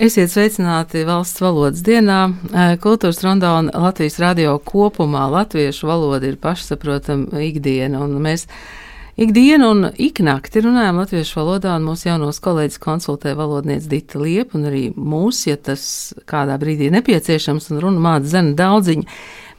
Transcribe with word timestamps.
Esiet 0.00 0.30
sveicināti 0.32 1.02
valsts 1.04 1.42
valodas 1.44 1.82
dienā. 1.84 2.30
Kultūras 2.80 3.18
rondā 3.20 3.50
un 3.58 3.66
Latvijas 3.68 4.14
radio 4.22 4.54
kopumā 4.64 5.26
latviešu 5.28 5.90
valoda 5.90 6.24
ir 6.30 6.38
pašsaprotama 6.40 7.42
ikdiena, 7.44 8.00
mēs 8.08 8.46
ikdienu 9.20 9.68
un 9.74 9.90
iknakti 10.00 10.62
runājam 10.64 11.02
latviešu 11.02 11.36
valodā, 11.42 11.74
un 11.76 11.84
mūsu 11.90 12.08
jaunos 12.08 12.40
kolēģis 12.40 12.80
konsultē 12.80 13.34
valodniece 13.36 13.92
Dita 13.92 14.22
Liepa, 14.22 14.56
un 14.56 14.70
arī 14.70 14.86
mūs, 14.96 15.42
ja 15.50 15.60
tas 15.60 15.84
kādā 16.24 16.56
brīdī 16.62 16.88
ir 16.88 16.96
nepieciešams, 16.96 17.68
un 17.68 17.84
runa 17.84 18.00
māca 18.06 18.32
zena 18.38 18.56
daudziņu. 18.56 19.04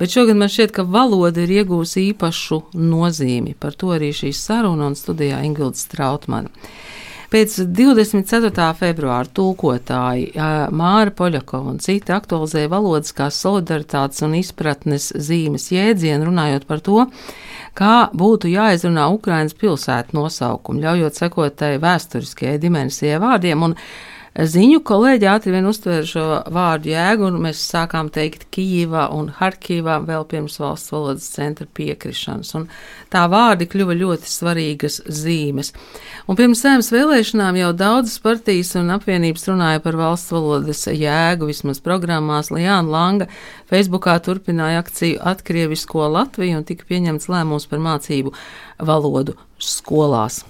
Bet 0.02 0.16
šogad 0.16 0.42
man 0.42 0.50
šķiet, 0.50 0.74
ka 0.74 0.90
valoda 0.90 1.46
ir 1.46 1.54
iegūsi 1.62 2.08
īpašu 2.16 2.64
nozīmi. 2.82 3.54
Par 3.62 3.78
to 3.78 3.94
arī 3.94 4.10
šī 4.10 4.34
saruna 4.34 4.90
un 4.90 4.98
studijā 4.98 5.46
Ingvilda 5.46 5.78
Strautmana. 5.78 6.50
Pēc 7.32 7.54
24. 7.72 8.66
februāra 8.76 9.30
tulkotāji 9.32 10.34
Māra 10.76 11.14
Poļakova 11.16 11.72
un 11.72 11.78
citi 11.80 12.12
aktualizēja 12.12 12.68
valodas 12.74 13.14
kā 13.16 13.30
solidaritātes 13.32 14.20
un 14.28 14.36
izpratnes 14.36 15.06
zīmes 15.16 15.70
jēdzienu, 15.72 16.28
runājot 16.28 16.66
par 16.68 16.84
to, 16.84 17.06
kā 17.80 18.10
būtu 18.12 18.52
jāizrunā 18.52 19.08
Ukrainas 19.16 19.56
pilsētu 19.56 20.18
nosaukumu, 20.20 20.84
ļaujot 20.84 21.22
sekot 21.22 21.56
tai 21.64 21.78
vēsturiskajai 21.80 22.60
dimensijai 22.60 23.22
vārdiem. 23.24 23.64
Un 23.70 23.78
ziņu 24.32 24.80
kolēģi 24.88 25.28
ātri 25.28 25.52
vien 25.52 25.66
uztvēra 25.68 26.06
šo 26.08 26.26
vārdu 26.56 26.92
jēgu, 26.94 27.26
un 27.28 27.40
mēs 27.44 27.60
sākām 27.68 28.08
teikt 28.14 28.46
Kijivā 28.56 29.10
un 29.12 29.28
Harkivā 29.36 29.98
vēl 30.08 30.24
pirms 30.32 30.56
valsts 30.62 30.94
valodas 30.94 31.28
centra 31.34 31.68
piekrišanas. 31.68 32.54
Un 32.56 32.68
tā 33.12 33.26
vārdi 33.32 33.68
kļuva 33.72 33.98
ļoti 34.00 34.32
svarīgas 34.32 35.02
zīmes. 35.12 35.74
Un 36.32 36.40
pirms 36.40 36.64
sēmas 36.64 36.92
vēlēšanām 36.96 37.60
jau 37.60 37.74
daudzas 37.76 38.22
partijas 38.24 38.72
un 38.80 38.94
apvienības 38.96 39.50
runāja 39.52 39.84
par 39.84 40.00
valsts 40.00 40.32
valodas 40.32 40.86
jēgu, 40.88 41.50
vismaz 41.52 41.84
programmās 41.84 42.54
Lijāna 42.56 42.88
Langa 42.88 43.28
Facebookā 43.72 44.16
turpināja 44.24 44.80
akciju 44.86 45.20
Atkrievisko 45.34 46.08
Latviju 46.16 46.62
un 46.62 46.68
tika 46.68 46.88
pieņemts 46.88 47.28
lēmums 47.32 47.68
par 47.68 47.84
mācību 47.84 48.32
valodu 48.80 49.36
skolās. 49.60 50.46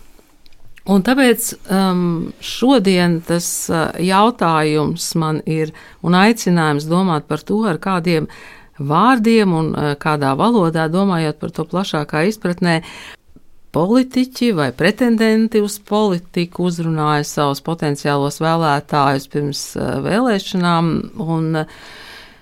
Un 0.89 1.03
tāpēc 1.05 1.51
um, 1.69 2.31
šodien 2.41 3.19
tas 3.21 3.45
uh, 3.69 3.91
jautājums 4.01 5.11
man 5.21 5.43
ir 5.45 5.75
un 6.01 6.15
aicinājums 6.17 6.88
domāt 6.89 7.27
par 7.29 7.43
to, 7.45 7.59
ar 7.69 7.77
kādiem 7.77 8.25
vārdiem 8.81 9.53
un 9.53 9.69
uh, 9.75 9.91
kādā 10.01 10.33
valodā, 10.39 10.88
domājot 10.89 11.38
par 11.38 11.53
to 11.53 11.67
plašākā 11.69 12.23
izpratnē, 12.31 12.79
politiķi 13.71 14.49
vai 14.57 14.71
pretendenti 14.73 15.61
uz 15.61 15.77
politiku 15.85 16.65
uzrunāja 16.71 17.29
savus 17.29 17.61
potenciālos 17.61 18.41
vēlētājus 18.41 19.29
pirms 19.29 19.66
uh, 19.77 19.99
vēlēšanām. 20.07 20.95
Un, 21.21 21.66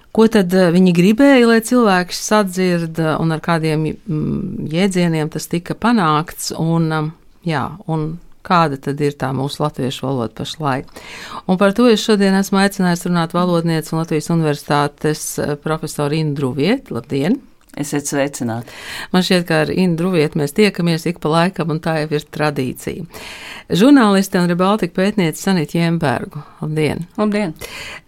Ko 0.09 0.23
tad 0.25 0.49
viņi 0.49 0.89
gribēja, 0.97 1.45
lai 1.45 1.59
cilvēki 1.61 2.15
sadzird, 2.17 2.97
un 2.97 3.29
ar 3.29 3.43
kādiem 3.45 3.83
mm, 3.85 4.65
jēdzieniem 4.73 5.29
tas 5.29 5.45
tika 5.47 5.75
panākts? 5.77 6.49
Un, 6.57 6.87
um, 6.89 7.11
jā, 7.45 7.61
un 7.85 8.07
kāda 8.49 8.79
tad 8.81 9.01
ir 9.05 9.17
tā 9.19 9.31
mūsu 9.35 9.63
latviešu 9.63 10.07
valoda 10.07 10.33
pašlaik. 10.41 10.89
Un 11.47 11.59
par 11.61 11.75
to 11.77 11.87
es 11.91 12.03
šodien 12.03 12.37
esmu 12.39 12.61
aicinājis 12.63 13.07
runāt 13.09 13.37
valodnieci 13.37 13.93
un 13.93 14.03
Latvijas 14.03 14.31
universitātes 14.33 15.27
eh, 15.39 15.55
profesoru 15.61 16.17
Indru 16.19 16.55
Vietu. 16.57 16.97
Labdien! 16.97 17.39
Esiet 17.77 18.09
sveicināti. 18.09 18.73
Man 19.13 19.21
šķiet, 19.23 19.43
ka 19.45 19.59
ar 19.63 19.69
Indru 19.69 20.09
vietu 20.15 20.39
mēs 20.41 20.55
tiekamies 20.57 21.05
ik 21.07 21.19
pa 21.21 21.29
laikam, 21.29 21.69
un 21.69 21.77
tā 21.83 21.99
jau 22.01 22.09
ir 22.17 22.25
tradīcija. 22.33 23.05
Žurnāliste 23.69 24.41
un 24.41 24.49
Rebaltika 24.49 24.97
pētniece 24.97 25.37
Sanita 25.37 25.77
Jembergu. 25.77 26.41
Labdien! 26.63 27.05
Labdien! 27.19 27.53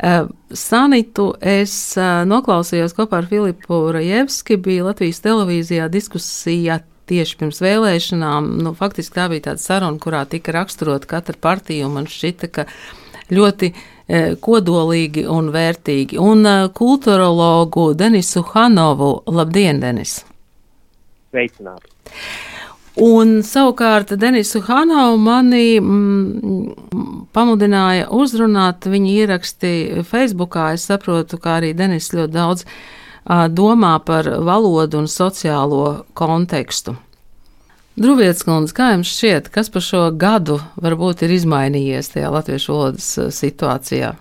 Uh, 0.02 0.32
Sanitu 0.50 1.30
es 1.40 1.76
uh, 2.00 2.24
noklausījos 2.28 2.98
kopā 2.98 3.22
ar 3.22 3.30
Filipu 3.30 3.84
Rajevski, 3.94 4.58
bija 4.58 4.90
Latvijas 4.90 5.22
televīzijā 5.24 5.88
diskusijā 5.94 6.82
tieši 7.10 7.38
pirms 7.40 7.62
vēlēšanām. 7.64 8.52
Nu, 8.66 8.74
faktiski 8.78 9.18
tā 9.18 9.28
bija 9.32 9.50
tāda 9.52 9.64
saruna, 9.64 10.02
kurā 10.02 10.26
tika 10.30 10.54
raksturot 10.56 11.08
katra 11.10 11.38
partija, 11.42 11.88
un 11.88 11.98
man 12.00 12.10
šķita, 12.12 12.52
ka 12.54 12.68
ļoti 13.32 13.72
e, 13.72 14.22
kodolīgi 14.44 15.26
un 15.32 15.50
vērtīgi. 15.56 16.20
Un 16.22 16.46
e, 16.46 16.56
kulturologu 16.78 17.92
Denisu 17.98 18.46
Hanovu, 18.54 19.14
labdien, 19.32 19.82
Denis! 19.84 20.22
Sveicināti! 21.32 21.92
Un 23.02 23.38
savukārt 23.48 24.12
Denisu 24.20 24.60
Hanovu 24.68 25.16
mani 25.24 25.80
mm, 25.80 27.28
pamudināja 27.32 28.10
uzrunāt 28.12 28.84
viņa 28.92 29.14
ieraksti 29.14 29.72
Facebookā. 30.08 30.74
Es 30.76 30.90
saprotu, 30.92 31.40
ka 31.40 31.62
arī 31.62 31.72
Denis 31.78 32.12
ļoti 32.12 32.36
daudz 32.36 32.66
domā 33.26 34.00
par 34.06 34.26
valodu 34.26 35.04
un 35.04 35.08
sociālo 35.08 36.06
kontekstu. 36.14 36.96
Druvietis 38.02 38.46
kundze, 38.48 38.74
kā 38.74 38.94
jums 38.94 39.12
šķiet, 39.12 39.50
kas 39.52 39.70
par 39.70 39.84
šo 39.84 40.04
gadu 40.16 40.62
varbūt 40.82 41.26
ir 41.26 41.36
izmainījies 41.36 42.14
tajā 42.14 42.32
latviešu 42.32 42.72
valodas 42.74 43.10
situācijā? 43.36 44.16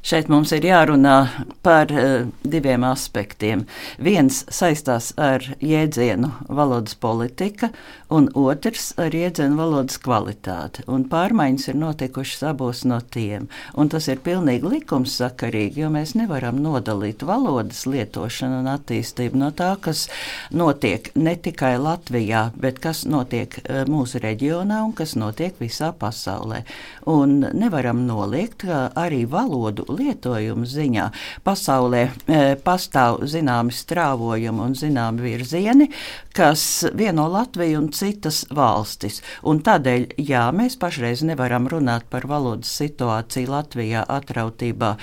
Šeit 0.00 0.30
mums 0.32 0.48
ir 0.56 0.64
jārunā 0.64 1.14
par 1.60 1.90
uh, 1.92 2.22
diviem 2.40 2.86
aspektiem. 2.88 3.66
Viens 4.00 4.38
saistās 4.48 5.10
ar 5.20 5.44
jēdzienu 5.60 6.30
valodas 6.48 6.96
politika, 6.96 7.68
un 8.08 8.30
otrs 8.32 8.94
ar 8.96 9.12
jēdzienu 9.12 9.58
valodas 9.58 10.00
kvalitāti. 10.00 10.86
Un 10.88 11.04
pārmaiņas 11.10 11.68
ir 11.68 11.76
notikušas 11.82 12.46
abos 12.48 12.80
no 12.88 12.96
tiem. 13.12 13.50
Un 13.76 13.90
tas 13.92 14.08
ir 14.08 14.22
pilnīgi 14.24 14.70
likumsakarīgi, 14.72 15.84
jo 15.84 15.90
mēs 15.92 16.14
nevaram 16.16 16.62
nodalīt 16.64 17.20
valodas 17.28 17.84
lietošanu 17.84 18.62
un 18.62 18.72
attīstību 18.72 19.42
no 19.42 19.52
tā, 19.52 19.74
kas 19.84 20.06
notiek 20.48 21.12
ne 21.20 21.36
tikai 21.36 21.74
Latvijā, 21.76 22.46
bet 22.56 22.80
kas 22.80 23.04
notiek 23.04 23.60
uh, 23.60 23.84
mūsu 23.84 24.24
reģionā 24.24 24.80
un 24.88 24.96
kas 24.96 25.12
notiek 25.20 25.60
visā 25.60 25.92
pasaulē. 25.92 26.64
Un 27.12 27.42
nevaram 27.52 28.06
noliegt, 28.08 28.62
ka 28.64 28.88
arī 28.96 29.26
valodu 29.28 29.89
lietojumu 29.98 30.68
ziņā 30.68 31.06
pasaulē 31.46 32.02
e, 32.06 32.40
pastāv 32.64 33.24
zināmi 33.30 33.74
strāvojumi 33.74 34.64
un 34.64 34.76
zināmi 34.78 35.24
virzieni, 35.24 35.90
kas 36.36 36.84
vieno 36.94 37.26
Latviju 37.30 37.80
un 37.80 37.88
citas 37.94 38.44
valstis. 38.54 39.20
Un 39.46 39.60
tādēļ, 39.66 40.06
jā, 40.20 40.46
mēs 40.54 40.76
pašreiz 40.80 41.24
nevaram 41.26 41.68
runāt 41.70 42.06
par 42.10 42.26
valodas 42.30 42.70
situāciju 42.80 43.50
Latvijā 43.50 44.04
atrautībā 44.08 44.94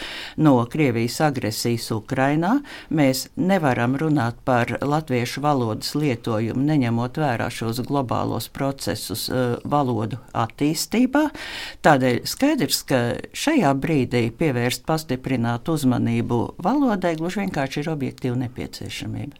no 0.43 0.55
Krievijas 0.71 1.19
agresijas 1.27 1.89
Ukrainā. 1.95 2.57
Mēs 2.89 3.27
nevaram 3.35 3.97
runāt 3.99 4.39
par 4.47 4.77
latviešu 4.81 5.41
valodas 5.43 5.93
lietojumu, 5.97 6.63
neņemot 6.67 7.19
vērā 7.21 7.49
šos 7.53 7.81
globālos 7.87 8.49
procesus 8.53 9.27
uh, 9.29 9.57
valodu 9.67 10.19
attīstībā. 10.37 11.27
Tādēļ 11.85 12.21
skaidrs, 12.27 12.83
ka 12.87 13.01
šajā 13.35 13.73
brīdī 13.81 14.27
pievērst 14.37 14.76
pievērst, 14.77 14.85
pastiprināt 14.85 15.67
uzmanību 15.69 16.55
valodai, 16.63 17.15
gluži 17.17 17.45
vienkārši 17.45 17.81
ir 17.81 17.89
objektīva 17.91 18.35
nepieciešamība. 18.35 19.35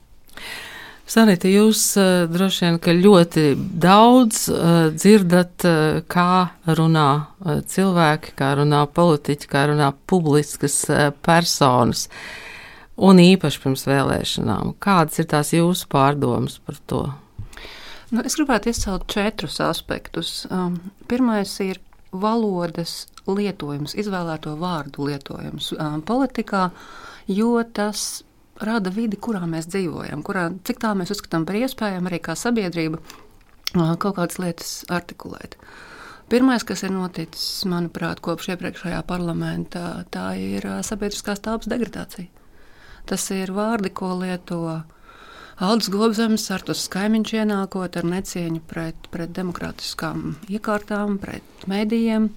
Sanita, 1.07 1.47
jūs 1.47 1.95
uh, 1.95 2.27
droši 2.27 2.65
vien 2.65 3.01
ļoti 3.01 3.55
daudz 3.55 4.49
uh, 4.49 4.91
dzirdat, 4.91 5.63
uh, 5.63 6.01
kā 6.05 6.49
runā 6.67 7.27
cilvēki, 7.65 8.33
kā 8.35 8.55
runā 8.59 8.85
politiķi, 8.91 9.47
kā 9.47 9.67
runā 9.69 9.93
publiskas 10.05 10.85
personas, 11.23 12.09
un 12.97 13.19
īpaši 13.23 13.61
pirms 13.63 13.87
vēlēšanām. 13.87 14.75
Kādas 14.79 15.19
ir 15.19 15.29
tās 15.31 15.53
jūsu 15.53 15.87
pārdomas 15.87 16.59
par 16.59 16.75
to? 16.85 17.05
Nu, 18.11 18.23
es 18.23 18.35
gribētu 18.35 18.71
izcelt 18.71 19.07
četrus 19.07 19.61
aspektus. 19.63 20.45
Um, 20.51 20.77
pirmais 21.07 21.55
ir 21.63 21.79
valodas 22.22 23.05
lietojums, 23.28 23.95
izvēlēto 24.00 24.56
vārdu 24.59 25.07
lietojums 25.09 25.74
um, 25.75 26.01
politikā, 26.06 26.69
jo 27.27 27.51
tas 27.75 28.24
rada 28.63 28.91
vidi, 28.94 29.19
kurā 29.21 29.44
mēs 29.50 29.68
dzīvojam, 29.69 30.24
kurā, 30.25 30.47
cik 30.68 30.81
tā 30.81 30.94
mēs 30.97 31.13
uzskatām 31.13 31.45
par 31.47 31.59
iespējamu 31.59 32.09
arī 32.09 32.21
kā 32.24 32.38
sabiedrība 32.39 33.01
uh, 33.01 33.94
kaut 34.00 34.18
kādas 34.18 34.39
lietas 34.41 34.74
artikulēt. 34.94 35.59
Pirmais, 36.27 36.65
kas 36.68 36.83
ir 36.83 36.91
noticis, 36.91 37.63
manuprāt, 37.71 38.19
kopš 38.24 38.51
iepriekšējā 38.56 39.00
parlamentā, 39.07 40.03
tā 40.12 40.33
ir 40.39 40.65
uh, 40.68 40.81
sabiedriskās 40.83 41.44
telpas 41.44 41.69
degradācija. 41.71 42.27
Tas 43.07 43.24
ir 43.31 43.53
vārdi, 43.56 43.94
ko 43.95 44.12
lieto 44.19 44.81
Aldis 45.57 45.88
Gobzems, 45.89 46.44
Artus 46.54 46.83
Kaimiņš 46.94 47.31
ienākot 47.39 47.95
ar 47.98 48.06
necieņu 48.06 48.59
pret, 48.69 49.07
pret 49.09 49.31
demokrātiskām 49.33 50.36
iekārtām, 50.54 51.15
pret 51.18 51.63
mēdījiem. 51.65 52.27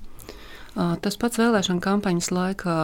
Tas 1.05 1.19
pats 1.21 1.37
vēlēšana 1.37 1.85
kampaņas 1.85 2.31
laikā 2.33 2.77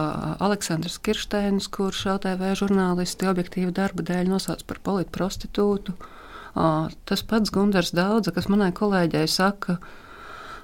Aleksandrs 0.45 0.99
Kirsteins, 1.01 1.65
kurš 1.73 2.03
LTV 2.13 2.51
žurnālisti 2.59 3.25
objektīvu 3.31 3.73
darba 3.73 4.05
dēļ 4.05 4.29
nosauc 4.29 4.61
par 4.69 4.81
polītu 4.85 5.15
prostitūtu. 5.17 5.97
Tas 6.53 7.25
pats 7.25 7.49
Gunārs 7.57 7.89
Daudze, 7.97 8.29
kas 8.35 8.45
manai 8.53 8.69
kolēģei 8.77 9.25
saka, 9.33 9.79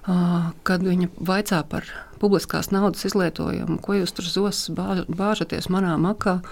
kad 0.05 0.85
viņa 0.85 1.09
vaicā 1.17 1.63
par 1.65 1.89
publiskās 2.21 2.69
naudas 2.69 3.09
izlietojumu, 3.09 3.81
ko 3.81 3.97
jūs 3.97 4.13
tur 4.13 4.29
zos 4.29 4.67
bāžaties 4.69 5.71
manā 5.73 5.97
makā. 5.97 6.43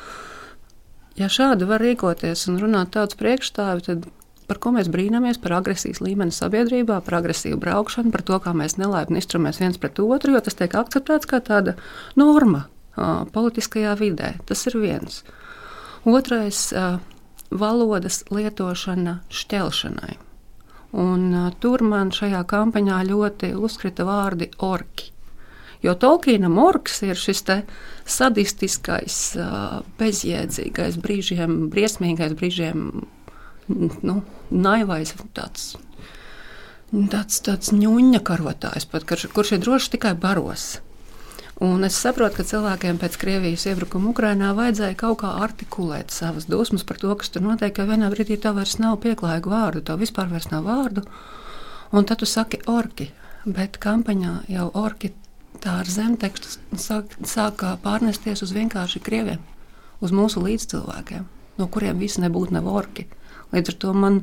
Ja 1.19 1.27
šādi 1.27 1.67
var 1.67 1.83
rīkoties 1.83 2.47
un 2.47 2.59
runāt 2.61 2.93
tāds 2.95 3.17
priekšstāvi, 3.19 3.83
tad 3.87 4.07
par 4.47 4.59
ko 4.63 4.73
mēs 4.75 4.89
brīnamies, 4.91 5.39
par 5.39 5.57
agresijas 5.59 6.01
līmeni 6.03 6.33
sabiedrībā, 6.35 6.97
par 7.05 7.21
agresīvu 7.21 7.59
braukšanu, 7.61 8.11
par 8.11 8.23
to, 8.27 8.39
kā 8.43 8.51
mēs 8.57 8.77
nelaipni 8.79 9.21
izturamies 9.21 9.61
viens 9.61 9.79
pret 9.79 9.99
otru, 10.03 10.35
jo 10.35 10.41
tas 10.43 10.57
tiek 10.59 10.75
akceptēts 10.75 11.29
kā 11.29 11.39
tāda 11.43 11.77
norma 12.19 12.65
uh, 12.65 13.23
politiskajā 13.31 13.95
vidē. 13.99 14.33
Tas 14.47 14.65
ir 14.67 14.75
viens. 14.81 15.21
Otrais 16.07 16.65
uh,- 16.75 16.99
valodas 17.63 18.23
lietošana 18.31 19.21
šķelšanai. 19.31 20.17
Un, 20.99 21.27
uh, 21.31 21.51
tur 21.63 21.83
man 21.87 22.11
šajā 22.11 22.43
kampaņā 22.47 23.03
ļoti 23.07 23.53
uzkrita 23.55 24.07
vārdi 24.07 24.51
orki. 24.59 25.10
Jo 25.81 25.95
Tolkienam 25.97 26.59
orks 26.61 27.01
ir 27.07 27.17
šis 27.17 27.41
sadistiskais, 28.05 29.17
bezjēdzīgais, 29.97 30.99
brīžiem, 31.01 31.55
briesmīgais, 31.73 32.35
brīžiem 32.37 32.85
nu, 33.71 34.21
naivais, 34.51 35.15
tāds, 35.33 35.73
tāds, 36.91 37.41
tāds 37.45 37.73
ņuņa 37.73 38.21
karotājs, 38.27 38.85
pat, 38.91 39.07
kurš, 39.09 39.31
kurš 39.33 39.57
ir 39.57 39.65
droši 39.65 39.93
tikai 39.97 40.13
baros. 40.19 40.79
Un 41.61 41.85
es 41.85 41.93
saprotu, 42.01 42.39
ka 42.39 42.47
cilvēkiem 42.49 42.97
pēc 42.97 43.15
Krievijas 43.21 43.67
iebrukuma 43.69 44.09
Ukrajinā 44.09 44.49
vajadzēja 44.57 44.97
kaut 44.97 45.19
kā 45.21 45.35
artikulēt 45.45 46.09
savas 46.09 46.47
dusmas 46.49 46.81
par 46.89 46.97
to, 46.97 47.13
kas 47.13 47.29
tur 47.29 47.45
notiek, 47.45 47.73
ka 47.77 47.85
vienā 47.85 48.09
brīdī 48.09 48.39
tev 48.41 48.57
vairs 48.57 48.79
nav 48.81 48.97
pieklājīgu 49.03 49.53
vārdu, 49.53 49.83
tev 49.85 50.01
vispār 50.01 50.31
vairs 50.31 50.49
nav 50.49 50.65
vārdu. 50.65 51.05
Un 51.93 52.07
tad 52.09 52.23
tu 52.23 52.25
saki 52.25 52.63
orki, 52.65 53.11
bet 53.45 53.77
kampaņā 53.83 54.39
jau 54.49 54.71
orki 54.81 55.11
tā 55.61 55.77
ar 55.81 55.89
zemtekstu 55.89 56.77
sāk, 56.79 57.15
sāk 57.27 57.63
pārnesties 57.83 58.43
uz 58.45 58.53
vienkārši 58.55 59.01
krieviem, 59.03 59.41
uz 60.01 60.13
mūsu 60.15 60.43
līdzcilvēkiem, 60.43 61.27
no 61.59 61.67
kuriem 61.67 62.01
visi 62.01 62.23
nebūtu 62.23 62.55
ne 62.57 62.63
orki. 62.65 63.07
Līdz 63.51 63.73
ar 63.73 63.77
to 63.83 63.93
man 63.93 64.21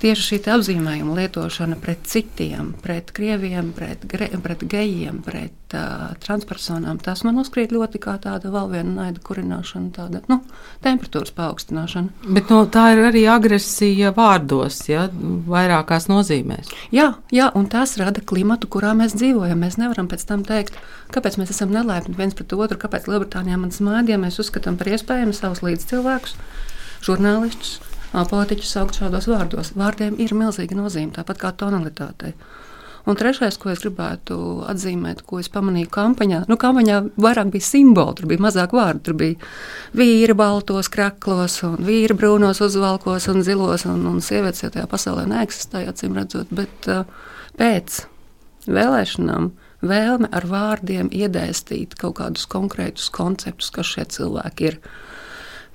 tieši 0.00 0.24
šī 0.26 0.38
apzīmējuma 0.54 1.14
lietošana 1.16 1.76
pret 1.80 2.04
citiem, 2.08 2.72
pret 2.82 3.10
krieviem, 3.16 3.72
pret, 3.76 4.04
gre, 4.08 4.28
pret 4.42 4.62
gejiem, 4.68 5.18
pret 5.24 5.74
uh, 5.76 6.12
transpersonām, 6.22 7.00
tas 7.02 7.22
man 7.26 7.40
uzkrīt 7.42 7.74
ļoti 7.74 8.00
kā 8.02 8.16
tāda 8.22 8.52
vēl 8.52 8.70
viena 8.74 8.92
naida 9.00 9.22
kurināšana, 9.26 9.90
tāda 9.96 10.22
nu, 10.30 10.38
temperatūras 10.84 11.32
paaugstināšana. 11.36 12.28
Bet 12.36 12.52
no, 12.52 12.62
tā 12.72 12.88
ir 12.94 13.02
arī 13.08 13.24
agresija 13.32 14.12
vārdos, 14.16 14.82
ja, 14.90 15.06
vairākās 15.50 16.08
nozīmēs. 16.12 16.70
Jā, 16.94 17.12
jā, 17.34 17.50
un 17.58 17.68
tas 17.72 17.96
rada 18.00 18.22
klimatu, 18.22 18.70
kurā 18.72 18.94
mēs 18.98 19.16
dzīvojam. 19.18 19.64
Mēs 19.64 19.80
nevaram 19.80 20.10
pēc 20.12 20.26
tam 20.28 20.44
teikt, 20.46 20.76
kāpēc 21.14 21.40
mēs 21.40 21.52
esam 21.56 21.74
nelaipni 21.74 22.16
viens 22.18 22.36
pret 22.36 22.54
otru, 22.56 22.80
kāpēc 22.84 23.10
Lielbritānijā 23.10 23.58
man 23.60 23.74
smēdi, 23.74 24.14
ja 24.14 24.22
mēs 24.22 24.40
uzskatām 24.42 24.78
par 24.80 24.92
iespējamu 24.92 25.36
savus 25.36 25.64
līdzcilvēkus, 25.66 26.38
žurnālistus 27.06 27.78
politiķus 28.12 28.76
saukt 28.76 29.00
šādos 29.00 29.28
vārdos. 29.30 29.72
Vārdiem 29.78 30.16
ir 30.22 30.34
milzīga 30.36 30.78
nozīme, 30.78 31.14
tāpat 31.16 31.42
kā 31.42 31.52
tonalitātei. 31.56 32.34
Un 33.06 33.14
trešais, 33.14 33.54
ko 33.62 33.70
es 33.70 33.84
gribētu 33.84 34.36
atzīmēt, 34.66 35.20
ko 35.28 35.38
es 35.38 35.46
pamanīju 35.54 35.92
kampaņā, 35.94 36.40
nu, 36.50 36.56
kampaņā 36.58 36.96
vairāk 37.22 37.52
bija 37.54 37.62
simboli, 37.62 38.16
tur 38.18 38.26
bija 38.32 38.42
mazāk 38.42 38.74
vārdu. 38.74 39.04
Tur 39.06 39.18
bija 39.20 39.50
vīri 39.94 40.34
baltos 40.34 40.90
kraklos, 40.90 41.60
un 41.66 41.78
vīri 41.86 42.16
brūnos 42.18 42.58
uzvalkos 42.66 43.28
un 43.30 43.46
zilos, 43.46 43.86
un, 43.86 44.02
un 44.10 44.18
sievietes 44.18 44.64
jau 44.64 44.72
tajā 44.74 44.88
pasaulē 44.90 45.22
neeksistēja, 45.30 45.94
acīm 45.94 46.18
redzot. 46.18 46.50
Bet 46.50 46.90
uh, 46.90 47.06
pēc 47.60 48.02
vēlēšanām 48.66 49.52
vēlme 49.86 50.30
ar 50.34 50.50
vārdiem 50.50 51.12
iedēstīt 51.14 51.94
kaut 52.00 52.18
kādus 52.18 52.48
konkrētus 52.50 53.06
konceptus, 53.14 53.70
kas 53.70 53.94
šie 53.94 54.08
cilvēki 54.16 54.72
ir. 54.72 54.80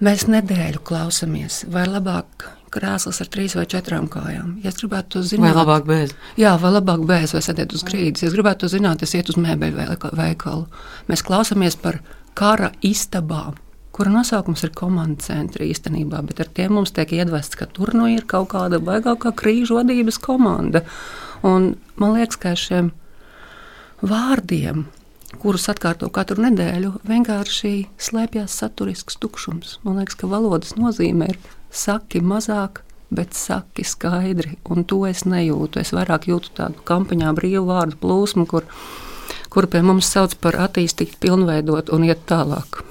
Mēs 0.01 0.25
nedēļu 0.25 0.81
klausāmies, 0.81 1.61
vai 1.69 1.83
labāk 1.85 2.47
krēsls 2.73 3.19
ar 3.21 3.29
trīs 3.29 3.53
vai 3.57 3.67
četrām 3.69 4.07
kājām. 4.09 4.55
Ja 4.63 4.71
es 4.71 4.79
gribētu 4.79 5.17
to 5.17 5.23
zināt, 5.27 5.51
vai 5.51 5.59
labāk 5.59 5.87
bez. 5.89 6.13
Jā, 6.39 6.55
vai 6.61 6.71
labāk 6.73 7.03
bez, 7.07 7.35
vai 7.35 7.41
sēdēt 7.45 7.75
uz 7.77 7.83
grīdas. 7.85 8.23
Ja 8.23 8.31
es 8.31 8.35
gribētu 8.37 8.63
to 8.63 8.71
zināt, 8.71 9.03
es 9.05 9.13
ietu 9.17 9.35
uz 9.35 9.41
mēbeļu 9.43 9.99
veikalu. 10.17 10.63
Mēs 11.11 11.23
klausāmies 11.27 11.77
par 11.81 11.99
kara 12.39 12.71
istabām. 12.85 13.59
Kura 13.91 14.13
nosaukums 14.13 14.63
ir 14.63 14.71
komandas 14.73 15.27
centra 15.27 15.67
īstenībā, 15.67 16.21
bet 16.25 16.39
ar 16.39 16.49
tiem 16.55 16.77
mums 16.77 16.95
tiek 16.95 17.11
iedvests, 17.11 17.59
ka 17.59 17.67
tur 17.67 17.91
nu 17.93 18.07
ir 18.07 18.23
kaut 18.25 18.53
kāda 18.53 18.79
baigākā 18.81 19.33
krīžu 19.35 19.81
vadības 19.81 20.17
komanda. 20.23 20.81
Un 21.45 21.73
man 21.99 22.15
liekas, 22.15 22.39
ka 22.39 22.55
šiem 22.57 22.93
vārdiem 24.01 24.87
kurus 25.39 25.69
atkārto 25.71 26.09
katru 26.13 26.43
nedēļu, 26.43 26.93
vienkārši 27.07 27.73
slēpjas 28.01 28.55
saturisks 28.63 29.19
tukšums. 29.21 29.77
Man 29.85 30.01
liekas, 30.01 30.17
ka 30.19 30.29
valodas 30.31 30.75
nozīme 30.79 31.29
ir 31.31 31.39
saki 31.71 32.21
mazāk, 32.25 32.83
bet 33.11 33.35
saki 33.35 33.85
skaidri, 33.87 34.57
un 34.71 34.85
to 34.87 35.03
es 35.07 35.25
nejūtu. 35.27 35.81
Es 35.83 35.91
vairāk 35.95 36.29
jūtu 36.31 36.55
tādu 36.59 36.83
kampaņā 36.87 37.33
brīvu 37.37 37.65
vārdu 37.67 37.99
plūsmu, 38.03 38.47
kur, 38.47 38.67
kur 39.51 39.67
pie 39.71 39.83
mums 39.85 40.11
sauc 40.11 40.37
par 40.43 40.59
attīstīt, 40.67 41.19
pilnveidot 41.23 41.91
un 41.95 42.07
iet 42.07 42.23
tālāk. 42.29 42.83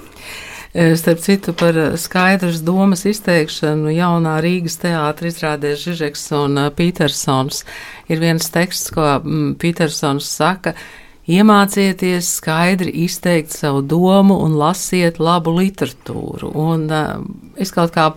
E, 0.71 0.93
starp 0.95 1.19
citu, 1.19 1.51
par 1.57 1.75
skaidras 1.99 2.61
domas 2.63 3.03
izteikšanu 3.09 3.91
jaunā 3.91 4.37
Rīgas 4.43 4.77
teātris 4.79 5.35
izrādēs 5.35 5.81
Žižeks 5.83 6.29
un 6.37 6.61
e, 6.61 6.69
Petersons. 6.77 7.65
Ir 8.07 8.21
viens 8.23 8.47
teksts, 8.53 8.93
ko 8.95 9.17
Petersons 9.59 10.29
saka, 10.31 10.71
Iemācieties 11.29 12.31
skaidri 12.39 12.89
izteikt 13.03 13.53
savu 13.53 13.83
domu 13.85 14.39
un 14.41 14.55
lasiet 14.57 15.19
labu 15.21 15.53
literatūru. 15.59 16.49
Un, 16.57 16.87
uh, 16.89 17.21
es 17.61 17.73
kaut 17.75 17.93
kā 17.93 18.07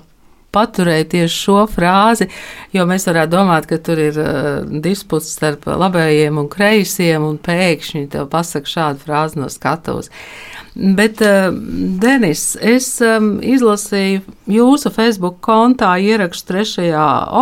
paturēju 0.54 1.08
tieši 1.12 1.34
šo 1.34 1.64
frāzi, 1.68 2.28
jo 2.72 2.86
mēs 2.88 3.04
varētu 3.08 3.32
domāt, 3.34 3.66
ka 3.68 3.76
tur 3.82 4.00
ir 4.00 4.20
uh, 4.22 4.62
disputs 4.64 5.34
starp 5.36 5.66
labējiem 5.68 6.38
un 6.40 6.48
kreisiem, 6.48 7.26
un 7.26 7.36
pēkšņi 7.42 8.06
tev 8.14 8.30
pasaka 8.32 8.72
šādu 8.72 9.04
frāzi 9.04 9.42
no 9.42 9.50
skatuves. 9.52 10.08
Bet, 10.74 11.20
uh, 11.20 11.50
Denis, 12.00 12.54
es 12.56 12.88
um, 13.04 13.36
izlasīju 13.44 14.24
jūsu 14.50 14.94
Facebook 14.94 15.42
kontā 15.44 15.92
ierakstu 16.00 16.56
3. 16.56 16.88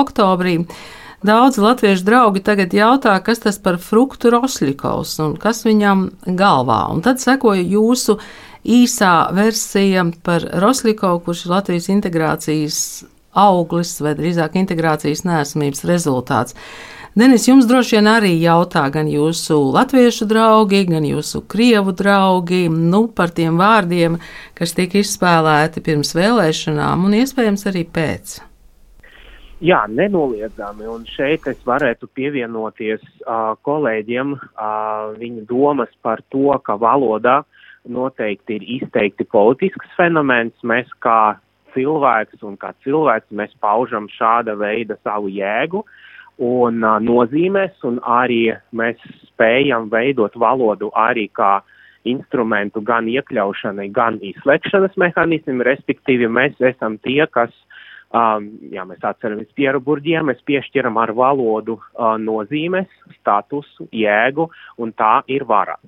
oktobrī. 0.03 0.59
Uh, 0.64 0.82
Daudz 1.23 1.59
latviešu 1.63 2.03
draugi 2.03 2.41
tagad 2.43 2.73
jautā, 2.75 3.13
kas 3.23 3.45
tas 3.45 3.59
par 3.63 3.77
fruktu 3.79 4.33
rosļikaus 4.35 5.13
un 5.23 5.37
kas 5.39 5.63
viņam 5.63 6.09
galvā. 6.27 6.81
Un 6.91 7.05
tad 7.05 7.23
sekoja 7.23 7.63
jūsu 7.63 8.17
īsā 8.67 9.31
versija 9.37 10.02
par 10.26 10.43
rosļikau, 10.64 11.21
kurš 11.23 11.45
ir 11.47 11.55
Latvijas 11.55 11.87
integrācijas 11.95 12.81
auglis 13.38 13.95
vai 14.02 14.17
drīzāk 14.19 14.59
integrācijas 14.64 15.23
nesmības 15.29 15.87
rezultāts. 15.87 16.59
Denis, 17.14 17.47
jums 17.47 17.71
droši 17.71 18.00
vien 18.00 18.11
arī 18.11 18.35
jautā 18.41 18.88
gan 18.91 19.07
jūsu 19.07 19.61
latviešu 19.76 20.26
draugi, 20.26 20.87
gan 20.91 21.07
jūsu 21.07 21.45
krievu 21.47 21.95
draugi 21.95 22.64
nu, 22.73 23.05
par 23.07 23.31
tiem 23.37 23.62
vārdiem, 23.62 24.19
kas 24.59 24.75
tika 24.75 24.99
izspēlēti 24.99 25.85
pirms 25.87 26.17
vēlēšanām 26.19 27.05
un 27.07 27.21
iespējams 27.23 27.69
arī 27.71 27.85
pēc. 27.87 28.41
Jā, 29.62 29.85
nenoliedzami. 29.87 30.88
Un 30.90 31.04
šeit 31.07 31.45
es 31.47 31.61
varētu 31.62 32.09
pievienoties 32.19 33.02
uh, 33.23 33.52
kolēģiem 33.62 34.33
uh, 34.35 35.12
viņu 35.21 35.45
domas 35.47 35.92
par 36.02 36.19
to, 36.35 36.50
ka 36.66 36.75
valoda 36.83 37.45
noteikti 37.87 38.57
ir 38.59 38.66
izteikti 38.81 39.23
politisks 39.31 39.95
fenomens. 39.95 40.57
Mēs 40.66 40.90
kā 41.07 41.37
cilvēks 41.76 42.42
un 42.42 42.59
kā 42.59 42.73
cilvēks 42.83 43.31
mēs 43.31 43.54
paužam 43.62 44.11
šāda 44.11 44.59
veida 44.59 44.99
savu 45.07 45.31
jēgu 45.31 45.85
un 46.42 46.83
uh, 46.83 46.99
nozīmes, 46.99 47.78
un 47.87 48.02
arī 48.02 48.57
mēs 48.75 48.99
spējam 49.28 49.87
veidot 49.95 50.35
valodu 50.42 50.90
arī 50.99 51.28
kā 51.31 51.61
instrumentu 52.02 52.83
gan 52.83 53.07
iekļaušanai, 53.07 53.92
gan 53.95 54.19
izslēgšanas 54.26 54.99
mehānismam, 54.99 55.62
respektīvi 55.71 56.26
mēs 56.26 56.59
esam 56.73 56.99
tie, 57.07 57.23
kas 57.31 57.54
Um, 58.12 58.50
ja 58.69 58.83
mēs 58.85 59.00
atceramies 59.09 59.49
Pieru 59.57 59.81
Burģiju, 59.81 60.21
mēs 60.28 60.42
piešķiram 60.45 60.99
ar 61.00 61.14
valodu 61.16 61.78
uh, 61.78 62.19
nozīmes, 62.21 62.90
statusu, 63.16 63.87
jēgu, 63.88 64.50
un 64.85 64.92
tā 64.92 65.23
ir 65.33 65.47
vara. 65.49 65.78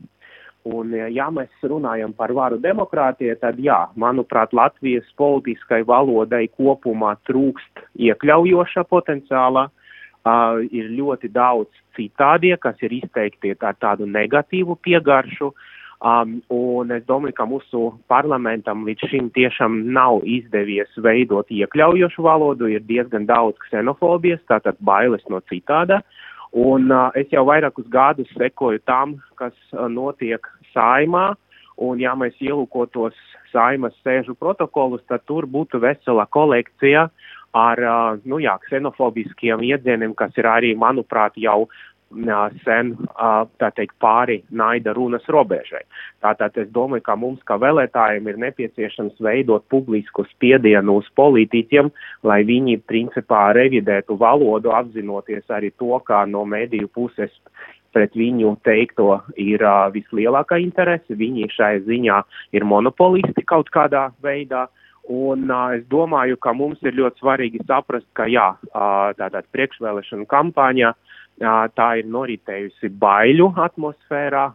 Un, 0.65 0.95
ja 1.13 1.27
mēs 1.29 1.53
runājam 1.61 2.15
par 2.17 2.33
varu 2.33 2.57
demokrātiju, 2.57 3.35
tad, 3.43 3.59
jā, 3.61 3.83
manuprāt, 4.01 4.57
Latvijas 4.57 5.05
politiskai 5.21 5.83
valodai 5.85 6.47
kopumā 6.57 7.13
trūkst 7.29 7.85
iekļaujoša 8.09 8.87
potenciāla. 8.89 9.69
Uh, 10.25 10.63
ir 10.73 10.89
ļoti 10.97 11.29
daudz 11.29 11.69
citādie, 11.93 12.55
kas 12.57 12.81
ir 12.81 12.95
izteikti 12.97 13.53
ar 13.61 13.77
tādu 13.77 14.09
negatīvu 14.09 14.79
piegaršu. 14.81 15.51
Uh, 15.53 15.74
Um, 16.03 16.41
un 16.51 16.91
es 16.93 17.05
domāju, 17.07 17.37
ka 17.39 17.47
mūsu 17.49 17.85
parlamentam 18.11 18.83
līdz 18.85 19.09
šim 19.13 19.31
tiešām 19.33 19.77
nav 19.95 20.25
izdevies 20.27 20.91
veidot 21.01 21.49
iekļaujošu 21.55 22.25
valodu, 22.27 22.69
ir 22.69 22.83
diezgan 22.85 23.29
daudz 23.29 23.57
ksenofobijas, 23.63 24.43
tātad 24.51 24.77
bailes 24.85 25.23
no 25.31 25.41
citāda. 25.49 26.03
Un 26.55 26.91
uh, 26.91 27.09
es 27.19 27.31
jau 27.35 27.47
vairākus 27.49 27.87
gadus 27.91 28.31
sekoju 28.35 28.83
tam, 28.87 29.17
kas 29.39 29.55
uh, 29.73 29.87
notiek 29.91 30.45
saimā, 30.75 31.33
un 31.83 32.03
ja 32.03 32.13
mēs 32.19 32.37
ielūkotos 32.43 33.17
saimas 33.55 33.95
sēžu 34.05 34.37
protokolus, 34.39 35.03
tad 35.09 35.25
tur 35.27 35.47
būtu 35.51 35.81
vesela 35.83 36.27
kolekcija 36.27 37.09
ar, 37.55 37.83
uh, 37.87 38.21
nu 38.27 38.43
jā, 38.43 38.59
ksenofobiskiem 38.67 39.63
iedzieniem, 39.63 40.15
kas 40.19 40.35
ir 40.39 40.51
arī, 40.51 40.75
manuprāt, 40.79 41.39
jau 41.39 41.65
sen, 42.65 42.95
teikt, 43.59 43.95
pāri 44.01 44.43
naida 44.51 44.95
runas 44.95 45.25
robežai. 45.29 45.83
Tātad 46.23 46.57
es 46.57 46.69
domāju, 46.73 47.03
ka 47.03 47.17
mums, 47.17 47.41
kā 47.45 47.59
vēlētājiem, 47.59 48.29
ir 48.29 48.41
nepieciešams 48.47 49.21
veidot 49.21 49.65
publisku 49.69 50.25
spiedienu 50.31 50.99
uz 51.01 51.09
politiķiem, 51.17 51.91
lai 52.23 52.43
viņi 52.45 52.81
principā 52.87 53.53
revidētu 53.55 54.17
valodu, 54.19 54.73
apzinoties 54.73 55.45
arī 55.49 55.73
to, 55.79 55.99
kā 56.07 56.25
no 56.27 56.45
mediju 56.45 56.89
puses 56.89 57.31
pret 57.95 58.15
viņu 58.19 58.57
teikto 58.67 59.21
ir 59.39 59.63
uh, 59.63 59.87
vislielākā 59.95 60.59
interese. 60.59 61.15
Viņi 61.15 61.51
šai 61.55 61.77
ziņā 61.87 62.23
ir 62.53 62.65
monopolisti 62.67 63.45
kaut 63.47 63.71
kādā 63.71 64.09
veidā. 64.23 64.67
Un 65.05 65.51
uh, 65.53 65.77
es 65.77 65.85
domāju, 65.93 66.39
ka 66.41 66.55
mums 66.57 66.81
ir 66.83 66.97
ļoti 66.97 67.23
svarīgi 67.23 67.63
saprast, 67.69 68.09
ka 68.19 68.27
jā, 68.27 68.55
uh, 68.57 69.13
tātad 69.15 69.47
priekšvēlēšana 69.55 70.27
kampaņā 70.27 70.91
uh, 70.91 71.15
tā 71.41 71.89
ir 71.99 72.07
noritējusi 72.07 72.91
baiļu 73.01 73.53
atmosfērā, 73.67 74.49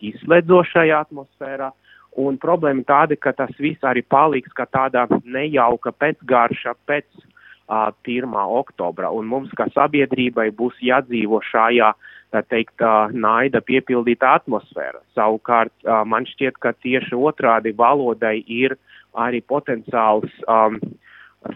izslēdzošajā 0.00 1.00
atmosfērā. 1.06 1.70
Un 2.16 2.38
problēma 2.38 2.84
tāda, 2.86 3.16
ka 3.18 3.32
tas 3.34 3.50
viss 3.58 3.82
arī 3.82 4.04
paliks 4.06 4.52
kā 4.54 4.66
tāda 4.70 5.08
nejauka 5.24 5.90
pēcgarša 5.98 6.76
pēc 6.86 7.06
uh, 7.18 7.90
1. 8.06 8.30
oktobra. 8.30 9.10
Un 9.10 9.26
mums, 9.26 9.50
kā 9.58 9.66
sabiedrībai, 9.74 10.52
būs 10.54 10.78
jādzīvo 10.78 11.40
šajā, 11.42 11.90
tā 12.30 12.42
teikt, 12.46 12.78
uh, 12.82 13.10
naida 13.10 13.58
piepildītā 13.66 14.36
atmosfēra. 14.38 15.02
Savukārt, 15.18 15.74
uh, 15.82 16.04
man 16.06 16.28
šķiet, 16.30 16.60
ka 16.62 16.70
tieši 16.86 17.18
otrādi 17.18 17.74
valodai 17.74 18.44
ir 18.46 18.76
arī 19.18 19.42
potenciāls 19.42 20.30
um, 20.46 20.78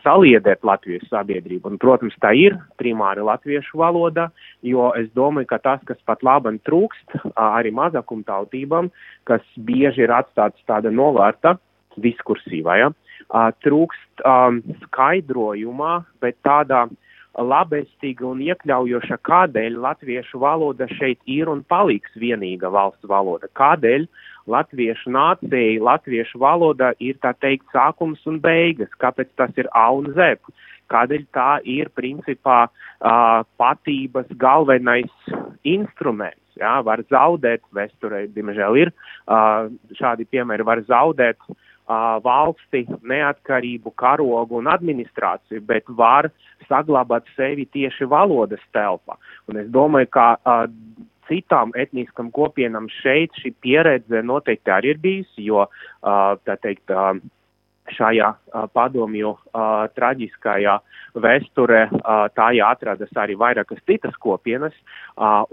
saliedēt 0.04 0.64
Latvijas 0.66 1.06
sabiedrību. 1.10 1.72
Un, 1.72 1.80
protams, 1.80 2.16
tā 2.22 2.34
ir 2.36 2.56
primāri 2.80 3.24
latviešu 3.24 3.80
valoda, 3.80 4.28
jo 4.62 4.90
es 4.98 5.08
domāju, 5.16 5.48
ka 5.52 5.60
tas, 5.64 5.82
kas 5.88 6.00
pat 6.08 6.24
labam 6.26 6.60
trūkst 6.66 7.18
arī 7.34 7.72
mazākumtautībām, 7.76 8.92
kas 9.28 9.44
bieži 9.56 10.06
ir 10.06 10.14
atstāts 10.14 10.60
tāda 10.68 10.92
novērta 10.92 11.56
diskursīvā, 11.98 12.78
ja, 12.78 12.92
trūkst 13.64 14.22
um, 14.24 14.62
skaidrojumā, 14.84 15.98
bet 16.22 16.38
tādā 16.46 16.86
labestīga 17.38 18.26
un 18.26 18.40
iekļaujoša, 18.42 19.18
kādēļ 19.26 19.76
latviešu 19.82 20.40
valoda 20.42 20.88
šeit 20.96 21.20
ir 21.30 21.50
un 21.50 21.62
paliks 21.68 22.14
vienīga 22.18 22.70
valsts 22.72 23.06
valoda. 23.06 23.50
Kādēļ 23.54 24.08
latviešu 24.48 25.12
nācija, 25.14 25.82
latviešu 25.84 26.40
valoda 26.42 26.92
ir 27.04 27.18
tā 27.22 27.34
teikt 27.40 27.68
sākums 27.74 28.24
un 28.30 28.40
beigas, 28.42 28.90
kāpēc 29.02 29.30
tas 29.36 29.52
ir 29.60 29.70
A 29.76 29.88
un 29.94 30.12
Z. 30.16 30.38
Kādēļ 30.88 31.24
tā 31.36 31.48
ir 31.68 31.90
principā 31.92 32.64
uh, 32.68 33.44
patības 33.60 34.28
galvenais 34.40 35.12
instruments. 35.68 36.40
Jā, 36.58 36.78
var 36.82 37.04
zaudēt, 37.12 37.62
vēsturē, 37.76 38.24
diemžēl 38.34 38.78
ir 38.80 38.90
uh, 38.90 39.68
šādi 39.94 40.26
piemēri, 40.32 40.66
var 40.66 40.80
zaudēt 40.88 41.38
uh, 41.46 42.16
valsti, 42.24 42.82
neatkarību, 43.06 43.92
karogu 44.00 44.58
un 44.58 44.70
administrāciju, 44.72 45.62
bet 45.68 45.86
var 46.00 46.30
saglabāt 46.66 47.28
sevi 47.36 47.68
tieši 47.76 48.08
valodas 48.10 48.64
telpā. 48.74 49.20
Un 49.48 49.62
es 49.62 49.70
domāju, 49.70 50.10
ka 50.16 50.26
uh, 50.40 50.66
citām 51.28 51.72
etniskām 51.78 52.30
kopienām 52.34 52.88
šeit 53.00 53.36
šī 53.42 53.54
pieredze 53.62 54.22
noteikti 54.24 54.74
arī 54.74 54.94
ir 54.94 55.02
bijusi, 55.02 55.48
jo, 55.48 55.66
tā 56.02 56.56
teikt, 56.62 56.92
šajā 57.94 58.28
padomju 58.76 59.32
traģiskajā 59.96 60.74
vēsturē 61.24 61.80
tajā 62.36 62.70
atradas 62.74 63.12
arī 63.16 63.36
vairākas 63.40 63.80
citas 63.88 64.16
kopienas, 64.20 64.74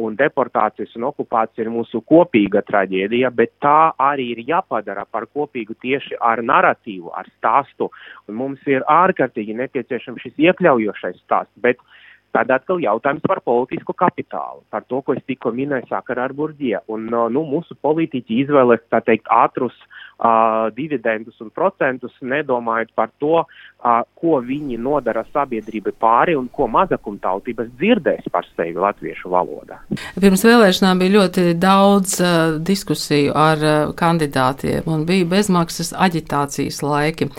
un 0.01 0.17
deportācijas 0.19 0.95
un 0.99 1.07
okupācija 1.09 1.65
ir 1.65 1.71
mūsu 1.73 2.01
kopīga 2.07 2.63
traģēdija, 2.67 3.31
bet 3.35 3.53
tā 3.63 3.93
arī 4.11 4.31
ir 4.35 4.43
jāpadara 4.49 5.05
par 5.09 5.29
kopīgu 5.31 5.77
tieši 5.81 6.19
ar 6.19 6.43
narratīvu, 6.43 7.13
ar 7.15 7.29
stāstu, 7.37 7.89
un 8.27 8.39
mums 8.41 8.67
ir 8.69 8.85
ārkārtīgi 8.91 9.55
nepieciešams 9.61 10.25
šis 10.25 10.43
iekļaujošais 10.49 11.21
stāsts, 11.23 11.55
bet 11.63 11.79
uh, 11.79 12.01
Tad 12.35 12.51
atkal 12.51 12.81
jautājums 12.83 13.23
par 13.23 13.39
politisku 13.45 13.95
kapitālu, 13.95 14.65
par 14.73 14.83
to, 14.89 14.99
ko 15.05 15.15
es 15.15 15.23
tikko 15.23 15.53
minēju 15.55 15.87
sakarā 15.87 16.27
ar 16.27 16.35
Burģiju. 16.35 16.81
Un, 16.91 17.07
nu, 17.07 17.45
mūsu 17.47 17.77
politiķi 17.79 18.41
izvēlas, 18.43 18.83
tā 18.91 18.99
teikt, 19.05 19.29
ātrus 19.31 19.77
uh, 20.19 20.67
dividendus 20.75 21.39
un 21.39 21.51
procentus, 21.55 22.13
nedomājot 22.21 22.91
par 22.95 23.11
to, 23.19 23.43
uh, 23.43 24.01
ko 24.19 24.39
viņi 24.43 24.77
nodara 24.81 25.25
sabiedrībai 25.31 25.93
pāri 25.99 26.35
un 26.35 26.47
ko 26.51 26.67
mazakumtautības 26.71 27.71
dzirdēs 27.79 28.29
par 28.33 28.47
sevi 28.55 28.75
latviešu 28.79 29.31
valodā. 29.31 29.79
Pirms 30.19 30.45
vēlēšanām 30.47 31.01
bija 31.01 31.15
ļoti 31.19 31.45
daudz 31.61 32.17
uh, 32.19 32.57
diskusiju 32.59 33.35
ar 33.39 33.63
uh, 33.63 33.93
kandidātiem 33.97 34.87
un 34.91 35.05
bija 35.07 35.27
bezmaksas 35.35 35.93
aģitācijas 36.07 36.81
laiki. 36.85 37.29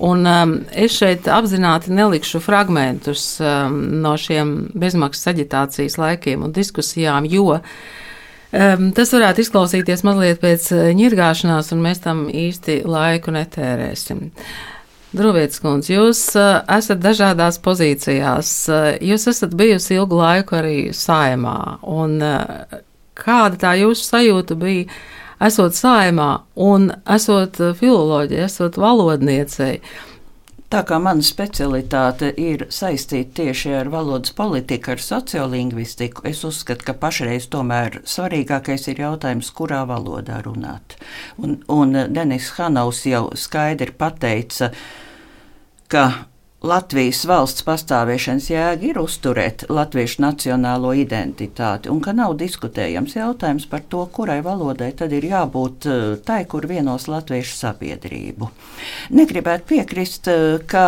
Un 0.00 0.24
um, 0.26 0.56
es 0.72 0.96
šeit 0.96 1.28
apzināti 1.28 1.92
nelikšu 1.92 2.40
fragmentus 2.42 3.34
um, 3.44 3.80
no 4.00 4.14
šiem 4.16 4.39
bezmaksas 4.74 5.32
aģitācijas 5.34 5.98
laikiem 6.00 6.46
un 6.46 6.54
diskusijām, 6.56 7.28
jo 7.30 7.60
Um, 8.50 8.88
tas 8.90 9.12
varētu 9.14 9.44
izklausīties 9.44 10.00
mazliet 10.02 10.40
pēc 10.42 10.64
ņirgāšanās, 10.98 11.68
un 11.70 11.84
mēs 11.84 12.00
tam 12.02 12.24
īsti 12.34 12.80
laiku 12.82 13.30
netērēsim. 13.36 14.24
Drūvietis 15.14 15.62
kundze, 15.62 15.92
jūs 15.94 16.24
uh, 16.38 16.56
esat 16.74 16.98
dažādās 17.02 17.60
pozīcijās. 17.62 18.50
Uh, 18.66 18.88
jūs 19.06 19.28
esat 19.30 19.54
bijusi 19.58 19.94
ilgu 20.00 20.18
laiku 20.18 20.58
arī 20.58 20.74
saimā. 20.94 21.78
Un, 21.86 22.18
uh, 22.26 22.82
kāda 23.18 23.58
tā 23.68 23.76
jūsu 23.78 24.08
sajūta 24.08 24.58
bija, 24.58 24.98
esot 25.46 25.78
saimā 25.78 26.30
un 26.58 26.90
esot 27.06 27.62
filoloģija, 27.78 28.50
esot 28.50 28.82
valodniecei? 28.82 29.78
Tā 30.70 30.84
kā 30.86 31.00
mana 31.02 31.24
specialitāte 31.26 32.28
ir 32.38 32.68
saistīta 32.70 33.40
tieši 33.40 33.72
ar 33.74 33.88
valodas 33.90 34.30
politiku, 34.38 34.92
ar 34.94 35.00
sociolingvistiku, 35.02 36.22
es 36.30 36.44
uzskatu, 36.46 36.86
ka 36.86 36.94
pašreiz 36.94 37.48
tomēr 37.50 37.98
svarīgākais 38.06 38.86
ir 38.92 39.02
jautājums, 39.02 39.50
kurā 39.50 39.80
valodā 39.90 40.38
runāt. 40.46 40.94
Un, 41.42 41.56
un 41.66 41.98
Denis 42.14 42.52
Hanovs 42.54 43.02
jau 43.10 43.24
skaidri 43.34 43.90
pateica, 43.98 44.70
ka 45.90 46.04
Latvijas 46.60 47.22
valsts 47.24 47.64
pastāvēšanas 47.64 48.50
jēga 48.50 48.84
ir 48.90 48.98
uzturēt 49.00 49.62
latviešu 49.72 50.20
nacionālo 50.20 50.90
identitāti, 50.92 51.88
un 51.88 52.02
ka 52.04 52.12
nav 52.12 52.34
diskutējams 52.42 53.16
jautājums 53.16 53.64
par 53.70 53.86
to, 53.88 54.02
kurai 54.12 54.42
valodai 54.44 54.90
tad 54.92 55.14
ir 55.16 55.24
jābūt 55.24 55.88
eh, 55.88 56.02
tai, 56.26 56.42
kur 56.44 56.68
vienos 56.68 57.08
latviešu 57.08 57.56
sabiedrību. 57.62 58.50
Negribētu 59.16 59.70
piekrist, 59.72 60.28
eh, 60.28 60.60
ka 60.68 60.84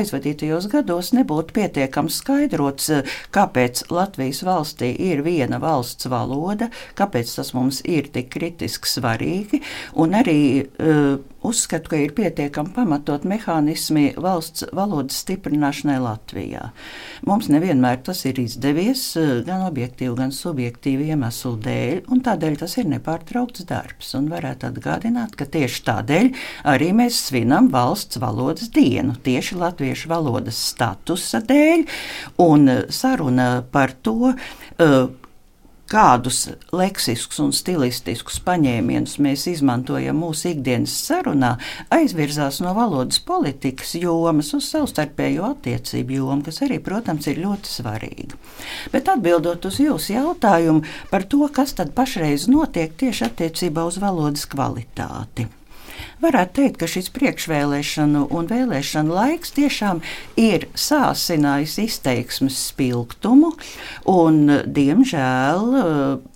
aizvadītajos 0.00 0.68
gados 0.72 1.12
nebūtu 1.16 1.56
pietiekams 1.56 2.20
skaidrots, 2.22 2.90
eh, 2.90 3.14
kāpēc 3.34 3.86
Latvijas 3.90 4.42
valstī 4.46 4.92
ir 5.08 5.22
viena 5.26 5.60
valsts 5.62 6.08
valoda, 6.10 6.70
kāpēc 6.98 7.36
tas 7.36 7.52
mums 7.56 7.82
ir 7.84 8.10
tik 8.12 8.30
kritiski 8.34 8.90
svarīgi, 8.90 9.62
un 9.96 10.16
arī 10.16 10.66
uh, 10.66 11.18
uzskatu, 11.46 11.90
ka 11.90 11.98
ir 12.00 12.12
pietiekami 12.16 12.72
pamatot 12.74 13.24
mehānismi 13.28 14.08
valsts 14.20 14.66
valodas 14.74 15.20
stiprināšanai 15.22 15.98
Latvijā. 16.02 16.70
Mums 17.26 17.48
nevienmēr 17.52 18.02
tas 18.06 18.24
ir 18.28 18.40
izdevies, 18.42 19.04
eh, 19.16 19.42
gan 19.46 19.66
objektīvi, 19.68 20.14
gan 20.18 20.34
subjektīvi 20.34 21.10
iemeslu 21.12 21.54
dēļ, 21.62 22.02
un 22.10 22.22
tādēļ 22.26 22.58
tas 22.62 22.76
ir 22.78 22.90
nepārtraukts 22.90 23.66
darbs. 23.68 24.14
Un 24.18 24.28
varētu 24.32 24.70
atgādināt, 24.70 25.36
ka 25.36 25.46
tieši 25.46 25.82
tādēļ 25.86 26.32
arī 26.64 26.90
mēs 26.92 27.20
svinam 27.28 27.70
valsts 27.70 28.18
valodas 28.22 28.70
dienu, 28.70 29.16
tieši 29.22 29.60
latviešu 29.86 30.10
valodas 30.10 30.58
statusa 30.72 31.40
dēļ, 31.46 31.86
un 32.42 32.66
saruna 32.90 33.62
par 33.70 33.92
to, 34.02 34.32
uh, 34.32 35.08
kādus 35.86 36.48
leksiskus 36.74 37.38
un 37.38 37.52
stilistiskus 37.54 38.40
paņēmienus 38.42 39.20
mēs 39.22 39.44
izmantojam 39.46 40.18
mūsu 40.18 40.50
ikdienas 40.50 40.90
sarunā, 41.06 41.52
aizvirzās 41.94 42.58
no 42.64 42.72
valodas 42.74 43.20
politikas 43.22 43.94
jomas 43.94 44.50
uz 44.58 44.66
savstarpējo 44.72 45.52
attiecību 45.52 46.16
jomu, 46.18 46.42
kas 46.42 46.58
arī, 46.66 46.80
protams, 46.82 47.28
ir 47.30 47.38
ļoti 47.44 47.70
svarīga. 47.70 48.40
Bet 48.90 49.06
atbildot 49.12 49.68
uz 49.70 49.78
jūsu 49.78 50.16
jautājumu 50.16 50.82
par 51.12 51.28
to, 51.30 51.46
kas 51.54 51.76
tad 51.78 51.94
pašreiz 51.94 52.48
notiek 52.50 52.98
tieši 52.98 53.28
attiecībā 53.30 53.86
uz 53.86 54.00
valodas 54.02 54.48
kvalitāti. 54.50 55.46
Varētu 56.22 56.60
teikt, 56.60 56.78
ka 56.80 56.88
šis 56.90 57.10
priekšvēlēšanu 57.16 58.26
un 58.34 58.48
vēlēšanu 58.50 59.16
laiks 59.16 59.54
tiešām 59.56 60.02
ir 60.40 60.68
sāsinājis 60.76 61.78
izteiksmes 61.84 62.58
spilgtumu, 62.70 63.52
un, 64.10 64.42
diemžēl, 64.66 65.66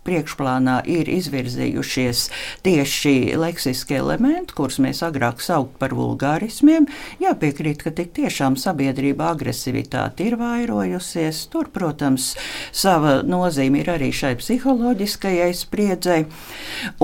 priekšplānā 0.07 0.81
ir 0.91 1.09
izvirzījušies 1.13 2.25
tieši 2.65 3.15
leksiskie 3.41 3.99
elementi, 4.01 4.55
kurus 4.57 4.81
mēs 4.83 5.03
agrāk 5.07 5.43
saukt 5.45 5.77
par 5.81 5.95
vulgārismiem. 5.97 6.89
Jāpiekrīt, 7.23 7.85
ka 7.85 7.93
tik 7.97 8.13
tiešām 8.19 8.57
sabiedrība 8.61 9.31
agresivitāte 9.35 10.27
ir 10.29 10.39
vairojusies. 10.41 11.45
Tur, 11.53 11.71
protams, 11.73 12.33
sava 12.73 13.21
nozīme 13.27 13.83
ir 13.83 13.93
arī 13.95 14.11
šai 14.15 14.35
psiholoģiskajai 14.41 15.51
spriedzei. 15.57 16.25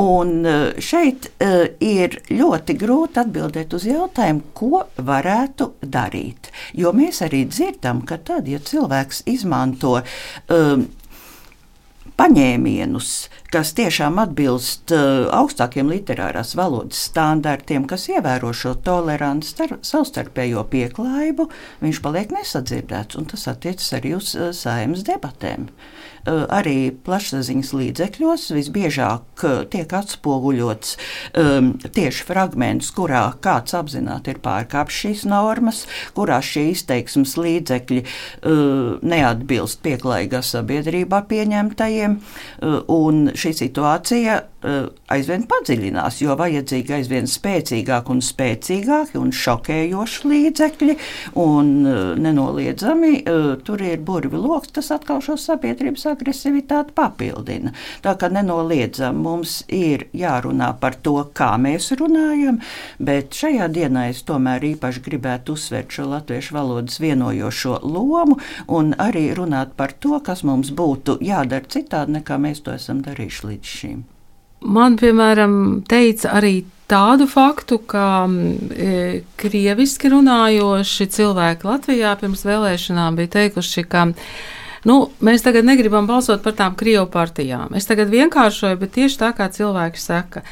Un 0.00 0.34
e, 0.46 0.56
šeit 0.82 1.30
uh, 1.30 1.66
ir 1.82 2.20
ļoti 2.30 2.76
grūti 2.78 3.22
atbildēt 3.22 3.74
uz 3.76 3.86
jautājumu, 3.88 4.44
ko 4.56 4.84
varētu 4.96 5.72
darīt. 5.82 6.50
Jo 6.76 6.92
mēs 6.96 7.22
arī 7.26 7.44
dzirdam, 7.50 8.02
ka 8.06 8.18
tad, 8.22 8.48
ja 8.50 8.60
cilvēks 8.62 9.24
izmanto 9.30 9.98
um, 10.00 10.86
paņēmienus, 12.16 13.10
kas 13.52 13.72
tiešām 13.76 14.18
atbilst 14.22 14.92
uh, 14.94 15.26
augstākiem 15.36 15.90
literārās 15.92 16.54
valodas 16.58 17.04
standartiem, 17.10 17.86
kas 17.90 18.08
ievēro 18.12 18.52
šo 18.56 18.74
toleranci, 18.86 19.52
starp, 19.52 19.84
savstarpējo 19.86 20.64
pieklājību, 20.72 21.48
viņš 21.84 22.02
paliek 22.04 22.34
nesadzirdēts, 22.36 23.20
un 23.20 23.28
tas 23.32 23.46
attiecas 23.52 23.92
arī 24.00 24.16
uz 24.16 24.32
uh, 24.38 24.52
saimnes 24.56 25.04
debatēm. 25.08 25.68
Uh, 25.68 26.05
arī 26.26 26.90
plašsaziņas 27.06 27.72
līdzekļos 27.76 28.46
visbiežāk 28.56 29.44
uh, 29.46 29.60
tiek 29.70 29.92
atspoguļots 29.94 30.96
um, 31.38 31.72
tieši 31.80 32.26
fragments, 32.28 32.90
kurā 32.96 33.24
kāds 33.44 33.76
apzināti 33.78 34.34
ir 34.34 34.40
pārkāpis 34.44 35.02
šīs 35.04 35.24
normas, 35.30 35.84
kurā 36.16 36.40
šie 36.44 36.68
izteiksmes 36.72 37.36
līdzekļi 37.40 38.02
uh, 38.02 38.96
neatbilst 39.06 39.82
pieklājīgā 39.86 40.42
sabiedrībā 40.46 41.22
pieņemtajiem, 41.30 42.18
uh, 42.18 42.78
un 42.92 43.30
šī 43.36 43.54
situācija 43.64 44.42
aizvien 45.12 45.44
padziļinās, 45.48 46.20
jo 46.22 46.34
vajadzīgi 46.38 46.94
aizvien 46.98 47.28
spēcīgāki 47.30 48.12
un 48.12 48.22
spēcīgāki 48.24 49.20
un 49.20 49.32
šokējoši 49.34 50.30
līdzekļi, 50.32 50.96
un 51.42 51.70
uh, 51.86 51.98
nenoliedzami 52.20 53.12
uh, 53.20 53.48
tur 53.66 53.84
ir 53.84 54.02
burvi 54.06 54.40
loks, 54.40 54.72
tas 54.76 54.90
atkal 54.94 55.22
šo 55.24 55.36
sabiedrības 55.40 56.06
agresivitāti 56.12 56.94
papildina. 56.96 57.72
Tā 58.04 58.16
kā 58.18 58.30
nenoliedzami 58.32 59.22
mums 59.26 59.58
ir 59.72 60.08
jārunā 60.16 60.72
par 60.80 60.98
to, 61.02 61.18
kā 61.36 61.52
mēs 61.60 61.92
runājam, 62.00 62.60
bet 62.98 63.36
šajā 63.36 63.70
dienā 63.72 64.08
es 64.12 64.24
tomēr 64.26 64.64
īpaši 64.72 65.04
gribētu 65.06 65.56
uzsvērt 65.56 65.98
šo 65.98 66.08
latviešu 66.16 66.56
valodas 66.56 67.00
vienojošo 67.02 67.80
lomu 67.86 68.40
un 68.66 68.94
arī 69.02 69.28
runāt 69.36 69.76
par 69.78 69.94
to, 70.00 70.18
kas 70.26 70.44
mums 70.46 70.74
būtu 70.74 71.20
jādara 71.24 71.70
citādi, 71.70 72.18
nekā 72.18 72.40
mēs 72.42 72.66
to 72.66 72.74
esam 72.74 73.04
darījuši 73.06 73.50
līdz 73.52 73.74
šim. 73.78 74.04
Man, 74.66 74.98
piemēram, 74.98 75.82
teica 75.88 76.34
arī 76.40 76.64
tādu 76.90 77.26
faktu, 77.30 77.78
ka 77.90 78.26
e, 78.26 79.22
krieviski 79.38 80.10
runājoši 80.10 81.08
cilvēki 81.16 81.66
Latvijā 81.66 82.12
pirms 82.20 82.44
vēlēšanām 82.46 83.18
bija 83.18 83.34
teikuši, 83.40 83.86
ka 83.90 84.06
Nu, 84.86 85.08
mēs 85.24 85.42
tagad 85.42 85.66
negribam 85.66 86.06
balsot 86.06 86.44
par 86.44 86.54
tām 86.54 86.76
krievu 86.78 87.08
partijām. 87.10 87.72
Es 87.74 87.88
tagad 87.88 88.10
vienkāršoju, 88.12 88.78
bet 88.78 88.92
tieši 88.94 89.18
tā 89.18 89.32
kā 89.34 89.48
cilvēki 89.50 89.98
saka. 89.98 90.44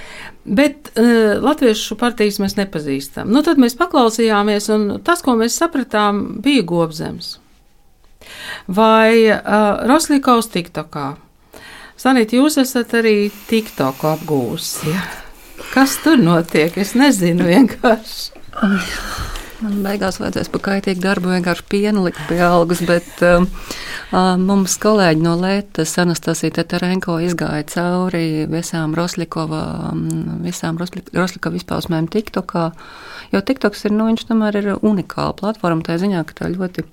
Bet 0.42 0.90
uh, 0.98 1.36
latviešu 1.44 1.94
partijas 2.00 2.40
mēs 2.42 2.56
nepazīstam. 2.58 3.30
Nu, 3.30 3.44
tad 3.46 3.62
mēs 3.62 3.78
paklausījāmies, 3.78 4.66
un 4.74 4.88
tas, 5.06 5.22
ko 5.22 5.36
mēs 5.38 5.54
sapratām, 5.60 6.24
bija 6.42 6.64
gobzems. 6.66 7.36
Vai 8.66 9.28
uh, 9.30 9.84
Roslīkaus 9.86 10.50
TikTokā. 10.50 11.12
Sanīt, 12.00 12.34
jūs 12.34 12.58
esat 12.58 12.96
arī 12.98 13.30
TikToku 13.48 14.08
apgūsi. 14.10 14.90
Ja? 14.90 15.04
Kas 15.70 15.96
tur 16.02 16.18
notiek? 16.18 16.74
Es 16.80 16.94
nezinu 16.98 17.46
vienkārši. 17.46 18.32
Man 19.64 19.78
beigās 19.84 20.18
vajadzēs 20.20 20.50
pa 20.52 20.58
kaitīgu 20.66 21.00
darbu 21.00 21.30
vienkārši 21.30 21.64
pienu 21.70 22.02
likt 22.04 22.18
pie 22.28 22.40
algas, 22.44 22.82
bet 22.84 23.22
um, 23.24 23.46
mums 24.42 24.74
kolēģi 24.82 25.22
no 25.24 25.36
Lētas, 25.40 25.94
Anastasija 26.02 26.56
Tetarenko, 26.58 27.16
izgāja 27.24 27.64
cauri 27.70 28.44
visām 28.50 28.96
Roslikova, 28.98 29.62
um, 29.92 30.02
visām 30.44 30.80
Roslikova 30.82 31.60
izpausmēm 31.60 32.10
TikTokā, 32.12 32.66
jo 33.32 33.44
TikToks 33.46 33.86
ir, 33.86 33.94
nu, 33.94 34.10
viņš 34.10 34.26
tomēr 34.28 34.60
ir 34.60 34.70
unikāla 34.82 35.38
platforma, 35.38 35.86
tā 35.86 35.96
ziņā, 36.02 36.26
ka 36.28 36.42
tā 36.42 36.52
ļoti 36.52 36.84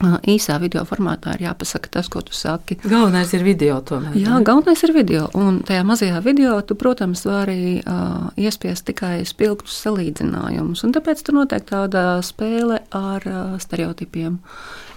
īsā 0.00 0.56
video 0.60 0.84
formātā 0.88 1.34
ir 1.36 1.46
jāpasaka 1.46 1.90
tas, 1.92 2.08
ko 2.08 2.22
tu 2.24 2.32
saki. 2.32 2.78
Galvenais 2.82 3.32
ir 3.34 3.44
video. 3.44 3.80
Tomēr, 3.80 4.16
Jā, 4.16 4.38
ne? 4.38 4.44
galvenais 4.44 4.82
ir 4.82 4.92
video. 4.92 5.28
Un 5.34 5.60
tajā 5.62 5.82
mazajā 5.84 6.22
video 6.24 6.60
tu, 6.62 6.74
protams, 6.74 7.24
vari 7.26 7.82
uh, 7.84 8.30
iespiest 8.36 8.86
tikai 8.88 9.22
spilgtus 9.28 9.76
salīdzinājumus. 9.84 10.84
Un 10.84 10.96
tāpēc 10.96 11.22
tur 11.22 11.38
notiek 11.42 11.64
tāda 11.68 12.22
spēle 12.24 12.82
ar 12.90 13.28
uh, 13.28 13.54
stereotipiem. 13.60 14.40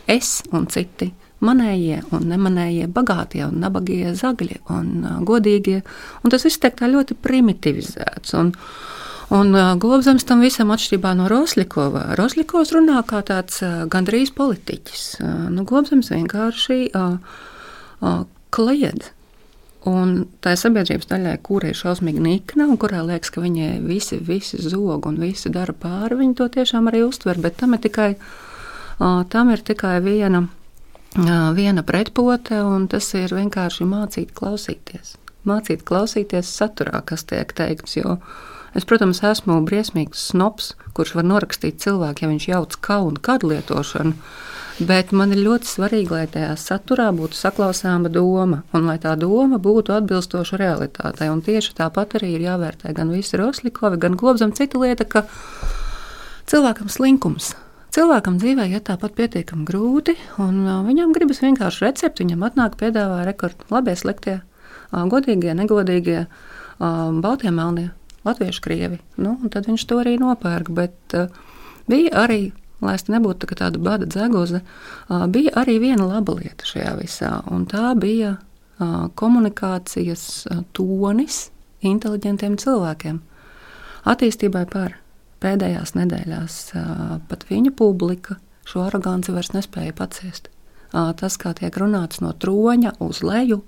Es 0.08 0.42
un 0.54 0.68
citi. 0.68 1.12
Manējie 1.46 2.00
un 2.16 2.30
nemanējie, 2.32 2.88
bagātie 2.88 3.44
un 3.46 3.60
nabagie, 3.60 4.16
zagļi 4.16 4.62
un 4.74 4.92
uh, 5.04 5.22
godīgie. 5.28 5.84
Un 6.24 6.34
tas 6.34 6.48
viss 6.48 6.62
tiek 6.62 6.78
tā 6.80 6.90
ļoti 6.90 7.20
primitivizēts. 7.20 8.34
Un, 8.40 8.56
uh, 8.56 8.95
Un 9.34 9.56
uh, 9.56 9.74
Globzems 9.82 10.26
tam 10.28 10.44
visam 10.46 10.70
atšķirībā 10.74 11.16
no 11.18 11.26
Roslikova. 11.32 12.12
Roslikovs 12.20 12.76
runā 12.76 13.00
kā 13.10 13.24
tāds 13.26 13.58
uh, 13.66 13.86
gandrīz 13.90 14.30
politiķis. 14.38 15.06
Uh, 15.18 15.48
nu, 15.50 15.66
Globzems 15.66 16.12
vienkārši 16.14 16.78
kliedz. 18.54 19.10
Un 19.90 20.14
tā 20.42 20.54
ir 20.54 20.60
sabiedrības 20.62 21.10
daļai, 21.10 21.36
kurai 21.46 21.72
ir 21.72 21.78
šausmīgi 21.78 22.22
nikna, 22.22 22.68
un 22.70 22.78
kurā 22.82 23.02
liekas, 23.06 23.32
ka 23.34 23.42
viņai 23.42 23.80
visi, 23.86 24.18
visi 24.22 24.60
zog 24.62 25.06
un 25.10 25.18
visi 25.22 25.50
dara 25.54 25.74
pāri, 25.74 26.18
viņi 26.22 26.38
to 26.38 26.48
tiešām 26.58 26.90
arī 26.90 27.04
uztver. 27.06 27.38
Bet 27.42 27.58
tam 27.62 27.78
ir 27.78 27.84
tikai, 27.86 28.08
tam 29.30 29.54
ir 29.54 29.62
tikai 29.66 30.00
viena, 30.06 30.42
viena 31.58 31.86
pretpote, 31.86 32.58
un 32.66 32.90
tas 32.90 33.12
ir 33.18 33.34
vienkārši 33.38 33.86
mācīt 33.90 34.34
klausīties. 34.38 35.16
Mācīt 35.46 35.86
klausīties 35.86 36.50
saturā, 36.50 37.04
kas 37.06 37.28
tiek 37.30 37.54
teikts. 37.54 38.00
Jo, 38.02 38.18
uh, 38.18 38.55
Es, 38.76 38.84
protams, 38.84 39.22
esmu 39.24 39.62
briesmīgs 39.64 40.34
snobs, 40.34 40.74
kurš 40.98 41.14
var 41.16 41.24
norakstīt 41.24 41.78
cilvēku, 41.80 42.26
ja 42.26 42.28
viņš 42.28 42.48
jauc 42.50 42.76
kaunu 42.84 43.22
kādu 43.24 43.54
lietošanu. 43.54 44.12
Bet 44.84 45.14
man 45.16 45.32
ir 45.32 45.40
ļoti 45.46 45.70
svarīgi, 45.70 46.12
lai 46.12 46.26
tajā 46.28 46.50
saturā 46.60 47.06
būtu 47.16 47.40
saklausāma 47.40 48.12
doma, 48.12 48.66
un 48.76 48.90
lai 48.90 48.98
tā 49.00 49.14
doma 49.16 49.62
būtu 49.64 49.96
atbilstoša 49.96 50.60
realitātei. 50.60 51.30
Un 51.32 51.40
tieši 51.46 51.78
tāpat 51.80 52.18
arī 52.20 52.34
ir 52.36 52.44
jāvērtē 52.50 52.92
gan 52.98 53.16
visi 53.16 53.40
Roslikovi, 53.40 54.02
gan 54.04 54.20
Globzam. 54.20 54.52
Cita 54.52 54.84
lieta, 54.84 55.08
ka 55.08 55.24
cilvēkam 56.52 56.92
slinkums. 56.92 57.54
Cilvēkam 57.96 58.44
dzīvē 58.44 58.68
iet 58.76 58.90
tāpat 58.92 59.16
pietiekami 59.16 59.64
grūti, 59.64 60.20
un 60.44 60.66
viņam 60.84 61.16
gribas 61.16 61.40
vienkārši 61.40 61.88
recepti. 61.88 62.28
Viņam 62.28 62.50
atnāk, 62.52 62.76
piedāvā 62.84 63.24
rekordu, 63.24 63.72
labie, 63.72 63.96
sliktie, 63.96 64.42
godīgie, 64.92 65.56
negodīgie, 65.56 66.26
baltie, 66.84 67.56
melnie 67.56 67.94
latviešu 68.26 68.64
krievi. 68.66 69.00
Nu, 69.22 69.38
tad 69.52 69.70
viņš 69.70 69.86
to 69.90 70.00
arī 70.02 70.18
nopērk. 70.22 70.72
Bet 70.76 71.18
uh, 71.18 71.32
bija 71.90 72.26
arī, 72.26 72.42
lai 72.84 72.98
es 72.98 73.08
nebūtu 73.12 73.50
tā 73.52 73.60
tāda 73.64 73.82
bada 73.82 74.10
dzeguze, 74.10 74.62
uh, 74.62 75.26
bija 75.32 75.56
arī 75.62 75.78
viena 75.84 76.08
laba 76.10 76.38
lieta 76.40 76.68
šajā 76.68 76.96
visā. 77.02 77.32
Un 77.54 77.68
tā 77.70 77.94
bija 78.00 78.36
uh, 78.38 79.08
komunikācijas 79.16 80.46
tonis 80.76 81.50
inteliģentiem 81.86 82.58
cilvēkiem. 82.62 83.22
Attīstībai 84.06 84.66
par 84.70 84.98
pēdējās 85.42 85.96
nedēļās 85.98 86.58
pat 87.30 87.46
viņa 87.50 87.72
publika 87.78 88.38
šo 88.66 88.86
aroganci 88.86 89.34
vairs 89.36 89.52
nespēja 89.54 89.94
paciest. 89.98 90.50
Tas, 90.92 91.38
kā 91.42 91.52
tiek 91.58 91.76
runāts 91.78 92.22
no 92.24 92.32
troņa 92.32 92.96
uz 93.04 93.22
leju, 93.26 93.62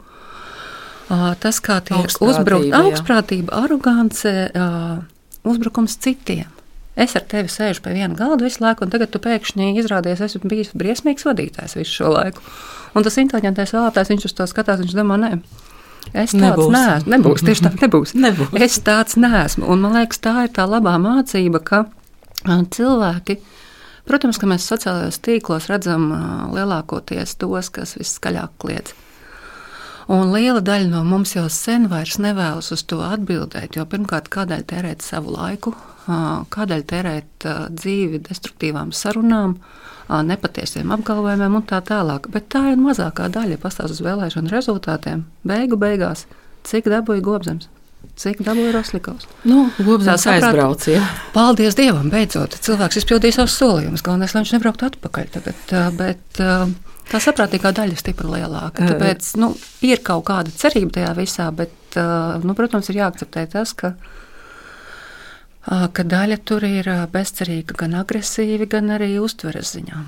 tas, 1.07 1.61
kā 1.63 1.79
tiek 1.85 2.19
uzbrukta 2.23 2.83
augstprātība, 2.83 3.53
arogance, 3.65 4.33
uzbrukums 5.47 5.97
citiem. 6.03 6.51
Es 6.97 7.13
ar 7.13 7.27
tevi 7.29 7.51
sēžu 7.51 7.83
pie 7.85 7.93
viena 7.93 8.17
galda 8.17 8.41
visu 8.41 8.63
laiku, 8.63 8.87
un 8.87 8.91
tagad 8.93 9.11
tu 9.13 9.21
pēkšņi 9.21 9.75
izrādies, 9.77 10.23
esmu 10.25 10.49
bijis 10.49 10.73
briesmīgs 10.73 11.27
vadītājs 11.27 11.77
visu 11.77 11.99
šo 11.99 12.13
laiku. 12.15 12.41
Un 12.97 13.05
tas 13.05 13.19
inteliģentais 13.21 13.73
vēlētājs, 13.75 14.09
viņš 14.13 14.25
uz 14.25 14.33
to 14.33 14.47
skatās, 14.49 14.81
viņš 14.81 14.95
domā, 14.97 15.19
nē. 15.21 15.31
Es 16.15 16.33
tāds 16.33 16.71
neesmu. 16.73 17.11
Nebūs, 17.13 17.43
tieši 17.45 17.65
tā, 17.67 17.71
nebūs. 17.83 18.15
nebūs. 18.25 18.53
Es 18.65 18.79
tāds 18.81 19.17
neesmu. 19.19 19.67
Un 19.69 19.83
man 19.83 19.97
liekas, 19.99 20.21
tā 20.23 20.33
ir 20.47 20.53
tā 20.55 20.65
labā 20.65 20.95
mācība, 21.03 21.61
ka 21.61 21.83
cilvēki, 22.47 23.37
protams, 24.09 24.39
ka 24.41 24.49
mēs 24.49 24.65
sociālajos 24.71 25.21
tīklos 25.21 25.69
redzam 25.69 26.09
lielākoties 26.55 27.37
tos, 27.37 27.69
kas 27.75 27.93
viskaļāk 27.99 28.57
kliedz. 28.63 28.95
Un 30.07 30.31
liela 30.31 30.61
daļa 30.63 30.87
no 30.87 31.01
mums 31.03 31.33
jau 31.35 31.45
sen 31.51 31.89
vairs 31.91 32.15
nevēlas 32.23 32.71
uz 32.71 32.85
to 32.87 33.01
atbildēt, 33.03 33.75
jo 33.75 33.83
pirmkārt, 33.89 34.29
kādēļ 34.31 34.63
tērēt 34.69 35.03
savu 35.03 35.33
laiku, 35.35 35.73
kādēļ 36.07 36.83
tērēt 36.87 37.47
dzīvi 37.75 38.21
destruktīvām 38.29 38.93
sarunām, 38.95 39.57
nepatiesiem 40.07 40.93
apgalvojumiem 40.95 41.57
un 41.59 41.65
tā 41.67 41.81
tālāk. 41.83 42.29
Bet 42.31 42.47
tā 42.53 42.69
ir 42.71 42.79
mazākā 42.79 43.27
daļa, 43.35 43.59
uz 43.91 43.99
vēlēšanu 44.05 44.53
rezultātiem. 44.53 45.25
Beigu 45.43 45.75
beigās, 45.81 46.23
cik 46.63 46.87
dabūja 46.93 47.25
gobzems? 47.27 47.67
Cik 48.17 48.39
dabūja 48.45 48.71
Roslikovs? 48.73 49.27
Nu, 49.45 49.67
Gobzēns 49.83 50.23
aizbrauc, 50.31 50.85
ja. 50.89 51.03
Paldies 51.35 51.75
Dievam, 51.77 52.07
beidzot, 52.13 52.55
cilvēks 52.63 53.01
izpildīja 53.01 53.41
savus 53.41 53.57
solījumus. 53.59 54.05
Galvenais, 54.05 54.33
lai 54.33 54.41
viņš 54.45 54.53
nebrauktu 54.55 54.87
atpakaļ 54.87 55.27
tagad. 55.35 55.73
Bet, 55.99 56.39
Tā 57.07 57.21
saprātīgā 57.23 57.71
daļa 57.75 57.95
ir 57.95 58.01
stipri 58.01 58.29
lielāka. 58.33 58.83
Tāpēc 58.83 59.33
nu, 59.39 59.53
ir 59.85 60.01
kaut 60.05 60.25
kāda 60.27 60.51
cerība 60.51 60.97
tajā 60.97 61.11
visā, 61.15 61.47
bet, 61.55 61.99
nu, 62.43 62.55
protams, 62.57 62.89
ir 62.91 62.99
jāakceptē 62.99 63.45
tas, 63.53 63.71
ka, 63.77 63.93
ka 65.67 66.07
daļa 66.15 66.39
tur 66.47 66.67
ir 66.67 66.89
bezcerīga, 67.13 67.77
gan 67.79 67.95
agresīva, 68.01 68.67
gan 68.75 68.91
arī 68.97 69.13
uztveres 69.23 69.71
ziņā. 69.77 70.01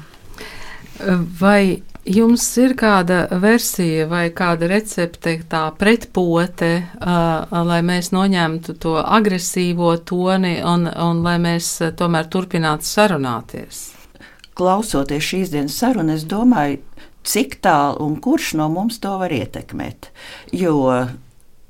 Vai 1.40 1.80
jums 2.04 2.44
ir 2.60 2.74
kāda 2.80 3.22
versija 3.40 4.08
vai 4.12 4.26
kāda 4.36 4.68
recepte, 4.68 5.38
tā 5.48 5.62
pretpote, 5.80 6.72
uh, 7.00 7.62
lai 7.70 7.80
mēs 7.86 8.12
noņemtu 8.16 8.76
to 8.84 8.98
agresīvo 9.00 9.94
toni 10.04 10.58
un, 10.66 10.90
un 10.90 11.24
lai 11.24 11.38
mēs 11.40 11.72
tomēr 12.00 12.28
turpinātu 12.28 12.92
sarunāties? 12.92 13.86
Klausoties 14.60 15.24
šīs 15.24 15.54
dienas 15.54 15.80
sarunu, 15.80 16.18
es 16.18 16.28
domāju, 16.28 16.82
cik 17.24 17.62
tālu 17.64 18.04
un 18.10 18.20
kurš 18.20 18.54
no 18.60 18.68
mums 18.74 19.00
to 19.00 19.16
var 19.22 19.32
ietekmēt. 19.32 20.12
Jo 20.52 20.76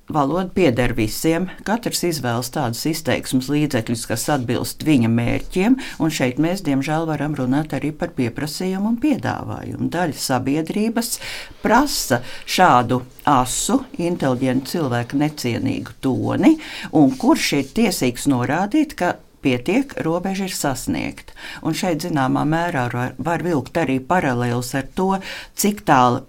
Valoda 0.10 0.50
pieder 0.50 0.96
visiem. 0.98 1.44
Katrs 1.68 2.00
izvēlas 2.08 2.50
tādus 2.50 2.82
izteiksmus, 2.90 3.46
līdzekļus, 3.54 4.08
kas 4.10 4.24
atbilst 4.34 4.82
viņa 4.82 5.12
mērķiem, 5.14 5.76
un 6.02 6.14
šeit 6.14 6.42
mēs, 6.42 6.64
diemžēl, 6.66 7.06
varam 7.06 7.36
runāt 7.38 7.76
arī 7.78 7.92
par 7.94 8.16
pieprasījumu 8.18 8.90
un 8.90 8.98
piedāvājumu. 9.04 9.92
Daļa 9.94 10.18
sabiedrības 10.18 11.20
prasa 11.62 12.24
šādu 12.50 13.04
asu, 13.30 13.84
inteliģentu 14.02 14.74
cilvēku 14.74 15.22
necienīgu 15.22 16.00
toni, 16.02 16.56
un 16.98 17.14
kurš 17.14 17.54
ir 17.62 17.74
tiesīgs 17.78 18.26
norādīt, 18.34 18.98
ka 18.98 19.14
pietiek, 19.44 19.94
robeža 20.06 20.48
ir 20.50 20.56
sasniegta. 20.56 21.36
Un 21.66 21.78
šeit, 21.78 22.04
zināmā 22.06 22.46
mērā, 22.48 22.88
var 23.18 23.46
vilkt 23.46 23.78
arī 23.80 24.00
paralēlus 24.00 24.74
ar 24.80 24.90
to, 24.96 25.14
cik 25.56 25.86
tālu 25.88 26.26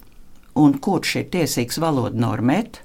un 0.60 0.78
kurš 0.82 1.16
ir 1.22 1.28
tiesīgs 1.34 1.80
valodu 1.82 2.18
normēt 2.20 2.82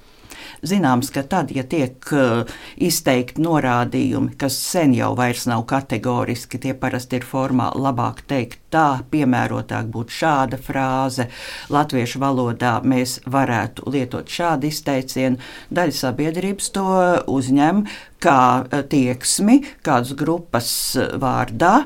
Zināms, 0.66 1.12
ka 1.14 1.22
tad, 1.30 1.52
ja 1.54 1.62
tiek 1.70 2.02
uh, 2.16 2.56
izteikti 2.82 3.44
norādījumi, 3.46 4.34
kas 4.40 4.58
sen 4.58 4.96
jau 4.98 5.12
vairs 5.18 5.46
nav 5.50 5.66
kategoriski, 5.70 6.60
tie 6.62 6.74
parasti 6.78 7.20
ir 7.20 7.28
formā 7.28 7.70
labāk 7.78 8.24
teikt 8.30 8.64
tā, 8.74 9.02
piemērotāk 9.12 9.92
būtu 9.94 10.18
šāda 10.20 10.60
frāze. 10.62 11.28
Latviešu 11.74 12.22
valodā 12.24 12.80
mēs 12.84 13.20
varētu 13.30 13.86
lietot 13.94 14.32
šādu 14.32 14.72
izteicienu. 14.72 15.38
Daļa 15.70 16.00
sabiedrības 16.00 16.72
to 16.76 16.88
uzņem 17.36 17.86
kā 18.26 18.42
uh, 18.66 18.82
tieksmi, 18.90 19.62
kādas 19.86 20.16
grupas 20.18 20.72
uh, 20.98 21.14
vārdā 21.22 21.78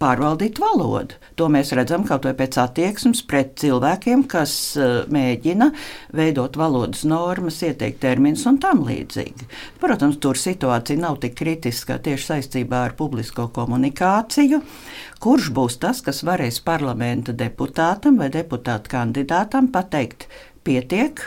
pārvaldīt 0.00 0.60
valodu. 0.62 1.16
To 1.38 1.48
mēs 1.52 1.72
redzam 1.76 2.04
kaut 2.08 2.26
vai 2.26 2.34
pēc 2.38 2.58
attieksmes 2.62 3.22
pret 3.28 3.54
cilvēkiem, 3.60 4.24
kas 4.30 4.52
uh, 4.78 5.02
mēģina 5.12 5.70
veidot 6.16 6.56
valodas 6.58 7.04
normas, 7.08 7.60
ieteikt 7.66 8.00
terminus 8.04 8.46
un 8.50 8.60
tam 8.62 8.84
līdzīgi. 8.86 9.48
Protams, 9.82 10.20
tur 10.22 10.38
situācija 10.38 11.02
nav 11.02 11.20
tik 11.22 11.36
kritiska 11.38 11.98
tieši 12.04 12.30
saistībā 12.32 12.84
ar 12.88 12.96
publisko 12.98 13.48
komunikāciju. 13.54 14.62
Kurš 15.22 15.52
būs 15.54 15.80
tas, 15.82 16.02
kas 16.06 16.22
varēs 16.26 16.62
parlamenta 16.64 17.34
deputātam 17.36 18.20
vai 18.22 18.30
deputāta 18.34 18.98
kandidātam 18.98 19.70
pateikt, 19.74 20.28
pietiek 20.66 21.22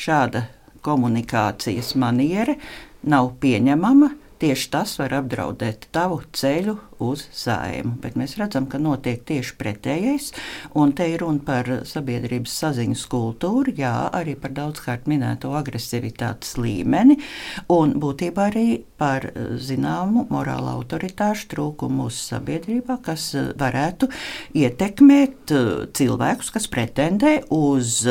šāda 0.00 0.46
komunikācijas 0.84 1.94
maniere 2.00 2.56
nav 3.02 3.34
pieņemama, 3.40 4.10
tieši 4.40 4.70
tas 4.72 4.94
var 5.00 5.14
apdraudēt 5.20 5.88
tavu 5.94 6.20
ceļu 6.36 6.76
uz 7.00 7.24
sājumu. 7.34 7.94
Bet 8.02 8.16
mēs 8.20 8.36
redzam, 8.40 8.66
ka 8.70 8.80
notiek 8.80 9.22
tieši 9.28 9.56
pretējais, 9.60 10.30
un 10.76 10.94
te 10.96 11.06
ir 11.12 11.24
runa 11.24 11.42
par 11.44 11.68
sabiedrības 11.88 12.54
saziņas 12.62 13.04
kultūru, 13.12 13.74
jā, 13.78 13.92
arī 14.16 14.36
par 14.40 14.54
daudzkārt 14.56 15.08
minēto 15.10 15.52
agresivitātes 15.58 16.56
līmeni, 16.60 17.18
un 17.72 17.96
būtībā 18.00 18.48
arī 18.50 18.66
par 19.00 19.30
zināmu 19.60 20.26
morāla 20.32 20.76
autoritāšu 20.78 21.48
trūkumu 21.54 22.04
mūsu 22.04 22.34
sabiedrībā, 22.34 23.00
kas 23.04 23.30
varētu 23.60 24.10
ietekmēt 24.56 25.54
cilvēkus, 25.96 26.52
kas 26.54 26.68
pretendē 26.72 27.40
uz 27.54 28.02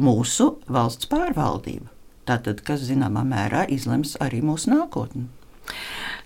mūsu 0.00 0.54
valsts 0.68 1.10
pārvaldību. 1.12 1.90
Tātad, 2.24 2.62
kas 2.64 2.86
zināmā 2.88 3.20
mērā 3.28 3.66
izlems 3.68 4.14
arī 4.24 4.40
mūsu 4.44 4.72
nākotni. 4.72 5.26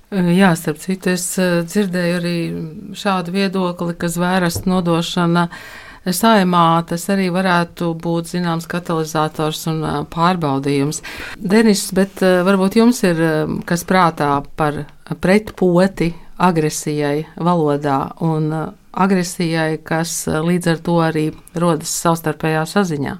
Jā, 0.09 0.55
starp 0.57 0.79
citu, 0.81 1.13
es 1.13 1.35
dzirdēju 1.37 2.15
arī 2.17 2.37
šādu 2.97 3.35
viedokli, 3.35 3.93
ka 3.93 4.09
zvērstu 4.09 4.71
nodošana 4.71 5.43
saimā 6.17 6.81
tas 6.89 7.05
arī 7.13 7.27
varētu 7.35 7.91
būt 8.01 8.31
zināms 8.31 8.65
katalizators 8.71 9.67
un 9.69 9.85
pārbaudījums. 10.09 11.03
Denis, 11.37 11.91
bet 11.93 12.25
varbūt 12.25 12.81
jums 12.81 13.03
ir 13.05 13.21
kas 13.69 13.85
prātā 13.85 14.31
par 14.57 14.87
pretpoti 15.21 16.15
agresijai 16.41 17.27
valodā 17.37 18.01
un 18.25 18.49
agresijai, 18.99 19.77
kas 19.85 20.23
līdz 20.25 20.73
ar 20.73 20.85
to 20.89 21.01
arī 21.05 21.31
rodas 21.53 21.93
savstarpējā 22.01 22.65
saziņā 22.73 23.19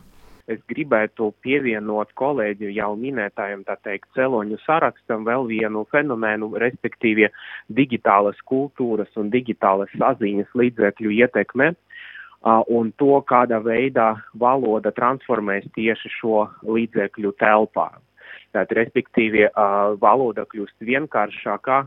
es 0.49 0.61
gribētu 0.71 1.31
pievienot 1.45 2.15
kolēģi 2.19 2.73
jau 2.77 2.93
minētājiem, 2.99 3.65
tā 3.69 3.77
teikt, 3.85 4.09
celoņu 4.17 4.59
sarakstam 4.65 5.27
vēl 5.29 5.47
vienu 5.51 5.85
fenomenu, 5.93 6.51
respektīvi 6.61 7.29
digitālas 7.69 8.41
kultūras 8.49 9.13
un 9.21 9.31
digitālas 9.35 9.93
saziņas 9.99 10.57
līdzekļu 10.57 11.15
ietekme. 11.21 11.75
Un 12.71 12.93
to, 13.03 13.17
kādā 13.27 13.59
veidā 13.61 14.13
valoda 14.39 14.93
transformēs 14.95 15.67
tieši 15.75 16.13
šo 16.21 16.45
līdzekļu 16.63 17.33
telpā. 17.43 17.89
Tātad, 18.55 18.77
respektīvi, 18.79 19.49
valoda 20.01 20.47
kļūst 20.49 20.87
vienkāršākā, 20.87 21.81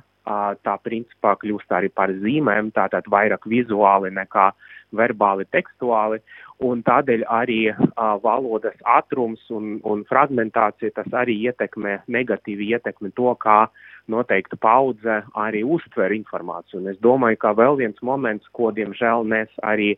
tā 0.62 0.76
principā 0.84 1.34
kļūst 1.39 1.71
arī 1.74 1.89
par 1.89 2.12
zīmēm, 2.21 2.74
tātad 2.76 3.08
vairāk 3.10 3.47
vizuāli 3.50 4.12
nekā 4.13 4.52
verbāli 4.91 5.47
tekstuāli, 5.56 6.19
un 6.62 6.84
tādēļ 6.86 7.26
arī 7.30 7.60
uh, 7.71 8.15
valodas 8.24 8.78
ātrums 8.97 9.41
un, 9.54 9.80
un 9.88 10.04
fragmentācija 10.10 10.93
tas 10.95 11.10
arī 11.24 11.38
ietekmē, 11.50 12.02
negatīvi 12.12 12.71
ietekmē 12.76 13.12
to, 13.17 13.34
kā 13.41 13.65
noteikta 14.12 14.58
paudze 14.62 15.21
arī 15.38 15.63
uztver 15.65 16.13
informāciju. 16.15 16.82
Un 16.82 16.91
es 16.93 17.00
domāju, 17.04 17.39
ka 17.41 17.54
vēl 17.58 17.80
viens 17.82 18.02
moments, 18.06 18.47
ko 18.58 18.71
diemžēl 18.76 19.26
mēs 19.28 19.52
arī 19.65 19.95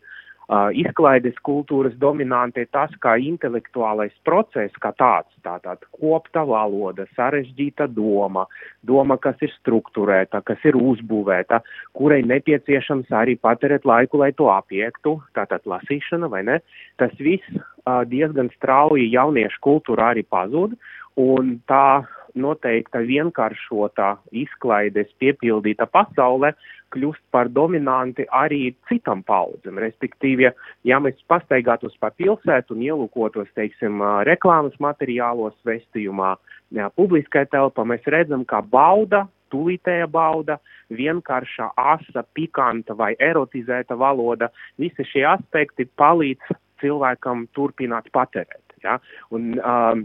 izklaides 0.76 1.36
kultūras 1.46 1.94
dominanti 1.98 2.64
ir 2.64 2.68
tas, 2.72 2.92
kā 3.00 3.16
intelektuālais 3.16 4.12
process, 4.24 4.72
kā 4.80 4.92
tāds, 4.98 5.30
tātad 5.44 5.84
kopta 5.96 6.44
valoda, 6.44 7.06
sarežģīta 7.16 7.88
doma, 7.94 8.46
doma, 8.82 9.16
kas 9.16 9.40
ir 9.40 9.52
strukturēta, 9.56 10.42
kas 10.44 10.60
ir 10.64 10.76
uzbūvēta, 10.76 11.62
kurai 11.96 12.22
nepieciešams 12.28 13.12
arī 13.12 13.38
patērēt 13.40 13.88
laiku, 13.88 14.20
lai 14.20 14.32
to 14.36 14.50
apiektu, 14.52 15.16
tātad 15.34 15.64
lasīšana 15.64 16.28
vai 16.28 16.44
ne, 16.44 16.60
tas 17.00 17.14
viss 17.18 17.64
diezgan 18.08 18.50
strauji 18.56 19.10
jauniešu 19.12 19.60
kultūra 19.64 20.12
arī 20.12 20.24
pazūd, 20.28 20.76
un 21.20 21.56
tā 21.68 22.04
noteikta 22.34 23.02
vienkāršotā 23.06 24.14
izklaides 24.44 25.10
piepildīta 25.22 25.86
pasaule 25.90 26.54
kļūst 26.94 27.22
par 27.34 27.50
dominanti 27.50 28.26
arī 28.30 28.74
citam 28.88 29.22
paudzem. 29.26 29.78
Respektīvi, 29.82 30.50
ja 30.86 31.00
mēs 31.02 31.18
pastaigātos 31.30 31.96
pa 32.00 32.12
pilsētu 32.14 32.76
un 32.76 32.84
ielūkotos, 32.86 33.50
teiksim, 33.58 34.02
reklāmas 34.28 34.76
materiālos, 34.82 35.56
vestījumā, 35.66 36.34
jā, 36.74 36.90
publiskai 36.98 37.46
telpā, 37.50 37.86
mēs 37.88 38.06
redzam, 38.14 38.46
ka 38.46 38.62
bauda, 38.62 39.24
tūlītēja 39.54 40.06
bauda, 40.10 40.58
vienkārša, 40.94 41.72
asa, 41.78 42.24
pikanta 42.36 42.96
vai 42.98 43.14
erotizēta 43.22 43.96
valoda, 43.98 44.50
visi 44.78 45.06
šie 45.10 45.24
aspekti 45.34 45.86
palīdz 45.98 46.54
cilvēkam 46.82 47.48
turpināt 47.56 48.10
patērēt. 48.14 48.62
Ja? 48.84 48.98
Un, 49.34 49.54
um, 49.58 50.04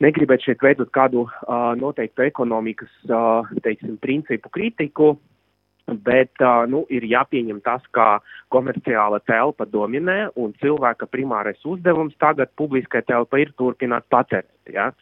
negribētu 0.00 0.48
šeit 0.48 0.64
veidot 0.64 0.88
kādu 0.94 1.26
uh, 1.26 1.72
noteiktu 1.78 2.24
ekonomikas 2.24 2.92
uh, 3.10 3.50
teiksim, 3.62 3.98
principu 4.00 4.48
kritiku, 4.52 5.12
Bet 5.86 6.38
uh, 6.40 6.62
nu, 6.70 6.84
ir 6.94 7.04
jāpieņem 7.10 7.58
tas, 7.66 7.82
ka 7.96 8.20
komerciāla 8.54 9.18
telpa 9.26 9.66
dominē 9.66 10.30
un 10.38 10.54
cilvēka 10.62 11.08
primārais 11.10 11.58
uzdevums 11.66 12.14
tagad 12.22 12.52
publiskai 12.56 13.02
telpa 13.08 13.40
ir 13.42 13.50
turpināt 13.58 14.06
patērēt. 14.12 14.70
Ja? 14.72 14.92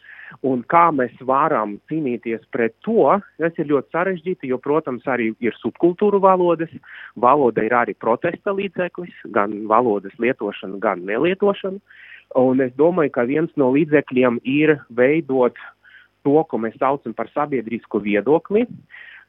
Un 0.47 0.63
kā 0.65 0.87
mēs 0.95 1.13
varam 1.27 1.75
cīnīties 1.91 2.47
pret 2.55 2.73
to, 2.87 3.19
tas 3.37 3.57
ir 3.61 3.69
ļoti 3.69 3.93
sarežģīti, 3.93 4.49
jo, 4.49 4.57
protams, 4.63 5.05
arī 5.05 5.31
ir 5.43 5.55
subkultūru 5.59 6.21
valodas. 6.23 6.71
Valoda 7.19 7.65
ir 7.67 7.75
arī 7.77 7.93
protesta 7.93 8.55
līdzeklis, 8.55 9.13
gan 9.35 9.53
valodas 9.69 10.15
lietošana, 10.23 10.79
gan 10.81 11.05
nelietošana. 11.05 11.83
Un 12.39 12.61
es 12.63 12.71
domāju, 12.79 13.11
ka 13.15 13.25
viens 13.27 13.51
no 13.59 13.71
līdzekļiem 13.75 14.39
ir 14.47 14.77
veidot 14.95 15.57
to, 16.25 16.37
ko 16.47 16.59
mēs 16.61 16.77
saucam 16.79 17.15
par 17.17 17.31
sabiedrisku 17.33 18.01
viedokli, 18.03 18.67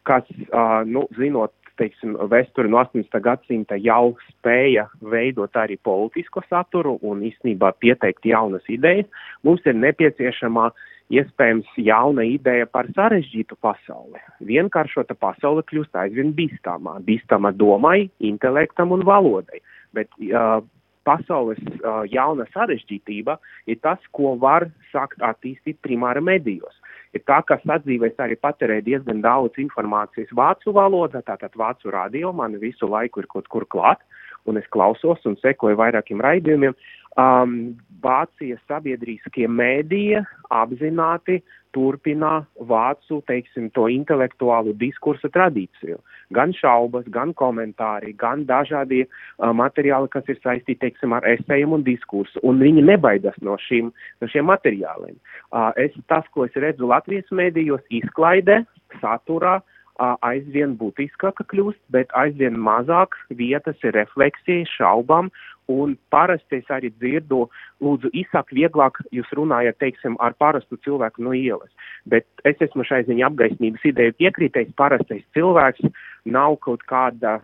kas, 0.06 0.26
uh, 0.50 0.82
nu, 0.86 1.06
zinot, 1.16 1.54
teiksim, 1.80 2.14
vēsturi 2.30 2.70
no 2.70 2.82
18. 2.82 3.18
gadsimta 3.24 3.78
jau 3.80 4.14
spēja 4.28 4.86
veidot 5.00 5.56
arī 5.56 5.78
politisko 5.82 6.42
saturu 6.50 6.98
un 7.00 7.24
īstenībā 7.26 7.72
pieteikt 7.80 8.28
jaunas 8.28 8.66
idejas, 8.70 9.08
mums 9.42 9.64
ir 9.66 9.78
nepieciešama 9.80 10.68
iespējams 11.12 11.68
jauna 11.80 12.24
ideja 12.28 12.68
par 12.70 12.88
sarežģītu 12.96 13.58
pasauli. 13.60 14.20
Vienkāršota 14.48 15.16
pasaule 15.20 15.64
kļūst 15.68 15.96
aizvien 15.98 16.32
bīstamā, 16.36 16.98
bīstama 17.04 17.52
domai, 17.56 18.06
intelektam 18.24 18.94
un 18.96 19.04
valodai. 19.08 19.60
Bet 19.96 20.08
uh, 20.28 20.62
pasaules 21.06 21.60
uh, 21.62 22.02
jauna 22.10 22.46
sarežģītība 22.54 23.36
ir 23.70 23.80
tas, 23.84 24.00
ko 24.16 24.34
var 24.40 24.68
sākt 24.92 25.22
attīstīt 25.22 25.80
primāra 25.84 26.22
medijos. 26.24 26.74
Ir 27.12 27.24
tā, 27.28 27.42
ka 27.44 27.58
sadzīvēs 27.60 28.20
arī 28.24 28.38
patērē 28.40 28.80
diezgan 28.84 29.20
daudz 29.24 29.58
informācijas 29.60 30.32
vācu 30.36 30.72
valodā, 30.72 31.20
tātad 31.26 31.52
vācu 31.60 31.92
radio 31.92 32.32
man 32.32 32.56
visu 32.60 32.88
laiku 32.88 33.20
ir 33.20 33.28
kaut 33.28 33.50
kur 33.52 33.68
klāt, 33.68 34.00
un 34.48 34.56
es 34.58 34.68
klausos 34.72 35.20
un 35.28 35.36
sekoju 35.42 35.78
vairākiem 35.78 36.22
raidījumiem. 36.24 36.76
Um, 37.20 37.74
Vācijas 38.02 38.58
sabiedriskie 38.66 39.44
mēdīja 39.46 40.24
apzināti 40.50 41.42
turpina 41.72 42.42
vācu, 42.68 43.20
teiksim, 43.28 43.70
to 43.76 43.88
intelektuālu 43.92 44.74
diskursu 44.78 45.30
tradīciju. 45.32 45.98
Gan 46.36 46.54
šaubas, 46.56 47.08
gan 47.12 47.34
komentāri, 47.36 48.14
gan 48.18 48.46
dažādi 48.48 49.02
uh, 49.04 49.50
materiāli, 49.56 50.10
kas 50.12 50.28
ir 50.32 50.40
saistīti, 50.40 50.80
teiksim, 50.84 51.16
ar 51.16 51.26
esējiem 51.34 51.76
un 51.76 51.84
diskursu. 51.86 52.40
Un 52.46 52.62
viņi 52.62 52.86
nebaidās 52.88 53.36
no, 53.44 53.58
šim, 53.68 53.92
no 54.22 54.30
šiem 54.32 54.48
materiāliem. 54.52 55.18
Uh, 55.50 55.70
es, 55.80 55.96
tas, 56.12 56.28
ko 56.32 56.48
es 56.48 56.56
redzu 56.56 56.88
Latvijas 56.88 57.28
mēdījos, 57.34 57.84
izklaidē, 58.00 58.62
saturā, 59.00 59.58
uh, 59.60 60.16
aizvien 60.24 60.76
būtiskāka 60.80 61.44
kļūst, 61.50 61.80
bet 61.94 62.12
aizvien 62.18 62.56
mazāk 62.56 63.16
vietas 63.28 63.76
ir 63.84 63.94
refleksijai, 63.96 64.64
šaubām 64.76 65.30
Un 65.70 65.94
parasti 66.10 66.58
es 66.58 66.70
arī 66.74 66.90
dzirdu, 66.98 67.44
lūdzu, 67.82 68.10
īsāk, 68.18 68.50
vieglāk 68.54 68.98
jūs 69.14 69.28
runājat, 69.38 69.78
teiksim, 69.78 70.16
ar 70.18 70.34
parastu 70.34 70.78
cilvēku 70.82 71.22
no 71.22 71.34
ielas. 71.36 71.70
Bet 72.10 72.26
es 72.48 72.58
esmu 72.66 72.82
šai 72.86 73.04
ziņā 73.06 73.28
apgaismības 73.30 73.86
ideju 73.92 74.16
piekritējis. 74.18 74.74
Parastais 74.78 75.22
cilvēks 75.36 75.86
nav 76.24 76.56
kaut 76.66 76.82
kāda, 76.90 77.38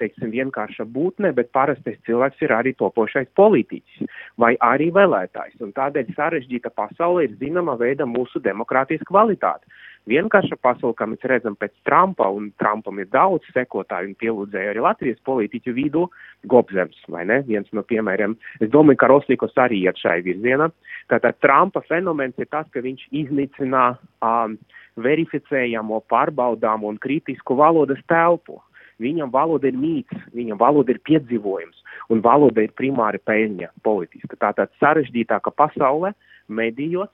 teiksim, 0.00 0.30
vienkārša 0.34 0.84
būtne, 0.92 1.32
bet 1.36 1.52
parastais 1.56 1.98
cilvēks 2.08 2.44
ir 2.44 2.52
arī 2.56 2.74
topošais 2.76 3.32
politiķis 3.36 4.12
vai 4.36 4.54
arī 4.60 4.90
vēlētājs. 4.92 5.56
Un 5.64 5.72
tādēļ 5.76 6.12
sarežģīta 6.16 6.72
pasaule 6.76 7.24
ir 7.24 7.36
zināma 7.40 7.78
veida 7.80 8.08
mūsu 8.08 8.40
demokrātijas 8.44 9.04
kvalitāte 9.08 9.64
vienkārša 10.10 10.58
pasaule, 10.62 10.94
kā 10.96 11.06
mēs 11.10 11.24
redzam 11.26 11.56
pēc 11.58 11.74
Trumpa, 11.86 12.28
un 12.32 12.50
Trumpam 12.60 13.00
ir 13.02 13.08
daudz 13.12 13.46
sekotāju 13.54 14.12
un 14.12 14.18
pielūdzēju 14.20 14.72
arī 14.72 14.84
Latvijas 14.84 15.20
politiķu 15.26 15.74
vidū, 15.76 16.06
Gobzems, 16.46 16.98
vai 17.12 17.24
ne, 17.28 17.40
viens 17.46 17.68
no 17.76 17.82
piemēriem. 17.86 18.36
Es 18.62 18.70
domāju, 18.70 19.00
ka 19.02 19.10
Roslīkos 19.10 19.56
arī 19.62 19.82
iet 19.86 19.98
šai 20.02 20.20
virzienā. 20.26 20.70
Tātad 21.10 21.40
Trumpa 21.42 21.82
fenomens 21.88 22.38
ir 22.38 22.50
tas, 22.52 22.68
ka 22.74 22.82
viņš 22.84 23.08
iznīcinā 23.24 23.84
um, 24.22 24.56
verificējamo, 25.02 26.00
pārbaudāmo 26.10 26.88
un 26.92 27.02
kritisku 27.02 27.58
valodas 27.58 28.00
telpu. 28.10 28.60
Viņam 29.02 29.28
valoda 29.28 29.68
ir 29.68 29.76
mīts, 29.76 30.22
viņam 30.32 30.56
valoda 30.56 30.94
ir 30.94 31.02
piedzīvojums, 31.04 31.82
un 32.14 32.22
valoda 32.24 32.62
ir 32.64 32.72
primāri 32.78 33.20
peļņa 33.28 33.74
politiska. 33.84 34.38
Tātad 34.40 34.72
sarežģītāka 34.80 35.52
pasaule 35.52 36.14
medijos 36.48 37.12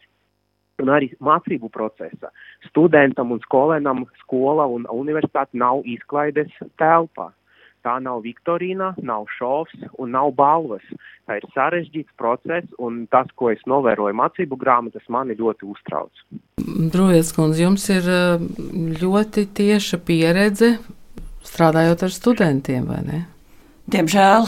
un 0.81 0.91
arī 0.95 1.13
mācību 1.21 1.71
procesa. 1.75 2.33
Studentam 2.71 3.35
un 3.35 3.43
skolēnam 3.45 4.07
skola 4.23 4.67
un 4.71 4.87
universitāte 4.91 5.59
nav 5.59 5.85
izklaides 5.89 6.53
telpā. 6.81 7.31
Tā 7.83 7.97
nav 7.99 8.21
Viktorīna, 8.23 8.93
nav 9.03 9.27
šovs 9.37 9.75
un 9.99 10.13
nav 10.15 10.31
balvas. 10.39 10.85
Tā 11.27 11.41
ir 11.41 11.47
sarežģīts 11.51 12.15
process, 12.19 12.69
un 12.79 13.09
tas, 13.11 13.27
ko 13.35 13.51
es 13.51 13.63
novēroju 13.67 14.15
mācību 14.15 14.59
grāmatas, 14.59 15.03
mani 15.11 15.35
ļoti 15.39 15.67
uztrauc. 15.67 16.23
Brojas 16.95 17.33
kundze, 17.35 17.65
jums 17.65 17.89
ir 17.91 18.07
eh, 18.07 18.45
ļoti 19.03 19.49
tieša 19.59 19.99
pieredze 20.07 20.77
strādājot 21.43 22.07
ar 22.07 22.15
studentiem, 22.15 22.87
vai 22.87 23.03
ne? 23.07 23.25
Diemžēl 23.91 24.47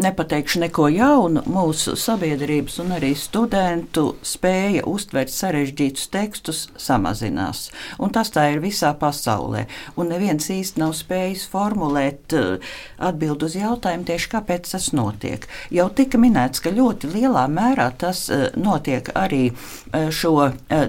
nepateikšu 0.00 0.60
neko 0.62 0.88
jaunu, 0.88 1.42
mūsu 1.46 1.94
sabiedrības 1.98 2.78
un 2.82 2.94
arī 2.96 3.12
studentu 3.18 4.16
spēja 4.26 4.84
uztvert 4.88 5.32
sarežģītus 5.32 6.08
tekstus 6.12 6.62
samazinās. 6.80 7.66
Un 8.02 8.12
tas 8.14 8.32
tā 8.32 8.48
ir 8.54 8.62
visā 8.64 8.92
pasaulē. 8.98 9.66
Un 9.96 10.10
neviens 10.12 10.48
īsti 10.52 10.80
nav 10.82 10.94
spējis 10.98 11.44
formulēt 11.52 12.36
uh, 12.38 12.72
atbild 12.98 13.44
uz 13.46 13.56
jautājumu 13.58 14.08
tieši 14.08 14.32
kāpēc 14.32 14.72
tas 14.74 14.90
notiek. 14.96 15.46
Jau 15.74 15.88
tika 15.92 16.20
minēts, 16.20 16.62
ka 16.64 16.72
ļoti 16.74 17.12
lielā 17.12 17.44
mērā 17.52 17.90
tas 17.98 18.24
uh, 18.32 18.48
notiek 18.56 19.12
arī 19.18 19.50
uh, 19.52 20.08
šo 20.12 20.34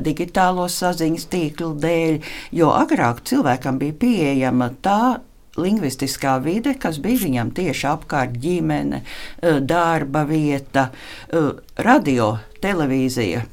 digitālo 0.03 0.65
saziņas 0.71 1.27
tīklu 1.29 1.73
dēļ, 1.83 2.17
jo 2.55 2.71
agrāk 2.73 3.21
cilvēkam 3.27 3.77
bija 3.81 3.99
pieejama 4.05 4.71
tā 4.81 5.19
lingvistiskā 5.59 6.37
vide, 6.43 6.73
kas 6.79 6.99
bija 7.03 7.23
viņam 7.25 7.51
tieši 7.53 7.87
apkārt- 7.89 8.37
ģimene, 8.43 9.01
e, 9.41 9.59
darba 9.61 10.25
vieta, 10.25 10.89
e, 11.29 11.51
radio, 11.77 12.37
televīzija. 12.61 13.45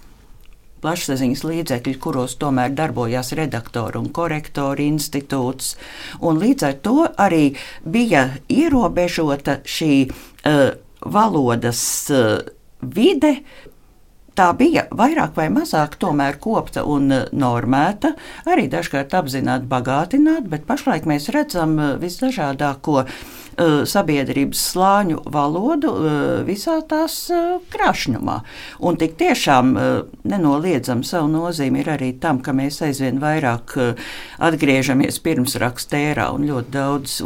Plašsaziņas 0.81 1.43
līdzekļi, 1.45 1.99
kuros 2.01 2.37
tomēr 2.41 2.73
darbojās 2.73 3.35
redaktori 3.37 3.99
un 3.99 4.09
korektori 4.09 4.87
institūts. 4.89 5.75
Un 6.21 6.41
līdz 6.41 6.63
ar 6.63 6.79
to 6.81 7.09
arī 7.21 7.55
bija 7.85 8.31
ierobežota 8.49 9.59
šī 9.61 10.09
uh, 10.09 10.71
valodas 11.05 11.83
uh, 12.11 12.39
vide, 12.81 13.43
tā 14.39 14.51
bija 14.57 14.87
vairāk 14.97 15.37
vai 15.39 15.49
mazāk 15.53 15.97
tomēr 16.01 16.39
kopta 16.43 16.85
un 16.89 17.11
eh, 17.15 17.27
normēta, 17.33 18.15
arī 18.51 18.69
dažkārt 18.73 19.15
apzināti 19.19 19.69
bagātināta, 19.71 20.49
bet 20.53 20.67
pašlaik 20.71 21.09
mēs 21.11 21.31
redzam 21.35 21.79
eh, 21.79 21.93
visdažādāko 22.01 23.05
Uh, 23.61 23.83
sabiedrības 23.85 24.61
slāņu 24.71 25.19
valodu 25.29 25.91
visā 26.47 26.79
tās 26.89 27.17
krāšņumā. 27.73 28.37
Un 28.87 28.97
tik 29.01 29.17
tiešām 29.21 29.73
nenoliedzam 30.31 31.03
savu 31.05 31.29
nozīmi 31.33 31.83
ir 31.83 31.91
arī 31.97 32.11
tam, 32.23 32.39
ka 32.45 32.55
mēs 32.57 32.79
aizvien 32.87 33.19
vairāk 33.21 33.75
atgriežamies 34.41 35.19
pirmsrakstērā 35.25 36.31
un 36.37 36.47
ļoti 36.49 36.73
daudz, 36.73 37.19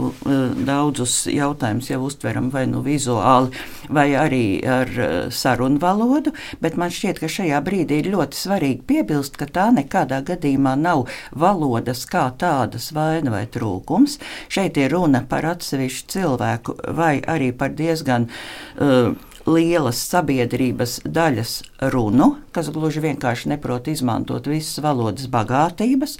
daudzus 0.66 1.18
jautājumus 1.30 1.92
jau 1.92 2.00
uztveram 2.08 2.48
vai 2.54 2.64
nu 2.72 2.82
vizuāli, 2.82 3.52
vai 3.92 4.08
arī 4.18 4.44
ar 4.64 4.90
sarunu 5.34 5.78
valodu, 5.82 6.34
bet 6.64 6.80
man 6.80 6.90
šķiet, 6.94 7.20
ka 7.22 7.30
šajā 7.36 7.60
brīdī 7.66 8.00
ir 8.02 8.10
ļoti 8.14 8.38
svarīgi 8.38 8.86
piebilst, 8.88 9.38
ka 9.40 9.48
tā 9.50 9.68
nekādā 9.74 10.22
gadījumā 10.26 10.74
nav 10.80 11.06
valodas 11.30 12.04
kā 12.10 12.28
tādas 12.40 12.90
vaina 12.96 13.34
vai 13.34 13.44
trūkums. 13.50 14.18
Šeit 14.52 14.80
ir 14.80 14.94
runa 14.94 15.24
par 15.28 15.46
atsevišķu 15.54 16.10
cilvēku, 16.16 16.78
vai 16.96 17.18
arī 17.30 17.52
par 17.56 17.74
diezgan 17.76 18.28
uh, 18.30 19.14
lielas 19.46 20.00
sabiedrības 20.08 20.98
daļas 21.04 21.54
runu, 21.92 22.30
kas 22.54 22.70
gluži 22.72 23.02
vienkārši 23.04 23.50
neprot 23.52 23.88
izmantot 23.92 24.48
visas 24.48 24.80
valodas 24.84 25.28
bagātības. 25.32 26.16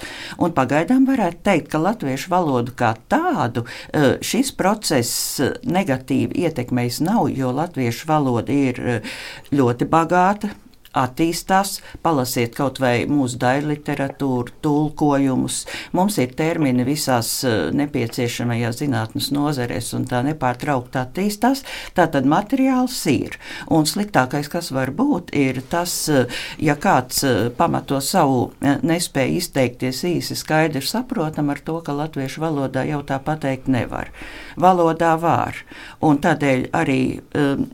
Pagaidām 0.55 1.07
varētu 1.09 1.41
teikt, 1.47 1.71
ka 1.73 1.81
latviešu 1.83 2.31
valodu 2.33 2.75
kā 2.77 2.95
tādu 3.11 3.65
uh, 3.65 4.15
šis 4.25 4.53
process 4.59 5.41
negatīvi 5.65 6.45
ietekmējis 6.45 7.01
nav, 7.05 7.31
jo 7.33 7.53
latviešu 7.55 8.11
valoda 8.11 8.53
ir 8.55 8.83
uh, 8.83 9.17
ļoti 9.55 9.89
bagāta 9.91 10.53
attīstās, 10.95 11.79
palasiet 12.03 12.55
kaut 12.57 12.79
vai 12.83 13.05
mūsu 13.11 13.39
daļu 13.43 13.71
literatūru, 13.73 14.55
tulkojumus. 14.65 15.61
Mums 15.97 16.19
ir 16.23 16.35
termini 16.39 16.87
visās 16.87 17.31
eh, 17.47 17.69
nepieciešamajās 17.75 18.81
zinātnes 18.83 19.31
nozarēs, 19.35 19.93
un 19.99 20.07
tā 20.11 20.23
nepārtraukti 20.27 21.01
attīstās. 21.01 21.65
Tātad 21.97 22.29
materiāls 22.31 22.97
ir. 23.11 23.39
Un 23.75 23.89
sliktākais, 23.91 24.51
kas 24.53 24.71
var 24.75 24.95
būt, 24.95 25.35
ir 25.37 25.63
tas, 25.71 25.97
eh, 26.13 26.41
ja 26.63 26.79
kāds 26.81 27.25
eh, 27.27 27.51
pamato 27.57 28.01
savu 28.05 28.53
nespēju 28.63 29.39
izteikties 29.41 30.05
īsi, 30.09 30.39
skaidri 30.39 30.85
saprotam 30.85 31.51
ar 31.53 31.63
to, 31.65 31.81
ka 31.85 31.95
latviešu 31.97 32.43
valodā 32.45 32.87
jau 32.89 33.03
tā 33.07 33.19
pateikt 33.23 33.71
nevar. 33.73 34.13
Valodā 34.61 35.15
var. 35.21 35.59
Un 36.05 36.21
tādēļ 36.23 36.69
arī 36.77 37.01
um, 37.35 37.67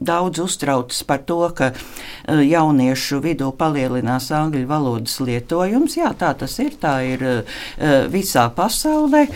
daudz 0.00 0.38
uztraucas 0.38 1.02
par 1.04 1.22
to, 1.26 1.40
ka 1.54 1.72
e, 1.72 2.38
jauniešu 2.46 3.20
vidū 3.24 3.50
palielinās 3.58 4.30
angļu 4.34 4.66
valodas 4.70 5.18
lietojums. 5.24 5.98
Jā, 5.98 6.12
tā 6.18 6.32
tas 6.38 6.58
ir. 6.62 6.78
Tā 6.80 6.98
ir 7.06 7.24
e, 7.26 7.36
visā 8.12 8.48
pasaulē. 8.54 9.26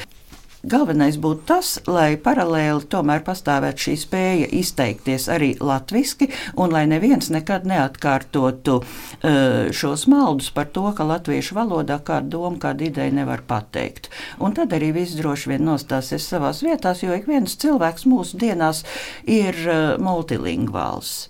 Galvenais 0.62 1.16
būtu 1.18 1.42
tas, 1.42 1.68
lai 1.90 2.14
paralēli 2.22 2.86
tomēr 2.86 3.24
pastāvētu 3.26 3.82
šī 3.82 3.94
spēja 3.98 4.50
izteikties 4.60 5.24
arī 5.34 5.48
latviešu, 5.58 6.28
un 6.54 6.70
lai 6.70 6.84
neviens 6.86 7.32
nekad 7.34 7.66
neatkārtotu 7.66 8.76
uh, 8.78 9.72
šos 9.74 10.04
maldus 10.06 10.52
par 10.54 10.70
to, 10.70 10.84
ka 10.94 11.06
latviešu 11.08 11.56
valodā 11.58 11.96
kādu 12.06 12.36
domu, 12.36 12.60
kādu 12.62 12.86
ideju 12.86 13.16
nevar 13.16 13.42
pateikt. 13.48 14.06
Un 14.38 14.54
tad 14.54 14.70
arī 14.78 14.92
viss 14.94 15.18
droši 15.18 15.50
vien 15.50 15.66
nostāsies 15.66 16.28
savās 16.30 16.62
vietās, 16.62 17.02
jo 17.02 17.10
ik 17.10 17.26
viens 17.26 17.58
cilvēks 17.58 18.06
mūsu 18.06 18.38
dienās 18.44 18.84
ir 19.26 19.58
uh, 19.66 19.98
multilingvāls 19.98 21.26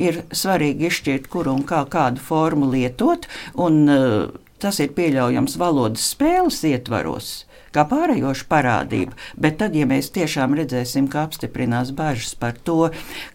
ir 0.00 0.22
svarīgi 0.32 0.88
izšķirt, 0.88 1.28
kuru 1.28 1.52
un 1.58 1.66
kā 1.68 1.82
kādu 1.92 2.22
formu 2.24 2.70
lietot, 2.72 3.28
un 3.60 3.82
uh, 3.92 4.32
tas 4.56 4.80
ir 4.80 4.96
pieļaujams 4.96 5.60
valodas 5.60 6.08
spēles 6.14 6.64
ietvaros 6.64 7.34
kā 7.74 7.84
pārējoša 7.90 8.46
parādība. 8.50 9.14
Bet 9.40 9.58
tad, 9.60 9.76
ja 9.78 9.86
mēs 9.88 10.10
tiešām 10.14 10.56
redzēsim, 10.58 11.06
ka 11.10 11.24
apstiprinās 11.28 11.92
bažas 11.96 12.34
par 12.38 12.58
to, 12.66 12.90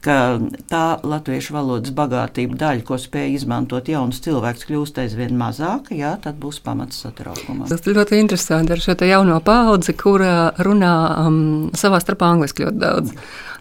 ka 0.06 0.38
tā 0.72 0.84
latviešu 1.04 1.56
valodas 1.56 1.94
bagātība 1.96 2.60
daļa, 2.60 2.86
ko 2.88 3.00
spēj 3.02 3.38
izmantot 3.40 3.90
jauns 3.92 4.22
cilvēks, 4.26 4.68
kļūst 4.70 5.02
aizvien 5.06 5.36
mazāka, 5.40 5.96
jā, 5.96 6.16
tad 6.22 6.40
būs 6.42 6.62
pamats 6.66 7.02
satraukumam. 7.06 7.68
Tas 7.72 7.84
ir 7.86 7.98
ļoti 7.98 8.22
interesanti 8.22 8.76
ar 8.76 8.84
šo 8.84 8.98
jauno 9.06 9.40
paudzi, 9.46 9.96
kura 9.98 10.52
runā 10.66 10.94
um, 11.26 11.42
savā 11.78 12.02
starpā 12.04 12.32
angliski 12.36 12.68
ļoti 12.68 12.82
daudz. 12.82 13.16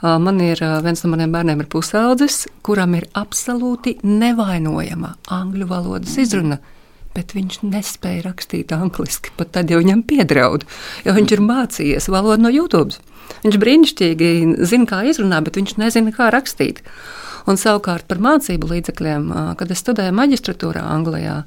Uh, 0.04 0.18
man 0.20 0.40
ir 0.44 0.60
uh, 0.60 0.80
viens 0.84 1.00
no 1.04 1.14
maniem 1.14 1.32
bērniem, 1.32 1.62
ir 1.64 1.70
pusaudzis, 1.70 2.44
kuram 2.66 2.98
ir 2.98 3.08
absolūti 3.16 3.96
nevainojama 4.04 5.14
angļu 5.32 5.70
valodas 5.70 6.18
izruna. 6.20 6.58
Mm 6.58 6.73
bet 7.14 7.34
viņš 7.36 7.62
nespēja 7.66 8.26
rakstīt 8.26 8.74
angliski. 8.74 9.32
Pat 9.38 9.54
tad, 9.56 9.70
ja 9.70 9.80
viņam 9.80 10.04
piedraud, 10.08 10.66
jo 11.06 11.16
viņš 11.16 11.34
ir 11.36 11.42
mācījies 11.44 12.10
valodu 12.12 12.44
no 12.44 12.52
YouTube. 12.52 12.96
Viņš 13.44 13.58
brīnišķīgi 13.60 14.30
zina, 14.68 14.88
kā 14.88 15.02
izrunāt, 15.08 15.46
bet 15.46 15.58
viņš 15.60 15.76
nezina, 15.80 16.12
kā 16.14 16.30
rakstīt. 16.34 16.82
Un 17.48 17.60
savukārt 17.60 18.06
par 18.08 18.22
mācību 18.24 18.70
līdzekļiem, 18.70 19.28
kad 19.60 19.72
es 19.72 19.82
studēju 19.84 20.14
maģistratūrā 20.16 20.80
Anglijā, 20.94 21.42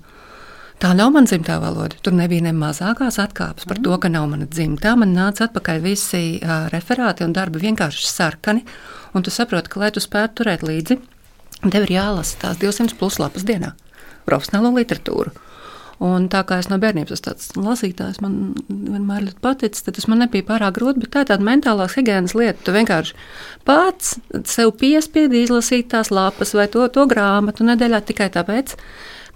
tā 0.82 0.92
nav 0.98 1.10
mana 1.16 1.30
dzimtā 1.30 1.58
valoda. 1.62 1.98
Tur 2.06 2.14
nebija 2.18 2.46
ne 2.46 2.54
mazākās 2.54 3.18
atkāpes 3.22 3.66
par 3.70 3.82
to, 3.82 3.98
ka 3.98 4.12
nav 4.14 4.28
mana 4.30 4.46
dzimtā. 4.46 4.94
Man 5.00 5.16
nāca 5.18 5.48
atpakaļ 5.48 5.82
visi 5.82 6.22
referāti 6.74 7.26
un 7.26 7.34
darbi 7.34 7.64
vienkārši 7.66 8.06
sarkani. 8.12 8.62
Un 9.18 9.26
tu 9.26 9.34
saproti, 9.34 9.74
ka, 9.74 9.82
lai 9.82 9.90
tu 9.94 10.04
spētu 10.04 10.44
turēt 10.44 10.66
līdzi, 10.68 11.00
tev 11.66 11.88
ir 11.88 11.96
jālasa 11.98 12.44
tās 12.46 12.62
200 12.62 12.98
plus 13.00 13.18
lapas 13.18 13.48
dienā 13.48 13.74
profesionālo 14.28 14.76
literatūru. 14.76 15.47
Un 16.04 16.28
tā 16.30 16.44
kā 16.46 16.60
es 16.62 16.68
no 16.70 16.78
bērnības 16.78 17.16
esmu 17.16 17.26
tāds 17.26 17.48
lasītājs, 17.58 18.20
man 18.22 18.54
vienmēr 18.70 19.24
ļoti 19.26 19.42
paticis, 19.42 19.86
tad 19.86 19.98
tas 19.98 20.06
man 20.12 20.22
nebija 20.22 20.46
pārāk 20.46 20.76
grūti. 20.78 21.02
Bet 21.02 21.14
tā 21.16 21.24
ir 21.24 21.30
tāda 21.32 21.48
mentālās 21.48 21.96
higiēnas 21.98 22.36
lieta. 22.38 22.62
Tu 22.68 22.76
vienkārši 22.76 23.16
pats 23.66 24.18
sev 24.46 24.76
piespiedi 24.78 25.42
izlasīt 25.48 25.90
tās 25.94 26.14
lapas 26.14 26.54
vai 26.58 26.68
to, 26.70 26.86
to 26.94 27.08
grāmatu 27.10 27.66
nedēļā 27.66 28.04
tikai 28.12 28.30
tāpēc, 28.36 28.76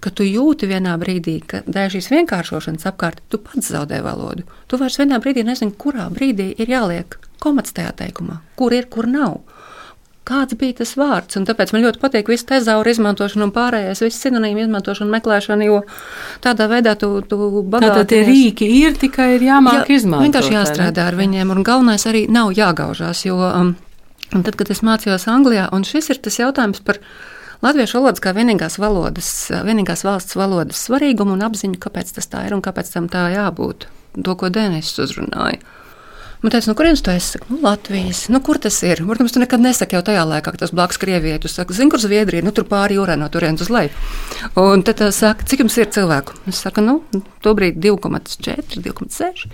ka 0.02 0.14
tu 0.14 0.26
jūti 0.26 0.70
vienā 0.70 0.94
brīdī, 1.02 1.40
ka 1.50 1.64
dēļ 1.66 1.96
šīs 1.96 2.10
vienkāršošanas 2.14 2.86
apkārt 2.90 3.24
tu 3.30 3.42
pats 3.42 3.74
zaudē 3.74 3.98
valodu. 4.06 4.46
Tu 4.70 4.78
vairs 4.78 5.00
vienā 5.02 5.18
brīdī 5.22 5.42
nezini, 5.46 5.74
kurā 5.78 6.06
brīdī 6.14 6.52
ir 6.62 6.70
jāliek 6.70 7.18
komats 7.42 7.74
tajā 7.74 7.90
teikumā, 8.04 8.38
kur 8.58 8.74
ir, 8.74 8.86
kur 8.90 9.10
nav 9.10 9.40
kāds 10.32 10.56
bija 10.58 10.78
tas 10.80 10.94
vārds. 10.98 11.36
Un 11.38 11.46
tāpēc 11.48 11.72
man 11.74 11.84
ļoti 11.84 12.00
patīk 12.02 12.30
visu 12.32 12.46
tezauru 12.48 12.92
izmantošanu 12.92 13.48
un 13.48 13.54
pārējais, 13.54 14.02
visu 14.04 14.18
sinonīmu 14.26 14.64
izmantošanu, 14.66 15.12
meklēšanu, 15.12 15.68
jo 15.68 15.80
tādā 16.44 16.68
veidā 16.72 16.94
tu, 16.98 17.14
tu 17.28 17.38
bagātinies. 17.62 17.96
Tātad 17.98 18.12
tie 18.12 18.22
rīki 18.28 18.68
ir 18.80 18.96
tikai 19.00 19.34
ir 19.36 19.46
jāmāk 19.50 19.82
Jā, 19.82 19.98
izmantot. 19.98 20.28
Vienkārši 20.28 20.56
jāstrādā 20.56 21.08
ar 21.10 21.18
viņiem, 21.18 21.52
un 21.54 21.66
galvenais 21.66 22.06
arī 22.08 22.24
nav 22.32 22.54
jāgaužās, 22.56 23.24
jo 23.28 23.38
um, 23.48 23.74
tad, 24.32 24.56
kad 24.56 24.72
es 24.72 24.82
mācījos 24.86 25.28
Anglijā, 25.30 25.68
un 25.74 25.86
šis 25.88 26.12
ir 26.14 26.22
tas 26.24 26.40
jautājums 26.40 26.82
par 26.84 27.00
latviešu 27.62 28.00
valodas 28.00 28.22
kā 28.24 28.32
vienīgās 28.36 28.78
valodas, 28.82 29.28
vienīgās 29.66 30.06
valsts 30.06 30.38
valodas 30.38 30.80
svarīgumu 30.88 31.36
un 31.36 31.44
apziņu, 31.46 31.80
kāpēc 31.82 32.16
tas 32.16 32.30
tā 32.32 32.46
ir 32.48 32.56
un 32.56 32.64
kāpēc 32.64 32.90
tam 32.94 33.10
tā 33.12 33.28
jābūt. 33.36 33.88
To, 34.12 34.34
ko 34.36 34.50
Dēnis 34.52 34.92
uzrunāja. 35.00 35.62
Man 36.42 36.50
teica, 36.50 36.72
no 36.72 36.74
kurienes 36.74 37.02
tu 37.06 37.12
esi? 37.12 37.38
Nu, 37.46 37.60
Latvijas. 37.62 38.24
Nu, 38.32 38.40
kur 38.42 38.58
tas 38.58 38.80
ir? 38.82 39.04
Protams, 39.06 39.30
tu 39.34 39.38
nekad 39.38 39.62
nesaki 39.62 39.94
jau 39.94 40.02
tajā 40.08 40.24
laikā, 40.26 40.50
kad 40.50 40.64
tas 40.64 40.72
blakus 40.74 40.98
Krievijai. 40.98 41.38
Tu 41.42 41.50
saki, 41.50 41.76
zini, 41.76 41.92
kur 41.92 42.02
Zviedrija, 42.02 42.42
nu 42.42 42.50
tur 42.50 42.66
pāri 42.66 42.96
jūrā 42.98 43.14
no 43.20 43.28
turienes 43.30 43.62
uz 43.62 43.70
leju. 43.70 43.92
Un 44.58 44.82
tad 44.82 44.98
tā 44.98 45.12
saka, 45.14 45.46
cik 45.46 45.62
jums 45.62 45.78
ir 45.78 45.92
cilvēku? 45.94 46.34
Es 46.50 46.64
saku, 46.66 46.82
nu, 46.82 46.98
tobrīd 47.46 47.78
2,4, 47.78 48.82
2,6. 48.82 49.46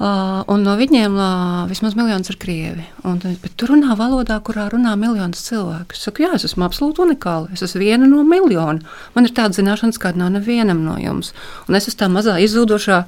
Uh, 0.00 0.38
un 0.48 0.62
no 0.64 0.72
viņiem 0.80 1.12
uh, 1.12 1.66
vismaz 1.68 1.92
miljons 1.92 2.30
ir 2.32 2.38
krievi. 2.40 2.86
Un, 3.04 3.18
bet 3.20 3.52
tur 3.60 3.74
runā 3.74 3.92
valodā, 3.98 4.38
kurā 4.40 4.64
runā 4.72 4.94
miljonus 4.96 5.42
cilvēku. 5.44 5.92
Es 5.92 6.06
saku, 6.06 6.24
jā, 6.24 6.30
es 6.38 6.46
esmu 6.48 6.64
absolūti 6.64 7.02
unikāla. 7.04 7.50
Es 7.52 7.60
esmu 7.66 7.82
viena 7.82 8.08
no 8.08 8.22
miljoniem. 8.24 8.80
Man 9.12 9.28
ir 9.28 9.34
tāda 9.36 9.58
zināšanas, 9.58 10.00
kāda 10.00 10.22
nav 10.22 10.32
nevienam 10.38 10.80
no 10.86 10.96
jums. 10.96 11.34
Un 11.68 11.76
es 11.76 11.90
esmu 11.90 12.00
tā 12.00 12.08
mazā 12.16 12.38
izzudošā, 12.40 13.02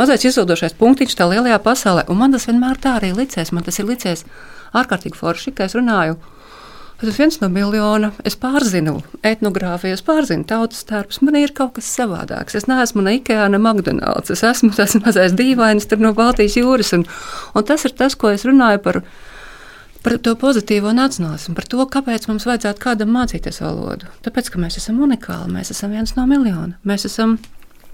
mazais 0.00 0.24
izzudošais 0.30 0.78
punktiņš 0.80 1.18
tā 1.20 1.28
lielajā 1.28 1.60
pasaulē. 1.60 2.08
Un 2.08 2.22
man 2.22 2.32
tas 2.32 2.48
vienmēr 2.48 2.80
tā 2.80 2.96
arī 3.02 3.12
licies. 3.20 3.52
Man 3.52 3.68
tas 3.68 3.76
ir 3.76 3.90
licies 3.92 4.24
ārkārtīgi 4.72 5.20
forši, 5.20 5.52
ka 5.52 5.68
es 5.68 5.76
runāju 5.76 6.16
Tas 7.00 7.16
viens 7.16 7.38
no 7.40 7.48
miljona. 7.48 8.10
Es 8.28 8.34
pārzinu 8.36 8.98
etnogrāfiju, 9.24 9.96
es 9.96 10.02
pārzinu 10.04 10.44
tautas 10.48 10.82
tērpus. 10.88 11.22
Man 11.24 11.38
ir 11.40 11.54
kaut 11.56 11.78
kas 11.78 11.88
savādāks. 11.96 12.58
Es 12.58 12.66
neesmu 12.68 13.04
ne 13.06 13.14
Ikea, 13.16 13.46
ne 13.48 13.60
McDonald's. 13.60 14.32
Es 14.34 14.44
esmu 14.44 14.74
tas 14.76 14.98
mazais 15.00 15.32
dīvainis 15.38 15.88
no 15.96 16.12
Baltijas 16.16 16.58
jūras. 16.60 16.92
Un, 16.98 17.06
un 17.56 17.64
tas 17.64 17.86
ir 17.88 17.94
tas, 17.96 18.16
ko 18.20 18.32
es 18.34 18.44
runāju 18.44 18.82
par, 18.84 19.00
par 20.04 20.18
to 20.20 20.34
pozitīvo 20.42 20.92
nacionālismu, 20.96 21.54
par 21.56 21.70
to, 21.72 21.86
kāpēc 21.94 22.28
mums 22.28 22.44
vajadzētu 22.50 22.84
kādam 22.84 23.16
mācīties 23.16 23.62
valodu. 23.64 24.10
Tāpēc, 24.26 24.52
ka 24.52 24.60
mēs 24.60 24.76
esam 24.82 25.00
unikāli, 25.00 25.54
mēs 25.56 25.72
esam 25.72 25.96
viens 25.96 26.12
no 26.18 26.26
miljona. 26.28 26.76
Mēs 26.84 27.08
esam 27.08 27.38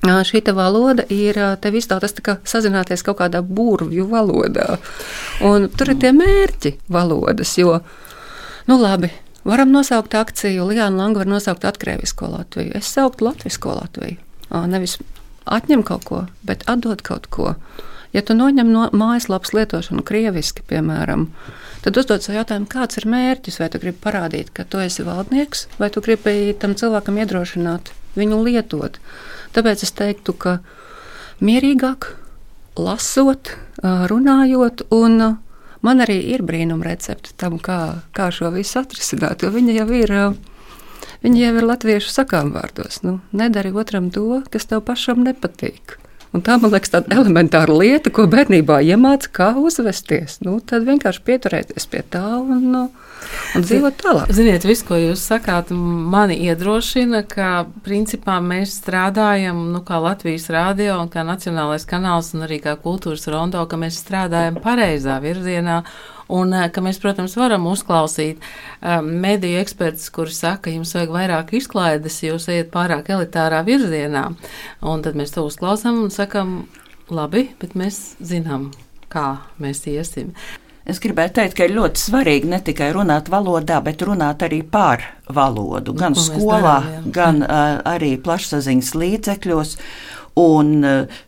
Šī 0.07 0.42
valoda 0.55 1.07
ir 1.09 1.38
tev 1.61 1.75
iztautas 1.75 2.12
sazināties 2.45 3.03
kaut 3.03 3.16
kādā 3.19 3.40
burvju 3.42 4.05
valodā. 4.11 4.77
Un 5.42 5.71
tur 5.73 5.90
ir 5.90 5.99
tie 6.03 6.12
mērķi 6.12 6.75
valodas, 6.92 7.57
jo 7.59 7.81
Nu, 8.66 8.79
labi, 8.83 9.12
varam 9.46 9.70
nosaukt 9.70 10.14
akciju. 10.18 10.64
Lijāna 10.66 10.98
Langa 10.98 11.22
var 11.22 11.29
nosaukt 11.31 11.64
atkrievisko 11.64 12.26
Latviju. 12.33 12.72
Es 12.74 12.88
sauktu 12.90 13.29
latvisko 13.29 13.76
Latviju. 13.79 14.16
Nevis 14.66 14.96
atņem 15.46 15.85
kaut 15.87 16.05
ko, 16.09 16.24
bet 16.42 16.64
atdod 16.66 17.05
kaut 17.07 17.29
ko. 17.31 17.55
Ja 18.14 18.24
tu 18.26 18.35
noņem 18.35 18.72
no 18.72 18.88
mājaslapas 18.96 19.52
lietošanu 19.55 20.02
krieviski, 20.07 20.64
piemēram, 20.66 21.29
tad 21.85 21.98
uzdod 22.00 22.24
sev 22.24 22.38
jautājumu, 22.40 22.66
kāds 22.70 22.98
ir 22.98 23.07
mērķis. 23.12 23.61
Vai 23.62 23.70
tu 23.70 23.79
gribi 23.83 24.02
parādīt, 24.02 24.50
ka 24.57 24.64
tu 24.64 24.83
esi 24.83 25.07
valdnieks, 25.07 25.66
vai 25.79 25.90
tu 25.94 26.02
gribi 26.02 26.55
tam 26.59 26.74
cilvēkam 26.79 27.22
iedrošināt 27.22 27.92
viņu 28.18 28.42
lietot. 28.48 28.98
Tāpēc 29.55 29.87
es 29.87 29.94
teiktu, 29.94 30.35
ka 30.35 30.59
mierīgāk, 31.44 32.11
lasot, 32.81 33.55
runājot 33.85 34.88
un 34.90 35.37
Man 35.87 36.03
arī 36.03 36.16
ir 36.35 36.42
brīnuma 36.46 36.88
recepte 36.88 37.35
tam, 37.38 37.61
kā, 37.62 38.03
kā 38.16 38.31
šo 38.35 38.51
visu 38.55 38.81
atrisināt. 38.81 39.44
Viņa 39.55 39.77
jau 39.77 39.87
ir, 39.94 40.14
viņa 41.22 41.44
jau 41.44 41.53
ir 41.61 41.68
latviešu 41.70 42.11
sakām 42.11 42.51
vārdos. 42.57 43.05
Nu, 43.07 43.20
nedari 43.37 43.70
otram 43.70 44.11
to, 44.14 44.42
kas 44.51 44.66
tev 44.70 44.83
pašam 44.88 45.22
nepatīk. 45.27 45.99
Un 46.35 46.42
tā 46.44 46.59
man 46.61 46.72
liekas, 46.75 46.90
tāda 46.92 47.14
elementāra 47.16 47.72
lieta, 47.72 48.11
ko 48.12 48.27
bērnībā 48.29 48.81
iemācīja, 48.85 49.33
kā 49.38 49.51
uzvesties. 49.57 50.40
Nu, 50.44 50.59
tad 50.61 50.85
vienkārši 50.88 51.22
pieturēties 51.25 51.87
pie 51.92 52.03
tā 52.12 52.25
un 52.42 52.66
nu, 52.72 52.83
un 53.57 53.64
dzīvot 53.64 54.00
tālāk. 54.00 54.33
Ziniet, 54.37 54.66
viss, 54.68 54.85
ko 54.87 54.98
jūs 55.00 55.22
sakāt, 55.29 55.70
mani 55.70 56.38
iedrošina, 56.48 57.22
ka 57.29 57.66
principā 57.87 58.38
mēs 58.44 58.76
strādājam, 58.81 59.62
nu, 59.74 59.83
kā 59.87 60.00
Latvijas 60.02 60.48
rādio 60.52 60.98
un 61.02 61.12
kā 61.12 61.24
Nacionālais 61.26 61.87
kanāls 61.88 62.35
un 62.37 62.46
arī 62.46 62.61
kā 62.64 62.76
kultūras 62.81 63.26
rondo, 63.33 63.62
ka 63.68 63.81
mēs 63.81 64.00
strādājam 64.02 64.61
pareizā 64.64 65.20
virzienā. 65.24 65.83
Un 66.33 66.50
eh, 66.59 66.66
ka 66.74 66.83
mēs, 66.83 66.98
protams, 66.98 67.37
varam 67.38 67.68
uzklausīt 67.70 68.40
um, 68.42 69.12
mediju 69.23 69.60
ekspertus, 69.62 70.08
kuri 70.14 70.35
saka, 70.35 70.73
jums 70.75 70.94
vajag 70.96 71.12
vairāk 71.14 71.54
izklaides, 71.54 72.19
jūs 72.27 72.48
ejat 72.50 72.73
pārāk 72.75 73.12
elitārā 73.14 73.62
virzienā. 73.67 74.25
Un 74.83 75.06
tad 75.06 75.19
mēs 75.19 75.37
to 75.37 75.46
uzklausām 75.46 76.02
un 76.02 76.10
sakam, 76.10 76.56
labi, 77.14 77.46
bet 77.60 77.79
mēs 77.79 78.17
zinām, 78.19 78.73
kā 79.12 79.37
mēs 79.62 79.87
iesim. 79.87 80.35
Es 80.87 81.00
gribēju 81.02 81.32
teikt, 81.34 81.56
ka 81.58 81.66
ir 81.66 81.74
ļoti 81.74 81.98
svarīgi 81.98 82.50
ne 82.50 82.60
tikai 82.62 82.92
runāt 82.94 83.26
valodā, 83.32 83.80
bet 83.82 84.04
runāt 84.06 84.44
arī 84.46 84.60
par 84.62 85.02
valodu, 85.26 85.96
gan 85.98 86.14
nu, 86.14 86.22
skolā, 86.22 86.76
darām, 86.84 87.08
gan 87.14 87.42
uh, 87.42 87.80
arī 87.90 88.12
plašsaziņas 88.22 88.92
līdzekļos. 89.02 89.72
Un, 90.38 90.76
uh, 90.87 91.24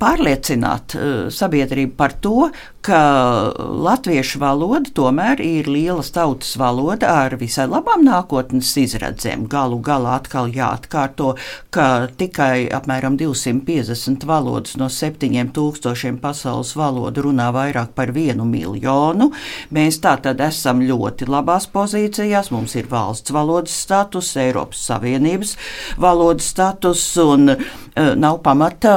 pārliecināt 0.00 0.96
uh, 0.96 1.28
sabiedrību 1.34 1.96
par 1.98 2.16
to, 2.24 2.50
ka 2.80 3.00
latviešu 3.58 4.40
valoda 4.40 4.88
tomēr 4.96 5.40
ir 5.44 5.68
liela 5.68 6.00
tautas 6.00 6.54
valoda 6.56 7.10
ar 7.26 7.36
visai 7.40 7.66
labām 7.68 8.06
nākotnes 8.06 8.70
izredzēm. 8.80 9.44
Galu 9.52 9.80
galā 9.84 10.16
atkal 10.16 10.48
jāatkārto, 10.54 11.34
ka 11.74 12.08
tikai 12.16 12.70
apmēram 12.72 13.18
250 13.20 14.24
valodas 14.28 14.78
no 14.80 14.88
7000 14.88 16.16
pasaules 16.22 16.72
valodu 16.76 17.26
runā 17.28 17.50
vairāk 17.52 17.92
par 17.94 18.14
vienu 18.16 18.48
miljonu. 18.48 19.28
Mēs 19.76 20.00
tā 20.00 20.16
tad 20.24 20.40
esam 20.44 20.80
ļoti 20.80 21.28
labās 21.28 21.68
pozīcijās. 21.68 22.50
Mums 22.54 22.78
ir 22.80 22.88
valsts 22.88 23.34
valodas 23.36 23.76
status, 23.76 24.32
Eiropas 24.40 24.80
Savienības 24.88 25.56
valodas 26.00 26.48
status 26.48 27.04
un 27.20 27.52
uh, 27.52 27.68
nav 28.16 28.40
pamata 28.46 28.96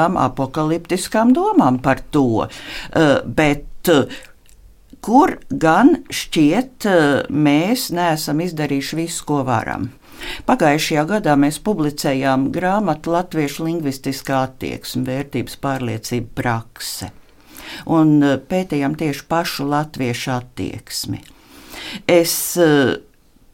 nekādām 0.00 0.16
apakaliptiskām 0.16 1.34
domām 1.34 1.80
par 1.82 2.00
to. 2.10 2.48
Eh, 2.94 3.20
bet 3.24 3.88
eh, 3.88 4.08
kur 5.00 5.38
gan 5.50 6.04
šķiet, 6.08 6.86
eh, 6.86 7.26
mēs 7.30 7.90
neesam 7.92 8.40
izdarījuši 8.40 8.96
visu, 8.96 9.24
ko 9.24 9.44
varam. 9.44 9.92
Pagājušajā 10.46 11.06
gadā 11.06 11.34
mēs 11.36 11.58
publicējām 11.64 12.50
grāmatu 12.52 13.10
Latviešu 13.10 13.64
lingvistiskā 13.64 14.44
attieksme, 14.44 15.04
vērtības 15.06 15.56
pārliecība 15.56 16.28
prakse, 16.34 17.10
un 17.86 18.20
pētījām 18.20 18.96
tieši 19.00 19.24
pašu 19.28 19.64
latviešu 19.64 20.30
attieksmi. 20.34 21.22
Es 22.06 22.58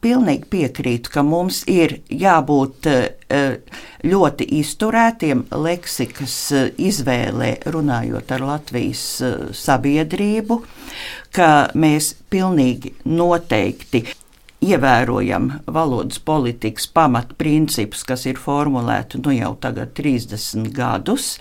pilnīgi 0.01 0.47
piekrītu, 0.51 1.11
ka 1.13 1.23
mums 1.25 1.63
ir 1.69 1.97
jābūt 2.09 2.89
eh, 2.91 3.57
ļoti 4.05 4.47
izturētiem 4.59 5.45
leksikas 5.51 6.37
eh, 6.55 6.69
izvēlē, 6.89 7.51
runājot 7.73 8.35
ar 8.37 8.45
Latvijas 8.51 9.03
eh, 9.21 9.35
sabiedrību, 9.57 10.61
ka 11.35 11.49
mēs 11.75 12.13
pilnīgi 12.31 12.93
noteikti 13.09 14.05
ievērojam 14.67 15.51
valodas 15.69 16.19
politikas 16.25 16.87
pamatprincipus, 16.89 18.01
kas 18.07 18.25
ir 18.29 18.39
formulēti 18.41 19.21
nu 19.21 19.35
jau 19.35 19.53
tagad 19.61 19.93
30 19.97 20.71
gadus 20.73 21.35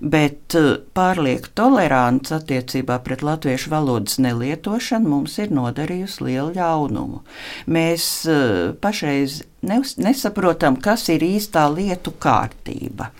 bet 0.00 0.54
eh, 0.58 0.78
pārlieku 0.94 1.50
tolerants 1.58 2.32
attiecībā 2.34 2.98
pret 3.06 3.24
latviešu 3.26 3.72
valodas 3.72 4.18
nelietošanu 4.22 5.08
mums 5.08 5.38
ir 5.42 5.52
nodarījusi 5.54 6.28
lielu 6.28 6.54
ļaunumu. 6.58 7.22
Mēs 7.66 8.06
eh, 8.30 8.70
pašreiz 8.80 9.42
nesaprotam, 9.62 10.78
kas 10.80 11.08
ir 11.12 11.24
īstā 11.26 11.66
lietu 11.74 12.14
kārtība. 12.22 13.10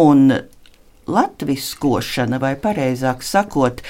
Un 0.00 0.32
latviskošana, 1.06 2.42
vai 2.42 2.56
pareizāk 2.58 3.22
sakot, 3.26 3.82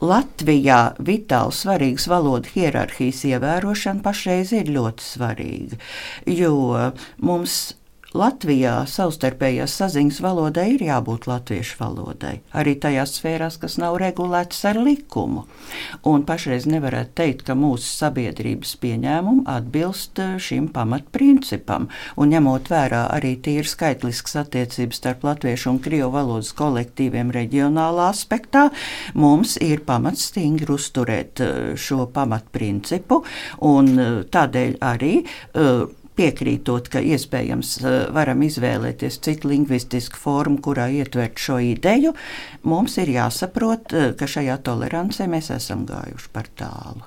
Latvijā 0.00 0.94
vitāli 1.04 1.52
svarīgas 1.52 2.06
valodu 2.08 2.48
hierarhijas 2.54 3.20
ievērošana 3.28 4.00
pašreiz 4.00 4.54
ir 4.56 4.70
ļoti 4.72 5.04
svarīga, 5.04 5.76
jo 6.24 6.54
mums 7.20 7.58
Latvijā 8.10 8.88
savstarpējās 8.90 9.76
saziņas 9.78 10.16
valodai 10.24 10.64
ir 10.72 10.82
jābūt 10.82 11.28
latviešu 11.30 11.76
valodai, 11.78 12.40
arī 12.50 12.72
tajās 12.82 13.12
sfērās, 13.20 13.54
kas 13.62 13.76
nav 13.78 14.00
regulētas 14.02 14.64
ar 14.66 14.80
likumu. 14.82 15.44
Un 16.10 16.24
pašreiz 16.26 16.66
nevarētu 16.66 17.14
teikt, 17.20 17.44
ka 17.46 17.54
mūsu 17.54 17.86
sabiedrības 17.86 18.72
pieņēmumi 18.82 19.44
atbilst 19.52 20.18
eh, 20.18 20.32
šim 20.42 20.66
pamatprincipam, 20.74 21.86
un 22.18 22.34
ņemot 22.34 22.72
vērā 22.72 23.04
arī 23.14 23.36
tīri 23.44 23.70
skaitliskas 23.70 24.40
attiecības 24.42 24.98
starp 25.04 25.28
latviešu 25.30 25.70
un 25.76 25.80
krievu 25.84 26.10
valodas 26.16 26.50
kolektīviem 26.58 27.30
reģionālā 27.38 28.10
aspektā, 28.10 28.66
mums 29.14 29.54
ir 29.62 29.84
pamats 29.86 30.26
stingri 30.32 30.74
uzturēt 30.74 31.44
eh, 31.46 31.54
šo 31.78 32.10
pamatprincipu, 32.10 33.22
un 33.70 33.94
eh, 33.94 34.12
tādēļ 34.34 34.78
arī 34.90 35.14
piekrītot, 36.18 36.90
ka 36.92 37.02
iespējams 37.04 37.76
eh, 37.82 37.98
varam 38.14 38.42
izvēlēties 38.46 39.20
citu 39.24 39.52
lingvistisku 39.52 40.20
formu, 40.20 40.60
kurā 40.64 40.88
ietvert 40.92 41.40
šo 41.40 41.60
ideju, 41.72 42.14
mums 42.68 42.98
ir 43.02 43.14
jāsaprot, 43.14 43.94
eh, 43.94 44.12
ka 44.18 44.28
šajā 44.30 44.60
tolerancē 44.66 45.28
mēs 45.30 45.52
esam 45.56 45.86
gājuši 45.88 46.34
par 46.34 46.50
tālu. 46.58 47.06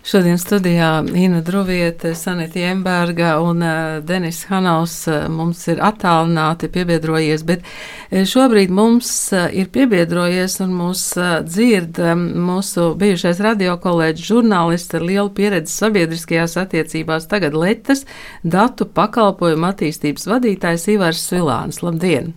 Šodien 0.00 0.38
studijā 0.38 1.04
Ina 1.14 1.42
Druvieta, 1.44 2.14
Sanita 2.14 2.58
Jemberga 2.58 3.34
un 3.40 3.60
uh, 3.62 4.04
Denis 4.04 4.46
Hanaus 4.48 4.94
uh, 5.08 5.26
mums 5.28 5.60
ir 5.68 5.82
attālināti 5.84 6.70
piebiedrojies, 6.72 7.44
bet 7.44 7.60
uh, 7.66 8.22
šobrīd 8.24 8.72
mums 8.72 9.12
ir 9.52 9.68
piebiedrojies 9.68 10.56
un 10.64 10.72
mūs 10.78 11.04
dzird 11.44 12.00
mūsu 12.16 12.94
bijušais 12.96 13.44
radiokolēģis 13.44 14.28
žurnālists 14.32 14.96
ar 14.96 15.04
lielu 15.04 15.28
pieredzi 15.36 15.76
sabiedriskajās 15.76 16.56
attiecībās, 16.64 17.28
tagad 17.28 17.52
Letas 17.52 18.06
datu 18.42 18.88
pakalpojumu 18.88 19.68
attīstības 19.68 20.30
vadītājs 20.32 20.94
Ivars 20.96 21.28
Svilāns. 21.28 21.84
Labdien! 21.84 22.32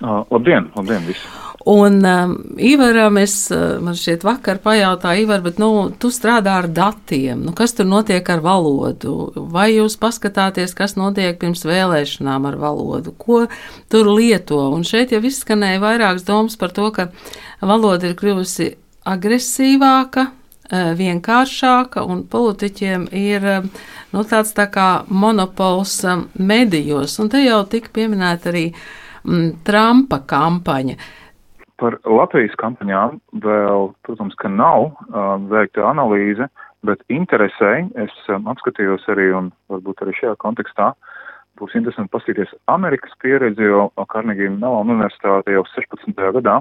Uh, 0.00 0.20
labdien, 0.30 0.70
labdien 0.76 1.04
visi! 1.06 1.24
Un 1.66 2.04
um, 2.04 2.34
Ivaram 2.58 3.16
es, 3.16 3.32
uh, 3.50 3.78
man 3.82 3.96
šķiet, 3.96 4.22
vakar 4.22 4.58
pajautāju, 4.62 5.22
Ivar, 5.24 5.40
bet, 5.42 5.56
nu, 5.58 5.88
tu 5.98 6.12
strādā 6.12 6.58
ar 6.60 6.68
datiem, 6.70 7.40
nu, 7.42 7.54
kas 7.56 7.72
tur 7.74 7.88
notiek 7.88 8.28
ar 8.30 8.42
valodu? 8.44 9.14
Vai 9.50 9.70
jūs 9.72 9.96
paskatāties, 9.98 10.76
kas 10.76 10.94
notiek 10.94 11.38
pirms 11.40 11.64
vēlēšanām 11.66 12.46
ar 12.46 12.58
valodu? 12.60 13.14
Ko 13.16 13.40
tur 13.90 14.10
lieto? 14.12 14.60
Un 14.76 14.84
šeit 14.84 15.14
jau 15.16 15.22
izskanēja 15.24 15.80
vairākas 15.82 16.28
domas 16.28 16.54
par 16.60 16.76
to, 16.76 16.90
ka 16.92 17.08
valoda 17.64 18.12
ir 18.12 18.14
kļuvusi 18.20 18.68
agresīvāka, 19.08 20.26
uh, 20.28 20.92
vienkāršāka, 21.00 22.04
un 22.04 22.20
politiķiem 22.36 23.08
ir 23.16 23.48
um, 23.56 23.72
nu, 24.12 24.28
tāds 24.28 24.52
tā 24.54 24.68
kā 24.70 24.90
monopols 25.08 25.96
um, 26.04 26.28
medijos. 26.36 27.16
Un 27.18 27.32
te 27.32 27.42
jau 27.42 27.64
tika 27.72 27.90
pieminēta 27.96 28.52
arī 28.52 28.68
mm, 28.68 29.02
Trumpa 29.66 30.20
kampaņa. 30.30 30.96
Par 31.76 31.98
Latvijas 32.08 32.54
kampaņām 32.60 33.18
vēl, 33.44 33.90
protams, 34.06 34.36
ka 34.40 34.48
nav 34.48 34.86
uh, 34.86 35.34
veikta 35.50 35.84
analīze, 35.90 36.46
bet 36.86 37.02
interesē, 37.12 37.72
es 38.00 38.14
um, 38.32 38.46
apskatījos 38.52 39.04
arī 39.12 39.32
un 39.36 39.50
varbūt 39.72 40.04
arī 40.04 40.14
šajā 40.20 40.36
kontekstā 40.40 40.92
būs 41.56 41.74
interesanti 41.76 42.12
paskatīties 42.12 42.54
Amerikas 42.72 43.12
pieredzi, 43.22 43.64
jo 43.64 43.88
Carnegie 44.12 44.48
Mellon 44.52 44.92
universitāte 44.92 45.54
jau 45.54 45.64
16. 45.72 46.16
gadā 46.38 46.60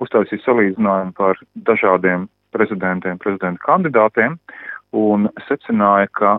uztaisīja 0.00 0.44
salīdzinājumu 0.46 1.12
par 1.16 1.40
dažādiem 1.68 2.26
prezidentiem, 2.56 3.20
prezidenta 3.20 3.60
kandidātiem 3.66 4.38
un 4.96 5.28
secināja, 5.46 6.08
ka 6.16 6.38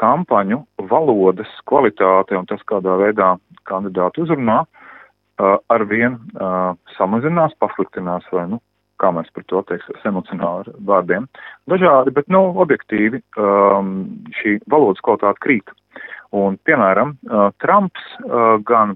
kampaņu 0.00 0.62
valodas 0.90 1.50
kvalitāte 1.68 2.38
un 2.38 2.46
tas, 2.48 2.62
kādā 2.70 2.94
veidā 3.02 3.34
kandidāti 3.68 4.22
uzrunā, 4.22 4.62
uh, 4.62 4.79
ar 5.40 5.84
vien 5.88 6.18
samazinās, 6.96 7.56
pasliktinās 7.62 8.26
vai, 8.34 8.46
nu, 8.50 8.60
kā 9.00 9.12
mēs 9.16 9.30
par 9.34 9.46
to 9.48 9.62
teiksimies, 9.70 10.06
emocionāli 10.12 10.74
vārdiem. 10.88 11.28
Dažādi, 11.70 12.14
bet, 12.16 12.28
nu, 12.32 12.42
objektīvi 12.64 13.22
šī 14.40 14.56
valodas 14.70 15.02
kvalitāte 15.06 15.44
krīt. 15.46 15.76
Un, 16.36 16.60
piemēram, 16.68 17.16
Trumps 17.58 18.04
gan 18.68 18.94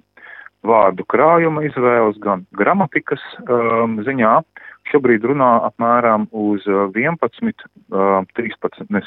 vārdu 0.65 1.05
krājuma 1.11 1.65
izvēles, 1.69 2.19
gan 2.25 2.45
gramatikas 2.57 3.23
um, 3.45 3.99
ziņā 4.07 4.39
šobrīd 4.91 5.25
runā 5.29 5.51
apmēram 5.69 6.27
uz 6.37 6.65
11, 6.69 7.65
uh, 7.95 8.21
13, 8.37 8.87
ne 8.93 9.03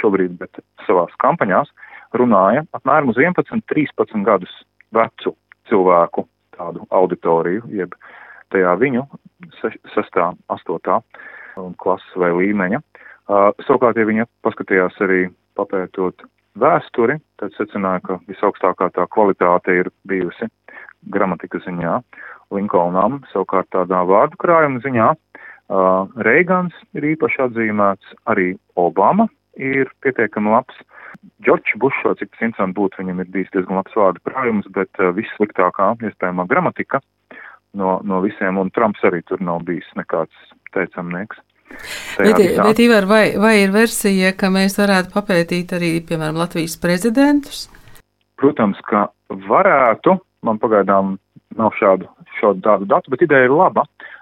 šobrīd, 0.00 0.36
bet 0.40 0.60
savās 0.88 1.12
kampaņās 1.22 1.72
runāja 2.16 2.64
apmēram 2.76 3.12
uz 3.12 3.20
11, 3.20 3.64
13 3.72 4.24
gadus 4.26 4.52
vecu 4.94 5.34
cilvēku 5.70 6.26
tādu 6.56 6.84
auditoriju, 6.94 7.66
jeb 7.74 7.94
tajā 8.54 8.74
viņu 8.80 9.04
sestā, 9.94 10.32
astotā 10.52 11.00
klases 11.80 12.18
vai 12.18 12.32
līmeņa. 12.34 12.80
Uh, 13.24 13.50
savukārt, 13.64 13.96
ja 13.96 14.04
viņi 14.08 14.26
paskatījās 14.44 14.96
arī 15.04 15.28
papētot 15.56 16.26
vēsturi, 16.60 17.16
tad 17.40 17.54
secināja, 17.56 18.02
ka 18.04 18.18
visaugstākā 18.28 18.90
tā 18.94 19.06
kvalitāte 19.14 19.78
ir 19.80 19.90
bijusi 20.08 20.50
gramatikas 21.14 21.64
ziņā 21.66 21.98
Linkolnam, 22.54 23.22
savukārt 23.32 23.70
tādā 23.72 24.02
vārdu 24.06 24.38
krājuma 24.42 24.82
ziņā 24.84 25.08
uh, 25.14 26.10
Reigans 26.26 26.76
ir 26.94 27.08
īpaši 27.14 27.46
atzīmēts, 27.46 28.12
arī 28.30 28.52
Obama 28.76 29.28
ir 29.56 29.90
pietiekami 30.04 30.52
labs. 30.52 30.76
Džordžs 31.44 31.78
Bušs, 31.80 32.02
cik 32.20 32.34
interesanti 32.40 32.76
būtu, 32.76 33.00
viņam 33.00 33.22
ir 33.22 33.30
bijis 33.32 33.50
diezgan 33.54 33.78
labs 33.78 33.96
vārdu 33.96 34.22
krājums, 34.28 34.68
bet 34.74 34.90
uh, 35.00 35.12
vissliktākā 35.16 35.94
iespējamā 36.02 36.46
gramatika 36.50 37.00
no, 37.78 37.98
no 38.04 38.20
visiem, 38.24 38.58
un 38.60 38.70
Trumps 38.74 39.04
arī 39.06 39.22
tur 39.28 39.42
nav 39.44 39.62
bijis 39.68 39.86
nekāds 39.98 40.54
teicamnieks. 40.74 41.40
Bet, 42.18 42.38
bet 42.38 42.80
Ivar, 42.82 43.06
vai, 43.10 43.24
vai 43.40 43.54
ir 43.64 43.72
versija, 43.74 44.34
ka 44.38 44.50
mēs 44.52 44.76
varētu 44.78 45.14
papētīt 45.14 45.72
arī, 45.74 45.96
piemēram, 46.06 46.38
Latvijas 46.38 46.76
prezidentus? 46.78 47.64
Protams, 48.38 48.78
ka 48.90 49.08
varētu. 49.48 50.18
Man 50.44 50.58
pagaidām 50.60 51.14
nav 51.56 51.72
šādu, 51.78 52.10
šādu 52.36 52.60
tādu 52.66 52.86
datu, 52.90 53.10
bet 53.14 53.22
ideja 53.24 53.48
ir 53.48 53.54
laba, 53.56 53.86
uh, 53.86 54.13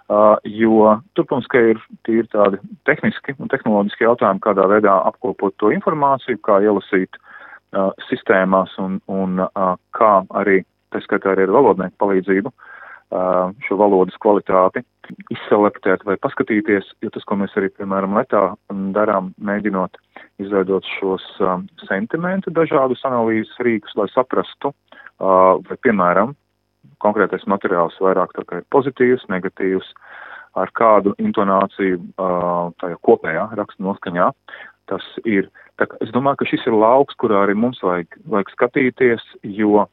jo 0.44 0.96
tur, 1.14 1.26
protams, 1.26 1.48
ka 1.50 1.60
ir 1.72 1.80
tīri 2.06 2.26
tādi 2.32 2.58
tehniski 2.88 3.36
un 3.38 3.50
tehnoloģiski 3.52 4.06
jautājumi, 4.06 4.42
kādā 4.44 4.66
veidā 4.70 4.96
apkopot 5.08 5.54
to 5.58 5.70
informāciju, 5.72 6.40
kā 6.44 6.60
ielasīt 6.64 7.16
uh, 7.16 7.92
sistēmās 8.08 8.74
un, 8.82 9.00
un 9.08 9.44
uh, 9.46 9.74
kā 9.96 10.12
arī, 10.42 10.62
tā 10.92 11.02
skaitā 11.04 11.32
arī 11.32 11.46
ar 11.46 11.54
valodnieku 11.56 11.96
palīdzību, 12.02 12.52
uh, 12.52 13.54
šo 13.66 13.78
valodas 13.80 14.18
kvalitāti, 14.22 14.84
izselektēt 15.32 16.04
vai 16.08 16.18
paskatīties, 16.20 16.92
jo 17.02 17.12
tas, 17.14 17.24
ko 17.28 17.38
mēs 17.40 17.56
arī, 17.56 17.70
piemēram, 17.78 18.18
letā 18.18 18.52
darām, 18.96 19.32
mēģinot 19.40 19.96
izveidot 20.42 20.86
šos 20.98 21.24
um, 21.40 21.66
sentimentu 21.88 22.52
dažādus 22.54 23.04
analīzes 23.08 23.54
rīkus, 23.64 23.96
lai 23.98 24.10
saprastu, 24.12 24.74
vai, 25.22 25.76
piemēram, 25.84 26.32
konkrētais 27.02 27.46
materiāls 27.50 27.98
vairāk 28.02 28.34
tā 28.36 28.44
kā 28.48 28.60
ir 28.60 28.68
pozitīvs, 28.74 29.28
negatīvs, 29.32 29.88
ar 30.58 30.72
kādu 30.76 31.14
intonāciju 31.22 31.98
uh, 31.98 32.70
tajā 32.82 32.98
kopējā 33.06 33.48
raksta 33.58 33.84
noskaņā. 33.84 34.28
Tas 34.90 35.04
ir, 35.24 35.48
tā, 35.80 35.86
es 36.04 36.10
domāju, 36.12 36.42
ka 36.42 36.48
šis 36.50 36.66
ir 36.68 36.76
lauks, 36.76 37.16
kurā 37.20 37.44
arī 37.46 37.56
mums 37.56 37.80
vajag, 37.84 38.18
vajag 38.28 38.52
skatīties, 38.56 39.24
jo 39.46 39.86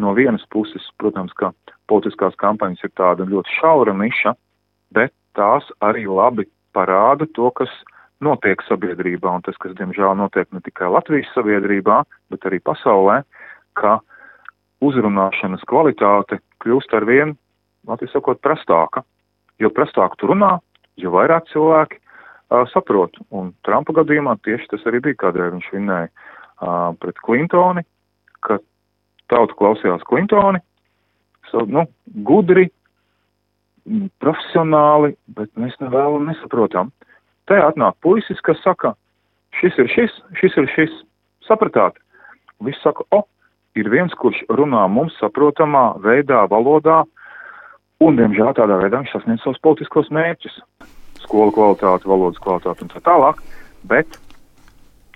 no 0.00 0.14
vienas 0.16 0.44
puses, 0.52 0.84
protams, 1.00 1.34
ka 1.36 1.52
politiskās 1.90 2.36
kampaņas 2.40 2.86
ir 2.86 2.94
tāda 2.96 3.26
ļoti 3.28 3.58
šaura 3.58 3.94
niša, 3.96 4.32
bet 4.96 5.12
tās 5.36 5.66
arī 5.84 6.06
labi 6.08 6.46
parāda 6.76 7.28
to, 7.36 7.50
kas 7.56 7.72
notiek 8.24 8.62
sabiedrībā, 8.64 9.28
un 9.28 9.44
tas, 9.44 9.56
kas, 9.60 9.74
diemžēl, 9.76 10.14
notiek 10.16 10.48
ne 10.54 10.62
tikai 10.64 10.88
Latvijas 10.92 11.28
sabiedrībā, 11.36 12.02
bet 12.32 12.46
arī 12.48 12.60
pasaulē, 12.64 13.20
ka 13.76 13.98
uzrunāšanas 14.84 15.64
kvalitāte 15.68 16.40
kļūst 16.64 16.94
ar 16.96 17.06
vien, 17.08 17.34
latvijas 17.88 18.16
sakot, 18.16 18.40
prastāka. 18.44 19.04
Jo 19.62 19.70
prastāk 19.72 20.16
tu 20.20 20.28
runā, 20.28 20.58
jo 21.00 21.12
vairāk 21.14 21.48
cilvēki 21.52 21.98
uh, 21.98 22.64
saprot. 22.72 23.16
Un 23.32 23.54
Trumpa 23.64 23.94
gadījumā 23.96 24.36
tieši 24.44 24.68
tas 24.74 24.84
arī 24.88 25.00
bija, 25.06 25.20
kādreiz 25.24 25.54
viņš 25.54 25.68
vinēja 25.72 26.10
uh, 26.10 26.92
pret 27.00 27.20
Klintoni, 27.24 27.86
ka 28.44 28.58
tauta 29.32 29.56
klausījās 29.56 30.04
Klintoni, 30.08 30.60
nu, 31.72 31.86
gudri, 32.26 32.66
profesionāli, 34.22 35.14
bet 35.36 35.50
mēs 35.58 35.76
nevēlam 35.80 36.26
nesaprotam. 36.30 36.90
Te 37.46 37.58
atnāk 37.62 37.96
puisis, 38.02 38.40
kas 38.44 38.58
saka, 38.64 38.94
šis 39.60 39.78
ir 39.78 39.90
šis, 39.92 40.16
šis 40.40 40.56
ir 40.58 40.68
šis, 40.74 40.96
sapratāt. 41.46 41.98
Viss 42.66 42.82
saka, 42.82 43.06
o, 43.14 43.22
ir 43.76 43.90
viens, 43.92 44.14
kurš 44.18 44.42
runā 44.58 44.86
mums 44.90 45.16
saprotamā 45.20 45.96
veidā, 46.04 46.44
valodā, 46.50 47.02
un, 48.02 48.18
diemžēl, 48.18 48.54
tādā 48.56 48.78
veidā 48.80 49.02
viņš 49.02 49.14
sasniedz 49.14 49.44
savus 49.44 49.62
politiskos 49.64 50.12
mērķus. 50.14 50.60
Skolu 51.24 51.54
kvalitāti, 51.56 52.08
valodas 52.08 52.40
kvalitāti 52.42 52.86
un 52.86 52.92
tā 52.92 53.02
tālāk, 53.06 53.40
bet 53.88 54.18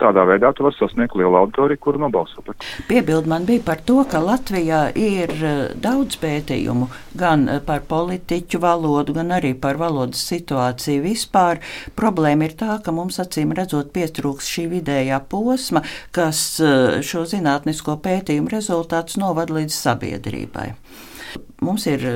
Tādā 0.01 0.25
veidā 0.25 0.49
tu 0.57 0.65
vari 0.65 0.77
sasniegt 0.79 1.15
lielu 1.19 1.37
auditoriju, 1.37 1.81
kuru 1.85 2.01
nobalso 2.01 2.41
par. 2.45 2.57
Piebild 2.89 3.29
man 3.29 3.45
bija 3.49 3.63
par 3.67 3.83
to, 3.85 3.99
ka 4.09 4.23
Latvijā 4.25 4.81
ir 4.97 5.33
eh, 5.37 5.59
daudz 5.77 6.17
pētījumu 6.23 6.89
gan 7.21 7.45
eh, 7.49 7.61
par 7.67 7.85
politiķu 7.91 8.63
valodu, 8.63 9.15
gan 9.19 9.35
arī 9.37 9.53
par 9.61 9.81
valodas 9.81 10.23
situāciju 10.31 11.05
vispār. 11.05 11.61
Problēma 12.01 12.49
ir 12.49 12.57
tā, 12.61 12.79
ka 12.85 12.95
mums 12.97 13.21
acīm 13.21 13.53
redzot 13.57 13.93
pietrūks 13.93 14.49
šī 14.49 14.69
vidējā 14.79 15.21
posma, 15.29 15.85
kas 16.17 16.45
eh, 16.65 17.01
šo 17.05 17.27
zinātnisko 17.29 17.99
pētījumu 18.01 18.57
rezultātus 18.57 19.21
novad 19.21 19.53
līdz 19.53 19.77
sabiedrībai. 19.85 20.71
Mums 21.61 21.85
ir 21.93 22.07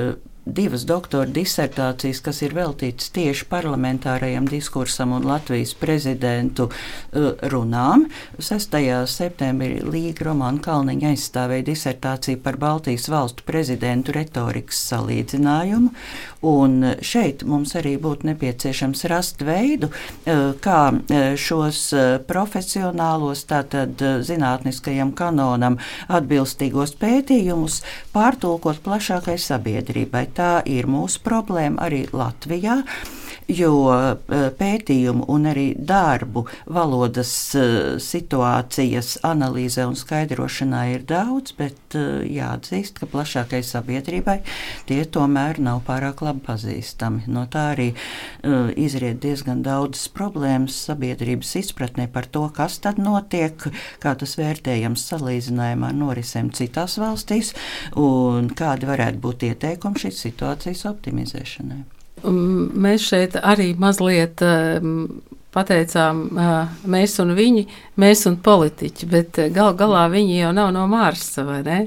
divas 0.45 0.85
doktora 0.85 1.25
disertācijas, 1.25 2.21
kas 2.21 2.41
ir 2.45 2.53
veltītas 2.55 3.09
tieši 3.15 3.47
parlamentārajam 3.49 4.45
diskursam 4.49 5.15
un 5.17 5.25
Latvijas 5.25 5.73
prezidentu 5.77 6.69
uh, 6.69 7.31
runām. 7.49 8.05
6. 8.37 8.77
septembrī 9.09 9.81
Līga 9.81 10.29
Romāna 10.29 10.61
Kalniņa 10.61 11.11
aizstāvēja 11.15 11.65
disertāciju 11.71 12.41
par 12.45 12.59
Baltijas 12.61 13.09
valstu 13.09 13.45
prezidentu 13.47 14.13
retorikas 14.15 14.83
salīdzinājumu, 14.91 15.91
un 16.45 16.93
šeit 17.05 17.43
mums 17.47 17.75
arī 17.79 17.95
būtu 18.01 18.29
nepieciešams 18.29 19.05
rast 19.11 19.43
veidu, 19.45 19.89
uh, 19.89 20.53
kā 20.61 20.79
uh, 20.93 21.27
šos 21.39 21.81
profesionālos, 22.29 23.45
tātad 23.49 23.99
zinātniskajam 24.25 25.13
kanonam 25.17 25.79
atbilstīgos 26.07 26.95
pētījumus 27.01 27.81
pārtulkot 28.15 28.81
plašākai 28.85 29.37
sabiedrībai. 29.41 30.25
Tā 30.35 30.51
ir 30.69 30.89
mūsu 30.91 31.21
problēma 31.25 31.87
arī 31.89 32.05
Latvijā 32.13 32.81
jo 33.51 33.71
eh, 33.93 34.49
pētījumu 34.57 35.27
un 35.31 35.47
arī 35.49 35.65
darbu 35.77 36.45
valodas 36.71 37.31
eh, 37.57 37.97
situācijas 38.01 39.19
analīzē 39.27 39.85
un 39.89 39.97
skaidrošanā 39.99 40.83
ir 40.93 41.05
daudz, 41.09 41.55
bet 41.57 41.97
eh, 41.97 42.25
jāatzīst, 42.37 42.99
ka 43.01 43.09
plašākai 43.11 43.61
sabiedrībai 43.65 44.39
tie 44.89 45.01
tomēr 45.05 45.59
nav 45.63 45.83
pārāk 45.87 46.23
labi 46.25 46.43
pazīstami. 46.45 47.25
No 47.31 47.45
tā 47.51 47.69
arī 47.73 47.87
izriet 48.79 49.21
diezgan 49.23 49.61
daudzas 49.65 50.07
problēmas 50.13 50.77
sabiedrības 50.87 51.55
izpratnē 51.61 52.07
par 52.11 52.27
to, 52.31 52.45
kas 52.55 52.77
tad 52.83 52.99
notiek, 53.01 53.67
kā 54.03 54.15
tas 54.19 54.35
vērtējams 54.39 55.07
salīdzinājumā 55.11 55.91
ar 55.91 55.99
norisēm 55.99 56.51
citās 56.55 56.99
valstīs 57.01 57.53
un 57.99 58.51
kādi 58.55 58.89
varētu 58.89 59.21
būt 59.25 59.49
ieteikumi 59.49 60.05
šīs 60.05 60.23
situācijas 60.27 60.85
optimizēšanai. 60.91 61.83
Mēs 62.25 63.09
šeit 63.11 63.35
arī 63.39 63.73
mazliet 63.79 64.41
pateicām, 65.55 66.21
mēs 66.91 67.17
un 67.23 67.33
viņi, 67.37 67.65
mēs 68.01 68.25
un 68.29 68.37
politiķi, 68.43 69.09
bet 69.11 69.41
gal 69.55 69.75
galā 69.79 70.05
viņi 70.11 70.39
jau 70.41 70.53
nav 70.55 70.71
no 70.75 70.85
Marsa, 70.91 71.45
vai 71.47 71.61
ne? 71.63 71.81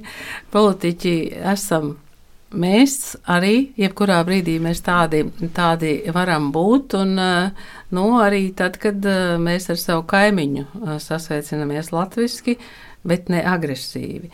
Politiķi 0.55 1.14
esam 1.53 1.97
mēs 2.49 3.16
arī, 3.28 3.70
jebkurā 3.76 4.22
brīdī 4.24 4.57
mēs 4.64 4.80
tādi, 4.86 5.24
tādi 5.55 5.99
varam 6.14 6.49
būt, 6.55 6.97
un 6.97 7.14
nu, 7.18 8.07
arī 8.22 8.47
tad, 8.57 8.78
kad 8.80 9.05
mēs 9.43 9.68
ar 9.72 9.80
savu 9.80 10.07
kaimiņu 10.09 10.64
sasveicinamies 11.05 11.93
latviski, 11.93 12.57
bet 13.09 13.28
ne 13.32 13.45
agresīvi. 13.45 14.32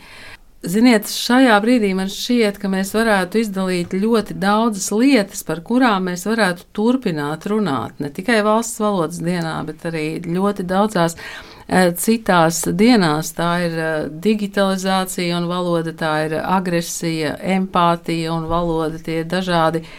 Ziniet, 0.65 1.05
šajā 1.11 1.55
brīdī 1.61 1.91
man 1.93 2.07
šķiet, 2.09 2.55
ka 2.57 2.69
mēs 2.71 2.89
varētu 2.95 3.37
izdalīt 3.37 3.91
ļoti 4.01 4.33
daudzas 4.41 4.87
lietas, 4.95 5.43
par 5.45 5.61
kurām 5.65 6.07
mēs 6.09 6.25
varētu 6.25 6.65
turpināt 6.73 7.45
runāt. 7.51 7.99
Ne 8.01 8.09
tikai 8.13 8.39
valsts 8.45 8.81
valodas 8.81 9.21
dienā, 9.21 9.59
bet 9.67 9.85
arī 9.85 10.05
ļoti 10.25 10.65
daudzās 10.65 11.17
e, 11.17 11.91
citās 12.01 12.63
dienās. 12.81 13.29
Tā 13.37 13.51
ir 13.67 13.77
e, 13.77 13.93
digitalizācija 14.25 15.37
un 15.37 15.45
valoda, 15.51 15.93
tā 15.93 16.13
ir 16.25 16.37
agresija, 16.41 17.35
empātija 17.57 18.33
un 18.33 18.49
valoda, 18.49 19.01
tie 19.05 19.21
dažādi 19.21 19.83
e, 19.85 19.89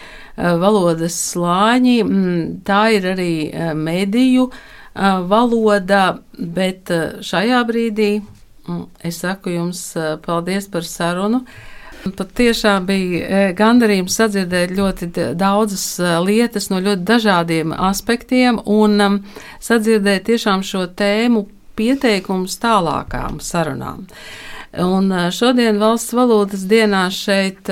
valodas 0.66 1.20
slāņi. 1.30 1.98
Mm, 2.02 2.46
tā 2.66 2.86
ir 2.98 3.12
arī 3.14 3.34
mediju 3.78 4.50
valoda, 5.30 6.06
bet 6.40 6.90
šajā 7.28 7.58
brīdī 7.68 8.10
Es 9.04 9.20
saku 9.22 9.54
jums 9.54 9.82
paldies 10.26 10.68
par 10.70 10.86
sarunu. 10.86 11.44
Pat 12.06 12.30
tiešām 12.38 12.84
bija 12.86 13.40
gandarījums 13.58 14.14
sadzirdēt 14.20 14.74
ļoti 14.76 15.08
daudzas 15.38 15.86
lietas 16.22 16.68
no 16.70 16.78
ļoti 16.82 17.02
dažādiem 17.08 17.72
aspektiem 17.74 18.60
un 18.62 19.22
sadzirdēt 19.58 20.28
tiešām 20.28 20.62
šo 20.66 20.84
tēmu 20.98 21.46
pieteikumus 21.76 22.60
tālākām 22.62 23.40
sarunām. 23.42 24.06
Un 24.76 25.08
šodien 25.32 25.78
valsts 25.80 26.12
valodas 26.12 26.66
dienā 26.68 27.06
šeit 27.14 27.70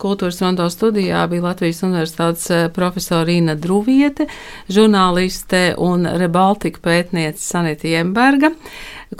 kultūras 0.00 0.42
rondo 0.44 0.66
studijā 0.68 1.22
bija 1.30 1.46
Latvijas 1.46 1.80
universitātes 1.86 2.50
profesora 2.76 3.24
Rīna 3.30 3.54
Druviete, 3.56 4.26
žurnāliste 4.68 5.70
un 5.80 6.04
rebaltika 6.20 6.82
pētniece 6.84 7.40
Sanita 7.40 7.88
Jemberga, 7.88 8.52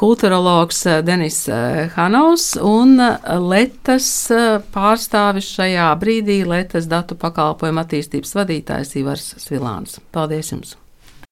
kulturologs 0.00 0.84
Denis 1.06 1.44
Hanovs 1.96 2.54
un 2.60 2.96
Letas 3.48 4.08
pārstāvis 4.74 5.50
šajā 5.56 5.90
brīdī 6.00 6.42
Letas 6.48 6.88
datu 6.90 7.18
pakalpojumu 7.20 7.84
attīstības 7.84 8.36
vadītājs 8.38 8.96
Ivars 9.00 9.28
Svilāns. 9.42 10.00
Paldies 10.14 10.52
jums! 10.54 10.78